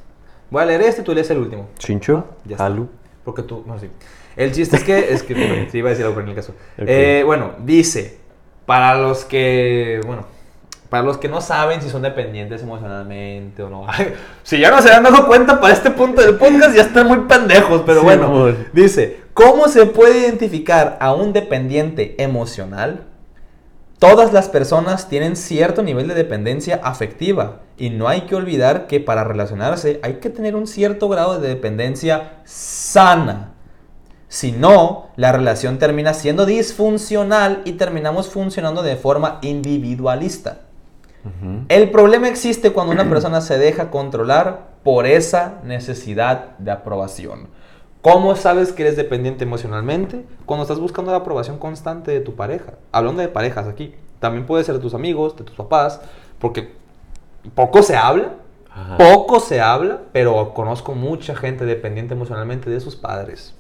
[0.49, 1.69] Voy a leer este, tú lees el último.
[1.79, 2.67] Chincho, Ya está.
[2.67, 2.89] Alu.
[3.25, 3.65] Porque tú.
[3.67, 3.91] No, sí.
[4.37, 5.13] El chiste es que.
[5.13, 6.55] Es que bueno, sí, iba a decir algo en el caso.
[6.79, 8.19] Eh, bueno, dice.
[8.65, 10.01] Para los que.
[10.07, 10.34] Bueno.
[10.95, 13.85] Para los que no saben si son dependientes emocionalmente o no.
[14.45, 17.19] si ya no se han dado cuenta para este punto del podcast, ya están muy
[17.23, 17.83] pendejos.
[17.85, 18.27] Pero Sí, bueno.
[18.27, 18.57] amor.
[18.73, 23.07] Dice, ¿cómo se puede identificar a un dependiente emocional?
[23.99, 29.01] Todas las personas tienen cierto nivel de dependencia afectiva y no hay que olvidar que
[29.01, 33.55] para relacionarse hay que tener un cierto grado de dependencia sana.
[34.29, 40.61] Si no, la relación termina siendo disfuncional y terminamos funcionando de forma individualista.
[41.69, 47.49] El problema existe cuando una persona se deja controlar por esa necesidad de aprobación.
[48.03, 50.27] ¿Cómo sabes que eres dependiente emocionalmente?
[50.45, 52.75] Cuando estás buscando la aprobación constante de tu pareja.
[52.93, 53.95] Hablando de parejas aquí.
[54.21, 56.03] También puede ser de tus amigos, de tus papás,
[56.39, 56.75] porque
[57.55, 58.35] poco se habla,
[58.71, 58.99] Ajá.
[58.99, 63.55] poco se habla, pero conozco mucha gente dependiente emocionalmente de sus padres,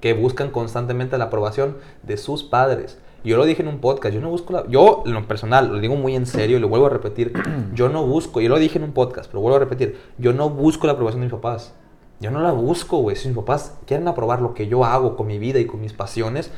[0.00, 2.98] que buscan constantemente la aprobación de sus padres.
[3.24, 4.66] Yo lo dije en un podcast, yo no busco la...
[4.68, 7.32] Yo, en lo personal, lo digo muy en serio y lo vuelvo a repetir,
[7.74, 10.50] yo no busco, yo lo dije en un podcast, pero vuelvo a repetir, yo no
[10.50, 11.74] busco la aprobación de mis papás.
[12.22, 13.16] Yo no la busco, güey.
[13.16, 15.92] Si mis papás quieren aprobar lo que yo hago con mi vida y con mis
[15.92, 16.52] pasiones,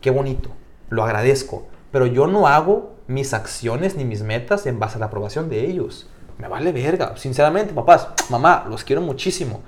[0.00, 0.48] qué bonito,
[0.88, 1.66] lo agradezco.
[1.92, 5.68] Pero yo no hago mis acciones ni mis metas en base a la aprobación de
[5.68, 6.08] ellos.
[6.38, 7.18] Me vale verga.
[7.18, 9.60] Sinceramente, papás, mamá, los quiero muchísimo.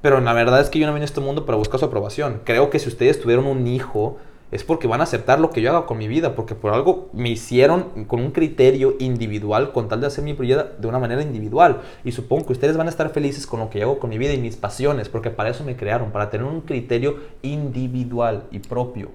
[0.00, 2.40] Pero la verdad es que yo no vine a este mundo para buscar su aprobación.
[2.44, 4.16] Creo que si ustedes tuvieron un hijo,
[4.50, 7.10] es porque van a aceptar lo que yo haga con mi vida, porque por algo
[7.12, 11.82] me hicieron con un criterio individual, con tal de hacer mi de una manera individual.
[12.04, 14.18] Y supongo que ustedes van a estar felices con lo que yo hago con mi
[14.18, 18.60] vida y mis pasiones, porque para eso me crearon, para tener un criterio individual y
[18.60, 19.10] propio.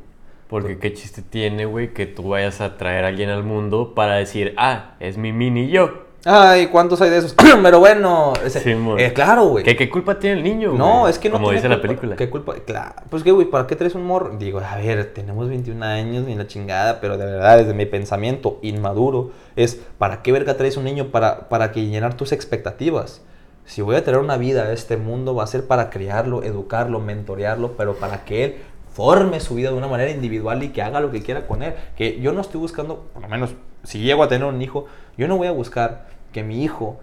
[0.50, 4.16] Porque qué chiste tiene, güey, que tú vayas a traer a alguien al mundo para
[4.16, 6.03] decir, ah, es mi mini yo.
[6.26, 7.34] Ay, ¿cuántos hay de esos?
[7.64, 8.98] Pero bueno, ese- Simón.
[8.98, 9.66] eh, claro, güey.
[9.66, 10.72] ¿Qué, ¿Qué culpa tiene el niño?
[10.72, 11.12] No, güey?
[11.12, 11.88] es que no Como tiene dice la culpa.
[11.88, 12.16] película.
[12.16, 12.54] ¿Qué culpa?
[12.66, 12.94] Claro.
[13.10, 14.38] Pues que, güey, ¿para qué traes un morro?
[14.38, 18.58] Digo, a ver, tenemos 21 años ni la chingada, pero de verdad, desde mi pensamiento
[18.62, 23.22] inmaduro, es ¿para qué verga traes un niño para, para que llenar tus expectativas?
[23.66, 27.00] Si voy a traer una vida a este mundo, va a ser para criarlo, educarlo,
[27.02, 28.56] mentorearlo, pero para que él
[28.94, 31.74] forme su vida de una manera individual y que haga lo que quiera con él.
[31.98, 33.52] Que yo no estoy buscando, por lo menos,
[33.84, 34.86] si llego a tener un hijo,
[35.18, 37.00] yo no voy a buscar que mi hijo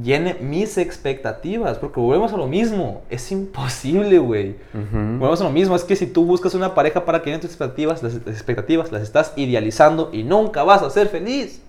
[0.00, 4.56] llene mis expectativas, porque volvemos a lo mismo, es imposible, güey.
[4.72, 7.50] Volvemos a lo mismo, es que si tú buscas una pareja para que llene tus
[7.50, 11.62] expectativas, las, las expectativas las estás idealizando y nunca vas a ser feliz.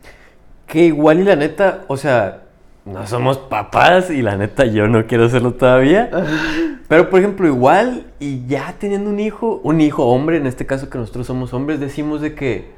[0.65, 2.41] Que igual y la neta, o sea,
[2.85, 6.09] no somos papás y la neta yo no quiero serlo todavía.
[6.87, 10.89] Pero por ejemplo, igual y ya teniendo un hijo, un hijo hombre, en este caso
[10.89, 12.71] que nosotros somos hombres, decimos de que,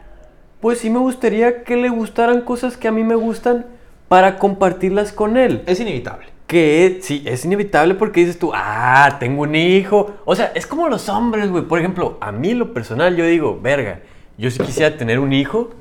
[0.61, 3.65] pues sí me gustaría que le gustaran cosas que a mí me gustan
[4.07, 5.63] para compartirlas con él.
[5.65, 6.27] Es inevitable.
[6.47, 10.15] Que sí, es inevitable porque dices tú, ah, tengo un hijo.
[10.25, 11.63] O sea, es como los hombres, güey.
[11.65, 13.99] Por ejemplo, a mí lo personal yo digo, verga,
[14.37, 15.71] yo sí quisiera tener un hijo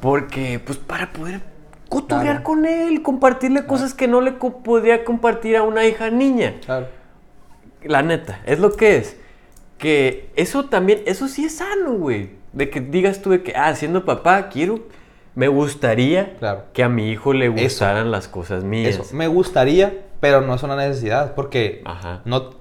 [0.00, 1.40] porque, pues, para poder
[1.88, 2.42] cotorrear Claro.
[2.44, 6.56] con él, compartirle cosas que no le co- podría compartir a una hija niña.
[6.64, 6.88] Claro.
[7.82, 9.16] La neta, es lo que es.
[9.78, 12.30] Que eso también, eso sí es sano, güey.
[12.56, 14.80] De que digas tú de que, ah, siendo papá, quiero,
[15.34, 16.62] me gustaría Claro.
[16.72, 17.54] que a mi hijo le Eso.
[17.62, 18.94] gustaran las cosas mías.
[18.98, 22.22] Eso, me gustaría, pero no es una necesidad, porque Ajá.
[22.24, 22.54] no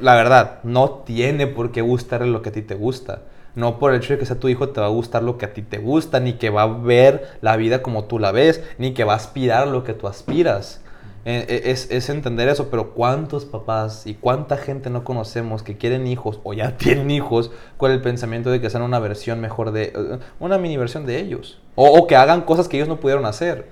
[0.00, 3.22] la verdad, no tiene por qué gustarle lo que a ti te gusta.
[3.54, 5.46] No por el hecho de que sea tu hijo te va a gustar lo que
[5.46, 8.62] a ti te gusta, ni que va a ver la vida como tú la ves,
[8.76, 10.82] ni que va a aspirar a lo que tú aspiras.
[11.30, 15.76] Eh, eh, Es, es entender eso, pero ¿cuántos papás y cuánta gente no conocemos que
[15.76, 19.72] quieren hijos o ya tienen hijos con el pensamiento de que sean una versión mejor
[19.72, 19.92] de...
[19.94, 21.60] eh, una mini versión de ellos?
[21.74, 23.68] O, o que hagan cosas que ellos no pudieron hacer.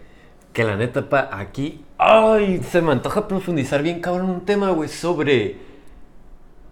[0.53, 1.83] Que la neta, pa, aquí.
[1.97, 5.57] Ay, se me antoja profundizar bien, cabrón, un tema, güey, sobre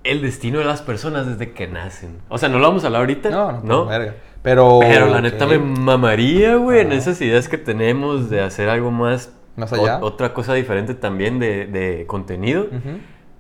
[0.05, 2.19] el destino de las personas desde que nacen.
[2.29, 3.31] O sea, no lo vamos a hablar ahorita.
[3.31, 3.87] No, no, no.
[3.87, 4.17] verga.
[4.43, 8.91] Pero, Pero la neta me mamaría, güey, en esas ideas que tenemos de hacer algo
[8.91, 9.33] más.
[9.57, 9.99] ¿Más allá?
[9.99, 12.67] o- otra cosa diferente también de, de contenido.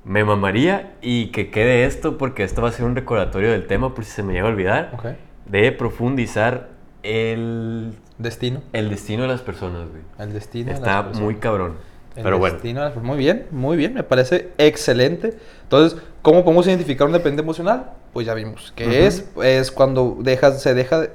[0.04, 3.94] Me mamaría y que quede esto porque esto va a ser un recordatorio del tema
[3.94, 5.16] por si se me llega a olvidar.
[5.46, 6.68] De profundizar
[7.02, 8.62] el, Destino.
[8.72, 10.02] el destino de las personas, güey.
[10.18, 10.66] El destino.
[10.66, 11.20] de las Está personas.
[11.22, 11.76] muy cabrón.
[12.16, 12.54] El Pero bueno.
[12.54, 13.14] destino de las personas.
[13.16, 13.94] Muy bien, muy bien.
[13.94, 15.36] Me parece excelente.
[15.62, 17.90] Entonces, ¿cómo podemos identificar un dependiente emocional?
[18.12, 18.72] Pues ya vimos.
[18.76, 21.10] Que es, es cuando dejas, se, deja, de-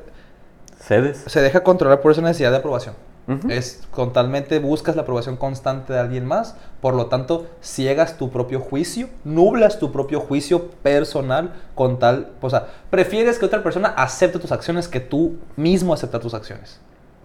[0.80, 1.24] ¿Cedes?
[1.28, 2.96] se deja controlar por esa necesidad de aprobación.
[3.30, 3.49] Ujú.
[3.51, 8.60] Es totalmente buscas la aprobación constante de alguien más, por lo tanto ciegas tu propio
[8.60, 14.39] juicio, nublas tu propio juicio personal con tal, o sea, prefieres que otra persona acepte
[14.39, 16.80] tus acciones que tú mismo aceptar tus acciones.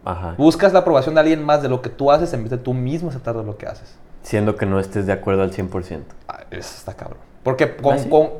[0.04, 0.34] Ajá.
[0.36, 2.74] Buscas la aprobación de alguien más de lo que tú haces en vez de tú
[2.74, 3.94] mismo aceptar de lo que haces.
[4.22, 6.02] Siendo que no estés de acuerdo al 100%.
[6.28, 7.18] Ah, Eso está cabrón.
[7.42, 8.30] Porque con, ¿Ah, con-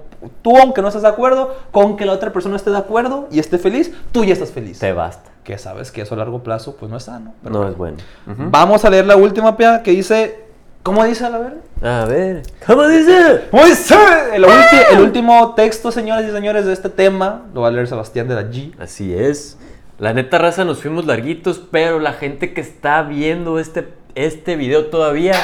[0.43, 3.39] tú, aunque no estés de acuerdo, con que la otra persona esté de acuerdo y
[3.39, 4.79] esté feliz, tú ya estás feliz.
[4.79, 5.31] Te basta.
[5.45, 7.35] Que sabes que eso a largo plazo pues no es sano.
[7.43, 7.97] pero No bueno.
[7.97, 8.51] es bueno.
[8.51, 10.43] Vamos a leer la última pea que dice.
[10.83, 12.03] ¿Cómo dice a la verga?
[12.03, 12.43] A ver.
[12.67, 13.47] ¿Cómo dice?
[13.51, 13.95] ¿Cómo dice?
[14.35, 14.45] El,
[14.93, 18.35] el último texto, señoras y señores, de este tema lo va a leer Sebastián de
[18.35, 18.75] la G.
[18.79, 19.57] Así es.
[19.99, 24.87] La neta raza nos fuimos larguitos, pero la gente que está viendo este, este video
[24.87, 25.37] todavía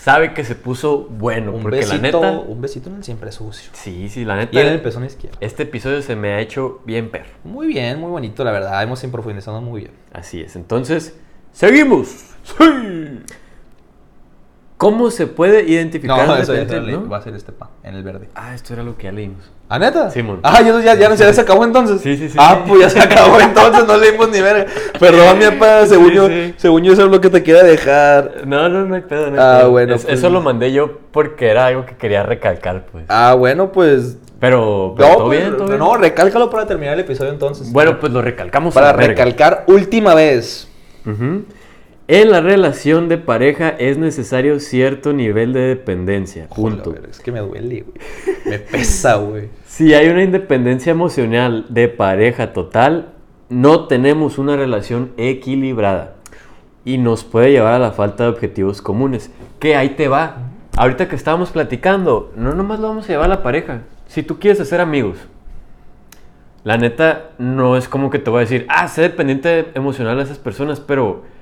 [0.00, 1.52] sabe que se puso bueno.
[1.52, 2.30] Un porque besito, la neta.
[2.40, 3.70] un besito en el siempre sucio.
[3.74, 4.58] Sí, sí, la neta.
[4.58, 5.36] Y en el pezón izquierdo.
[5.40, 7.30] Este episodio se me ha hecho bien perro.
[7.44, 8.82] Muy bien, muy bonito, la verdad.
[8.82, 9.92] Hemos ido profundizando muy bien.
[10.12, 10.56] Así es.
[10.56, 11.16] Entonces,
[11.52, 12.08] seguimos.
[12.42, 13.20] Sí.
[14.78, 17.06] ¿Cómo se puede identificar No, eso no?
[17.06, 18.30] va a ser este pa, en el verde.
[18.34, 19.50] Ah, esto era lo que ya leímos.
[19.72, 20.10] ¿Ah, neta?
[20.10, 20.40] Simón.
[20.42, 22.00] Ah, ya, ya, ya, ya se acabó entonces.
[22.00, 22.36] Sí, sí, sí.
[22.40, 24.66] Ah, pues ya se acabó entonces, no leímos ni verga.
[24.98, 26.54] Perdón, mi papá, según, Sí, yo, sí.
[26.56, 28.42] según yo eso es lo que te quería dejar.
[28.46, 29.30] No, no, no hay pedo.
[29.30, 29.70] No hay Ah, pedo.
[29.70, 30.18] bueno, Es- pues.
[30.18, 33.04] Eso lo mandé yo porque era algo que quería recalcar, pues.
[33.08, 34.18] Ah, bueno, pues...
[34.40, 35.78] Pero, pero No, todo pues, bien, todo bien.
[35.78, 37.70] no, recálcalo para terminar el episodio entonces.
[37.72, 38.74] Bueno, pues lo recalcamos.
[38.74, 39.06] para a verga.
[39.08, 40.66] recalcar última vez.
[41.06, 41.44] Ujú.
[42.12, 46.48] En la relación de pareja es necesario cierto nivel de dependencia.
[46.48, 46.90] Punto.
[46.90, 47.94] Joder, es que me duele, güey.
[48.46, 49.48] Me pesa, güey.
[49.64, 53.12] Si hay una independencia emocional de pareja total,
[53.48, 56.16] no tenemos una relación equilibrada
[56.84, 59.30] y nos puede llevar a la falta de objetivos comunes.
[59.60, 60.38] Que ahí te va.
[60.76, 63.82] Ahorita que estábamos platicando, no nomás lo vamos a llevar a la pareja.
[64.08, 65.16] Si tú quieres hacer amigos,
[66.64, 70.24] la neta no es como que te voy a decir, ah, sé dependiente emocional de
[70.24, 71.38] esas personas, pero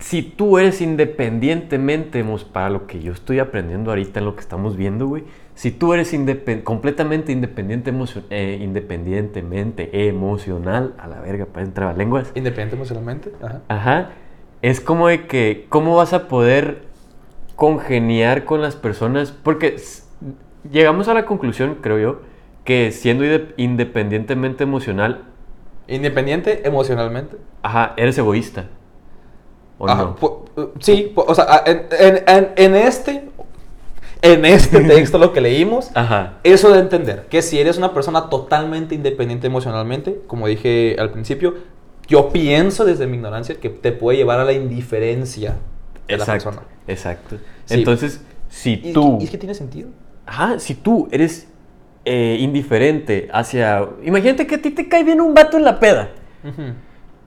[0.00, 4.76] si tú eres independientemente, para lo que yo estoy aprendiendo ahorita en lo que estamos
[4.76, 5.24] viendo, güey,
[5.54, 7.92] si tú eres indepen- completamente independiente
[8.30, 13.30] eh, independientemente emocional, a la verga, para entrar lenguas, Independiente emocionalmente.
[13.42, 13.60] Ajá.
[13.68, 14.10] ajá,
[14.62, 16.82] es como de que, ¿cómo vas a poder
[17.56, 19.32] congeniar con las personas?
[19.32, 19.76] Porque
[20.70, 22.20] llegamos a la conclusión, creo yo,
[22.64, 25.24] que siendo inde- independientemente emocional,
[25.88, 27.36] Independiente emocionalmente.
[27.62, 28.66] ajá, eres egoísta.
[29.82, 30.16] ¿O Ajá, no?
[30.16, 33.28] pu- uh, sí, pu- o sea, en, en- en- en este,
[34.22, 36.34] en este texto lo que leímos, Ajá.
[36.44, 41.54] eso de entender que si eres una persona totalmente independiente emocionalmente, como dije al principio,
[42.06, 45.56] yo pienso desde mi ignorancia que te puede llevar a la indiferencia.
[46.06, 46.66] de la Exacto, persona.
[46.86, 47.36] exacto.
[47.64, 47.74] Sí.
[47.74, 48.20] Entonces,
[48.50, 49.16] si tú...
[49.20, 49.88] y es que tiene sentido.
[50.26, 51.48] Ajá, si tú eres
[52.04, 53.88] eh, indiferente hacia...
[54.02, 56.10] Imagínate que a ti te cae bien un vato en la peda.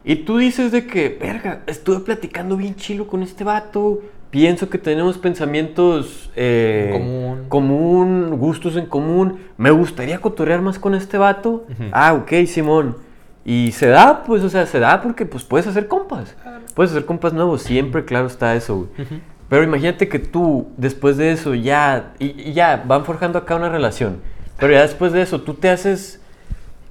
[0.06, 4.02] Y tú dices de que, verga, estuve platicando bien chilo con este vato.
[4.30, 7.46] Pienso que tenemos pensamientos eh, En común.
[7.50, 9.40] común, gustos en común.
[9.58, 11.66] Me gustaría cotorrear más con este vato.
[11.92, 12.98] Ah, ok, Simón.
[13.46, 16.36] Y se da, pues, o sea, se da porque pues puedes hacer compas.
[16.74, 19.22] Puedes hacer compas nuevos, siempre, claro está eso, güey.
[19.50, 23.70] Pero imagínate que tú, después de eso, ya, y, y ya, van forjando acá una
[23.70, 24.18] relación.
[24.58, 26.23] Pero ya después de eso, tú te haces,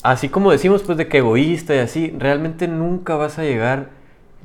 [0.03, 3.89] así como decimos, pues de que egoísta y así, realmente nunca vas a llegar,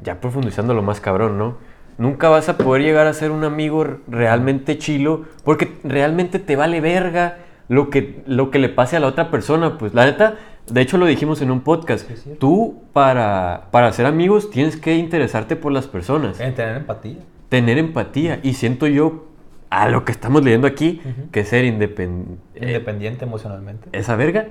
[0.02, 1.58] ya profundizando lo más cabrón, ¿no?
[1.98, 6.80] Nunca vas a poder llegar a ser un amigo realmente chilo, porque realmente te vale
[6.80, 7.40] verga
[7.70, 9.80] lo que, lo que le pase a la otra persona.
[9.80, 10.36] Pues la neta,
[10.70, 12.08] de hecho lo dijimos en un podcast,
[12.40, 17.18] tú para, para ser amigos tienes que interesarte por las personas En tener empatía.
[17.50, 18.40] tener empatía.
[18.44, 19.26] Y siento yo,
[19.72, 21.02] a lo que estamos leyendo aquí,
[21.32, 22.38] que ser independiente.
[22.56, 23.90] Independiente emocionalmente.
[23.92, 24.50] ¿Esa verga?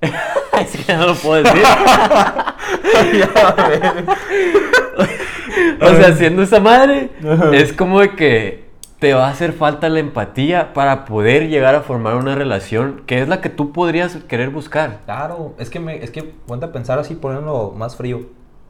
[0.60, 1.62] es que no lo puedo decir.
[5.80, 7.10] o sea, siendo esa madre,
[7.52, 11.80] es como de que te va a hacer falta la empatía para poder llegar a
[11.80, 15.00] formar una relación que es la que tú podrías querer buscar.
[15.06, 18.26] Claro, es que, me, es que ponte a pensar así, ponerlo más frío.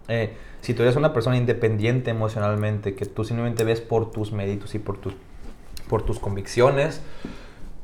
[0.07, 4.75] Eh, si tú eres una persona independiente emocionalmente, que tú simplemente ves por tus méritos
[4.77, 5.15] y por tus,
[5.89, 7.03] por tus convicciones,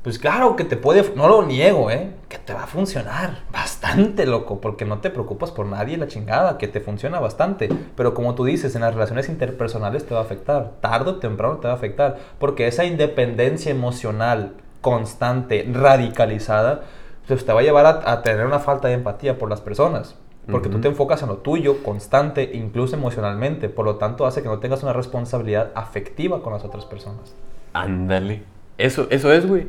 [0.07, 2.13] pues claro que te puede, no lo niego, ¿eh?
[2.29, 6.59] Que te va a funcionar bastante, loco, porque no te preocupas por nadie, la chingada,
[6.59, 7.69] que te funciona bastante.
[7.97, 11.57] Pero como tú dices, en las relaciones interpersonales te va a afectar, tarde o temprano
[11.57, 16.83] te va a afectar, porque esa independencia emocional constante, radicalizada,
[17.27, 20.15] pues te va a llevar a, a tener una falta de empatía por las personas.
[20.49, 20.83] Porque tú Ujú.
[20.83, 23.69] te enfocas en lo tuyo, constante, incluso emocionalmente.
[23.69, 27.35] Por lo tanto, hace que no tengas una responsabilidad afectiva con las otras personas.
[27.73, 28.45] Ándale.
[28.79, 29.67] Eso, eso es, güey.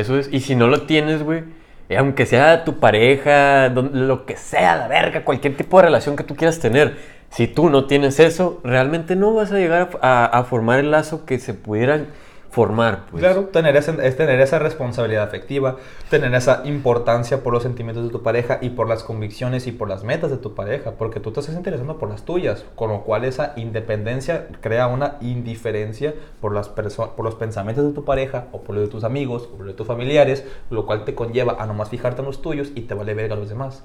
[0.00, 0.28] Eso es.
[0.32, 1.44] Y si no lo tienes, güey,
[1.88, 6.24] eh, aunque sea tu pareja, lo que sea, la verga, cualquier tipo de relación que
[6.24, 6.96] tú quieras tener,
[7.30, 11.24] si tú no tienes eso, realmente no vas a llegar a- a formar el lazo
[11.24, 12.06] que se pudieran
[12.50, 13.20] formar, pues.
[13.22, 15.76] Claro, tener, ese- es tener esa responsabilidad afectiva,
[16.10, 19.88] tener esa importancia por los sentimientos de tu pareja y por las convicciones y por
[19.88, 23.02] las metas de tu pareja, porque tú te estás interesando por las tuyas, con lo
[23.02, 28.62] cual esa independencia crea una indiferencia por, las por los pensamientos de tu pareja o
[28.62, 31.56] por los de tus amigos o por los de tus familiares, lo cual te conlleva
[31.60, 33.84] a nomás fijarte en los tuyos y te vale verga a los demás.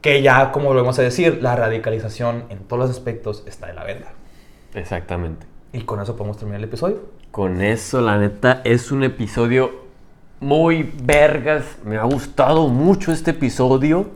[0.00, 3.84] Que ya, como volvemos a decir, la radicalización en todos los aspectos está de la
[3.84, 4.12] verga.
[4.74, 5.46] Exactamente.
[5.72, 7.00] Y con eso podemos terminar el episodio.
[7.36, 9.70] Con eso, la neta, es un episodio
[10.40, 11.64] muy vergas.
[11.84, 14.06] Me ha gustado mucho este episodio.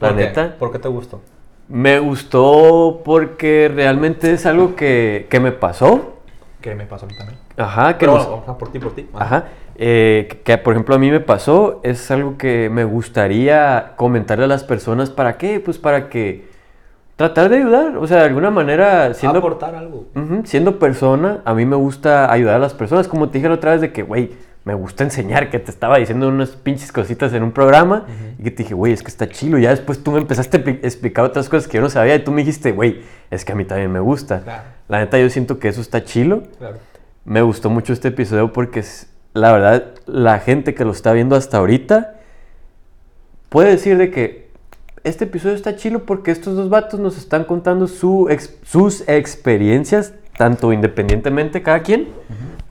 [0.00, 0.24] La ¿Por qué?
[0.24, 0.56] neta.
[0.58, 1.20] ¿Por qué te gustó?
[1.68, 6.14] Me gustó porque realmente es algo que, que me pasó.
[6.60, 7.38] Que me pasó a mí también.
[7.56, 9.06] Ajá, que Pero nos- bueno, ajá, por ti, por ti.
[9.14, 9.44] Ajá.
[9.76, 14.46] eh, que, que, por ejemplo a mí me pasó, es algo que me gustaría comentarle
[14.46, 15.10] a las personas.
[15.10, 15.60] ¿Para qué?
[15.60, 16.48] Pues para que
[17.16, 17.96] tratar de ayudar.
[17.98, 20.06] O sea, de alguna manera, siendo, aportar algo.
[20.44, 23.08] Siendo persona, a mí me gusta ayudar a las personas.
[23.08, 24.32] Como te dije la otra vez de que, güey,
[24.64, 28.06] me gusta enseñar, que te estaba diciendo unas pinches cositas en un programa
[28.38, 29.58] y que te dije, güey, es que está chilo.
[29.58, 32.24] Ya después tú me empezaste a expli- explicar otras cosas que yo no sabía y
[32.24, 34.40] tú me dijiste, güey, es que a mí también me gusta.
[34.40, 34.62] Claro.
[34.88, 36.44] La neta, yo siento que eso está chilo.
[36.58, 36.78] Claro.
[37.26, 41.36] Me gustó mucho este episodio porque es- la verdad, la gente que lo está viendo
[41.36, 42.14] hasta ahorita
[43.50, 44.43] puede decir de que
[45.04, 50.14] este episodio está chilo porque estos dos vatos nos están contando su ex- sus experiencias,
[50.36, 52.08] tanto independientemente cada quien,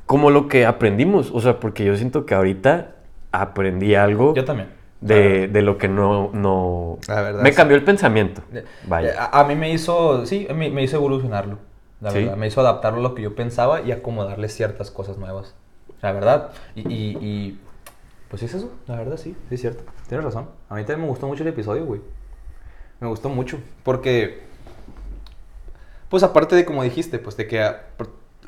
[0.05, 1.31] como lo que aprendimos.
[1.31, 2.91] O sea, porque yo siento que ahorita
[3.31, 4.69] aprendí algo Yo también.
[5.01, 6.29] de, de lo que no...
[6.33, 7.55] no La verdad, me sí.
[7.55, 8.41] cambió el pensamiento.
[8.87, 9.13] Vaya.
[9.31, 11.57] A, a mí me hizo, sí, me, me hizo evolucionarlo.
[12.01, 12.19] La Sí.
[12.19, 15.55] verdad, me hizo adaptarlo a lo que yo pensaba y acomodarle ciertas cosas nuevas.
[16.01, 16.49] La verdad.
[16.75, 17.59] Y, y, y,
[18.29, 19.83] pues sí es eso, la verdad sí, sí es cierto.
[20.09, 20.47] Tienes razón.
[20.69, 22.01] A mí también me gustó mucho el episodio, güey.
[23.03, 23.59] Me gustó mucho.
[23.83, 24.41] Porque,
[26.07, 27.83] pues aparte de como dijiste, pues de que a,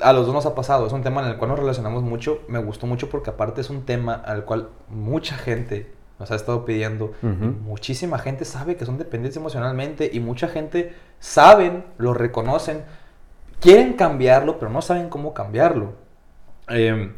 [0.00, 2.40] a los dos nos ha pasado, es un tema en el cual nos relacionamos mucho.
[2.48, 6.64] Me gustó mucho porque aparte es un tema al cual mucha gente nos ha estado
[6.64, 7.12] pidiendo.
[7.22, 12.82] Muchísima gente sabe que son dependientes emocionalmente y mucha gente saben, lo reconocen,
[13.60, 15.92] quieren cambiarlo, pero no saben cómo cambiarlo.
[16.70, 17.12] Eh,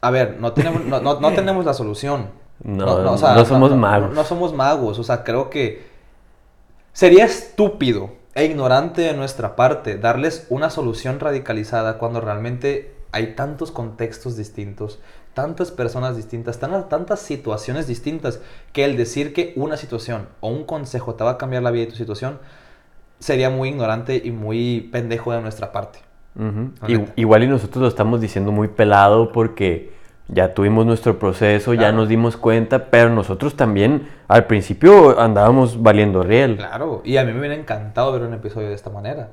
[0.00, 2.28] a ver, no tenemos, no, no- no tenemos la solución.
[2.62, 2.84] No,
[3.36, 4.14] no somos magos.
[4.14, 4.98] No somos magos.
[4.98, 5.89] O sea, creo que
[7.00, 13.70] sería estúpido e ignorante de nuestra parte darles una solución radicalizada cuando realmente hay tantos
[13.70, 14.98] contextos distintos,
[15.32, 18.42] tantas personas distintas, tan- tantas situaciones distintas,
[18.74, 21.86] que el decir que una situación o un consejo te va a cambiar la vida
[21.86, 22.38] de tu situación
[23.18, 26.00] sería muy ignorante y muy pendejo de nuestra parte.
[27.16, 29.90] Igual y nosotros lo estamos diciendo muy pelado porque
[30.32, 36.22] ya tuvimos nuestro proceso, ya nos dimos cuenta, pero nosotros también al principio andábamos valiendo
[36.22, 36.56] riel.
[36.56, 39.30] Claro, y a mí me hubiera encantado ver un episodio de esta manera.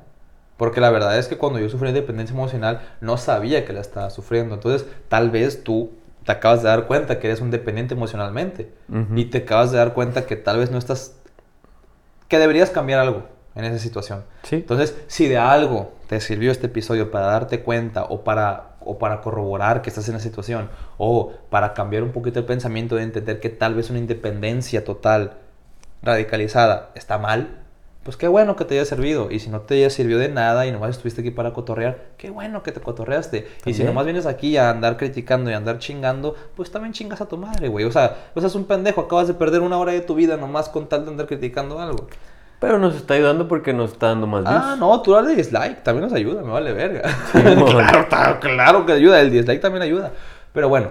[0.56, 4.10] Porque la verdad es que cuando yo sufrí dependencia emocional no sabía que la estaba
[4.10, 4.56] sufriendo.
[4.56, 5.92] Entonces, tal vez tú
[6.24, 8.72] te acabas de dar cuenta que eres un dependiente emocionalmente.
[8.88, 9.16] Ujú.
[9.16, 11.16] Y te acabas de dar cuenta que tal vez no estás...
[12.26, 13.22] que deberías cambiar algo
[13.54, 14.24] en esa situación.
[14.42, 14.56] Sí.
[14.56, 19.20] Entonces, si de algo te sirvió este episodio para darte cuenta o para, o para
[19.20, 23.38] corroborar que estás en la situación o para cambiar un poquito el pensamiento de entender
[23.38, 25.34] que tal vez una independencia total
[26.02, 27.58] radicalizada está mal,
[28.02, 29.30] pues qué bueno que te haya servido.
[29.30, 32.30] Y si no te haya servido de nada y nomás estuviste aquí para cotorrear, qué
[32.30, 33.38] bueno que te cotorreaste.
[33.38, 33.86] Y si También.
[33.88, 37.36] nomás vienes aquí a andar criticando y a andar chingando, pues también chingas a tu
[37.36, 37.84] madre, güey.
[37.84, 40.38] O sea, o sea, es un pendejo, acabas de perder una hora de tu vida
[40.38, 42.06] nomás con tal de andar criticando algo.
[42.60, 44.56] Pero nos está ayudando porque nos está dando más views.
[44.56, 47.08] Ah, no, tú dale dislike, también nos ayuda, me vale verga.
[47.56, 47.66] mon.
[48.08, 50.12] claro, claro que ayuda, el dislike también ayuda.
[50.52, 50.88] Pero bueno,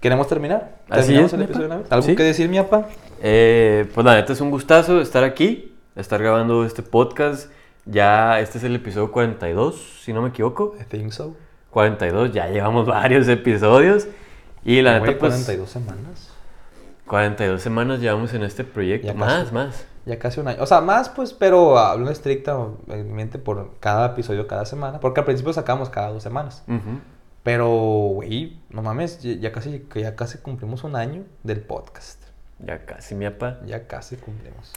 [0.00, 0.76] ¿queremos terminar?
[0.90, 1.92] Así ¿Terminamos es, el episodio de una vez?
[1.92, 2.16] ¿Algo Sí.
[2.16, 2.86] que decir, mi apa?
[3.22, 7.50] Eh, pues la neta es un gustazo estar aquí, estar grabando este podcast.
[7.86, 10.74] Ya este es el episodio 42, si no me equivoco.
[10.80, 11.34] I think so.
[11.70, 14.06] 42, ya llevamos varios episodios.
[14.64, 16.30] Y la neta, pues 42 semanas.
[17.06, 19.06] 42 semanas llevamos en este proyecto.
[19.06, 19.86] Ya más, más.
[20.06, 20.62] Ya casi un año.
[20.62, 25.00] O sea, más pues, pero hablando estrictamente por cada episodio cada semana.
[25.00, 26.64] Porque al principio sacamos cada dos semanas.
[27.42, 32.22] Pero, güey, no mames, ya casi, ya casi cumplimos un año del podcast.
[32.58, 33.60] Ya casi, mi apa.
[33.66, 34.72] Ya casi cumplimos.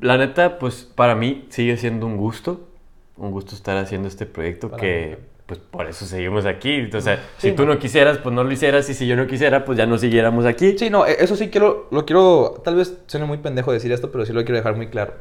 [0.00, 2.68] La neta, pues para mí sigue siendo un gusto.
[3.16, 5.26] Un gusto estar haciendo este proyecto Para que, mí.
[5.46, 6.88] Pues por eso seguimos aquí.
[6.94, 7.74] O sea, Sí, si tú no.
[7.74, 8.88] no quisieras, pues no lo hicieras.
[8.88, 10.76] Y si yo no quisiera, pues ya no siguiéramos aquí.
[10.78, 14.10] Sí, no, e- eso sí quiero, lo quiero, tal vez suene muy pendejo decir esto,
[14.10, 15.14] pero sí lo quiero dejar muy claro.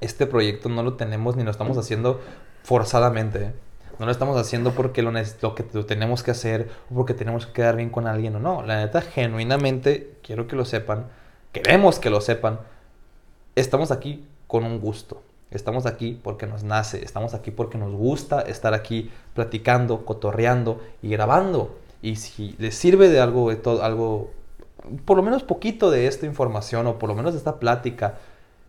[0.00, 2.20] Este proyecto no lo tenemos ni lo estamos haciendo
[2.64, 3.38] forzadamente.
[3.44, 3.52] ¿eh?
[3.98, 7.46] No lo estamos haciendo porque lo, lo que lo tenemos que hacer o porque tenemos
[7.46, 8.62] que quedar bien con alguien o no.
[8.62, 11.06] La neta, genuinamente, quiero que lo sepan,
[11.52, 12.58] queremos que lo sepan.
[13.54, 15.22] Estamos aquí con un gusto.
[15.54, 21.10] Estamos aquí porque nos nace, estamos aquí porque nos gusta estar aquí platicando, cotorreando y
[21.10, 21.76] grabando.
[22.02, 24.30] Y si les sirve de algo, de todo, algo,
[25.04, 28.18] por lo menos poquito de esta información o por lo menos de esta plática,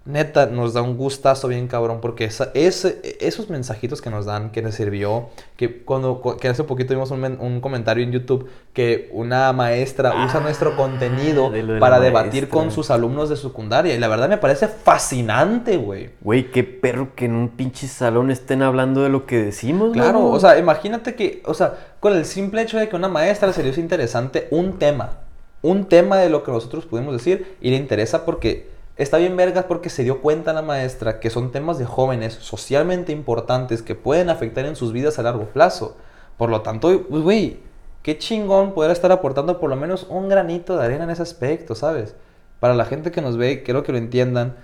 [0.05, 4.51] neta, nos da un gustazo bien cabrón porque esa, ese- esos mensajitos que nos dan,
[4.51, 8.11] que nos sirvió, que cuando cu- que hace poquito vimos un, men- un comentario en
[8.11, 12.49] YouTube que una maestra usa nuestro contenido Ah, de lo de la para debatir maestra.
[12.49, 16.11] con sus alumnos de secundaria y la verdad me parece fascinante, güey.
[16.21, 20.19] Güey, qué perro que en un pinche salón estén hablando de lo que decimos, Claro,
[20.19, 20.31] mano.
[20.31, 23.63] o sea, imagínate que, o sea, con el simple hecho de que una maestra se
[23.63, 25.17] le hizo interesante un tema,
[25.63, 29.65] un tema de lo que nosotros pudimos decir y le interesa porque está bien vergas
[29.65, 34.29] porque se dio cuenta la maestra que son temas de jóvenes socialmente importantes que pueden
[34.29, 35.97] afectar en sus vidas a largo plazo.
[36.37, 37.59] Por lo tanto, pues, güey,
[38.03, 41.75] qué chingón poder estar aportando por lo menos un granito de arena en ese aspecto,
[41.75, 42.15] ¿sabes?
[42.59, 44.55] Para la gente que nos ve, quiero que lo entiendan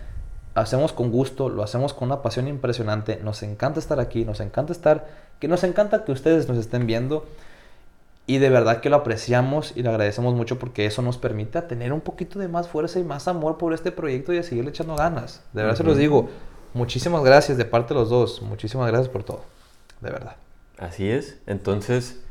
[0.53, 4.73] hacemos con gusto, lo hacemos con una pasión impresionante, nos encanta estar aquí, nos encanta
[4.73, 5.07] estar,
[5.39, 7.25] que nos encanta que ustedes nos estén viendo
[8.27, 11.91] y de verdad que lo apreciamos y le agradecemos mucho porque eso nos permite tener
[11.91, 14.95] un poquito de más fuerza y más amor por este proyecto y a seguirle echando
[14.95, 15.43] ganas.
[15.53, 16.29] De verdad se los digo,
[16.73, 19.43] muchísimas gracias de parte de los dos, muchísimas gracias por todo,
[20.01, 20.35] de verdad.
[20.77, 21.37] Así es.
[21.45, 22.21] Entonces,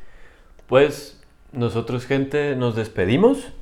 [0.67, 1.21] pues
[1.53, 3.53] nosotros, gente, nos despedimos.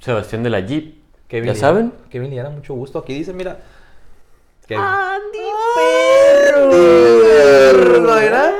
[0.00, 1.00] Sebastián de la Jeep.
[1.28, 1.92] Kevin ¿Ya saben?
[2.10, 2.98] Kevin Liera, mucho gusto.
[2.98, 3.60] Aquí dice, mira.
[4.66, 4.84] Kevin.
[7.72, 8.54] perro, mira.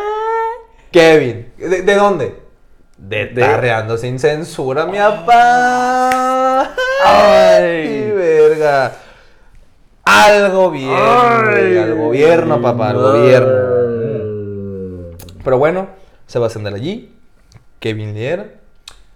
[0.91, 1.53] Kevin.
[1.57, 2.40] ¿De, de dónde?
[3.01, 6.75] De Tarreando sin censura, mi papá.
[7.05, 8.93] Ay, verga.
[10.05, 10.97] Al gobierno.
[10.97, 13.81] al gobierno, papá, al gobierno.
[15.43, 15.89] Pero bueno,
[16.27, 17.09] Sebastián de la G,
[17.81, 18.61] Kevin Liera.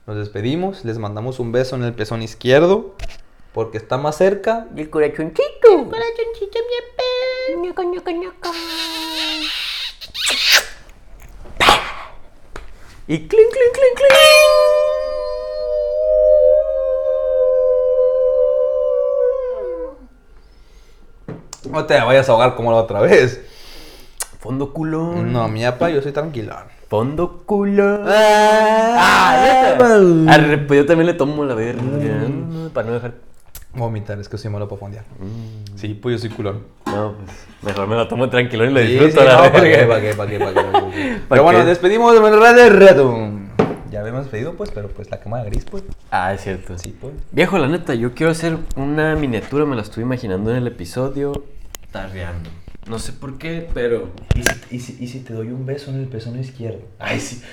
[0.06, 2.94] Nos despedimos, les mandamos un beso en el pezón izquierdo.
[3.52, 4.66] Porque está más cerca.
[4.74, 5.44] Y el corazoncito.
[5.62, 6.58] Corazoncito,
[7.60, 7.76] mi
[8.26, 8.48] apá.
[13.06, 14.10] Y clink, clink, clink, clink.
[21.70, 23.42] No te vayas a ahogar como la otra vez.
[24.40, 25.34] Fondo culón.
[25.34, 26.64] No, mi apa, yo soy tranquilón.
[26.88, 28.04] Fondo culón.
[28.06, 29.76] Ah.
[30.28, 31.82] Arre, pues yo también le tomo la verga.
[32.72, 33.12] Para no dejar.
[33.76, 35.04] Vomitar, es que soy malo para fondear.
[35.18, 36.62] Mm, Sí, pues yo soy culón.
[36.86, 37.30] No, pues
[37.62, 39.78] mejor me la tomo tranquilo y la Sí, disfruto sí, la no, ¿pa' verga.
[39.80, 41.16] qué, pa' qué, pa' qué, pa' qué, pa' qué?
[41.20, 41.64] ¿Pa' Pero bueno, qué?
[41.66, 43.16] despedimos de manera de reto.
[43.90, 45.82] Ya habíamos despedido, pues, pero pues la quema de gris, pues.
[46.10, 46.78] Ah, es cierto.
[46.78, 47.14] Sí, pues.
[47.32, 51.44] Viejo, la neta, yo quiero hacer una miniatura, me la estuve imaginando en el episodio.
[51.92, 52.50] Tarreando.
[52.88, 54.10] No sé por qué, pero.
[54.34, 56.80] ¿Y si, y, si, ¿Y si te doy un beso en el pezón izquierdo?
[56.98, 57.40] Ay, sí.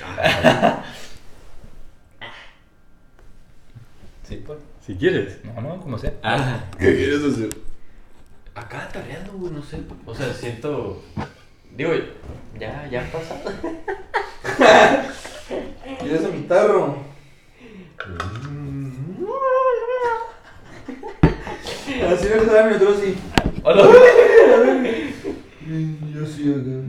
[4.28, 4.60] Sí, pues.
[4.86, 5.40] Si quieres.
[5.44, 6.14] No, no, como sea.
[6.24, 7.50] Ah, ¿qué quieres hacer?
[8.56, 9.78] Acá tareando, güey, no sé.
[10.06, 11.02] O sea, siento.
[11.76, 11.92] Digo,
[12.60, 13.42] ya, ya ha pasado.
[16.00, 16.98] ¿Quieres a mi tarro?
[22.12, 23.16] Así me gusta darme otro así.
[23.64, 23.84] Hola.
[26.14, 26.82] Yo sí acá.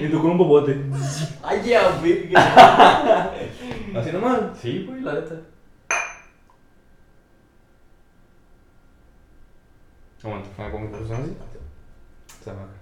[0.00, 0.76] Y tú con un popote.
[1.42, 3.30] Ay, ya, verga.
[3.94, 4.40] Así nomás.
[4.60, 5.34] Sí, güey, la neta.
[10.28, 11.36] Aguanta, me pongo posición así.
[12.44, 12.77] Se va acá.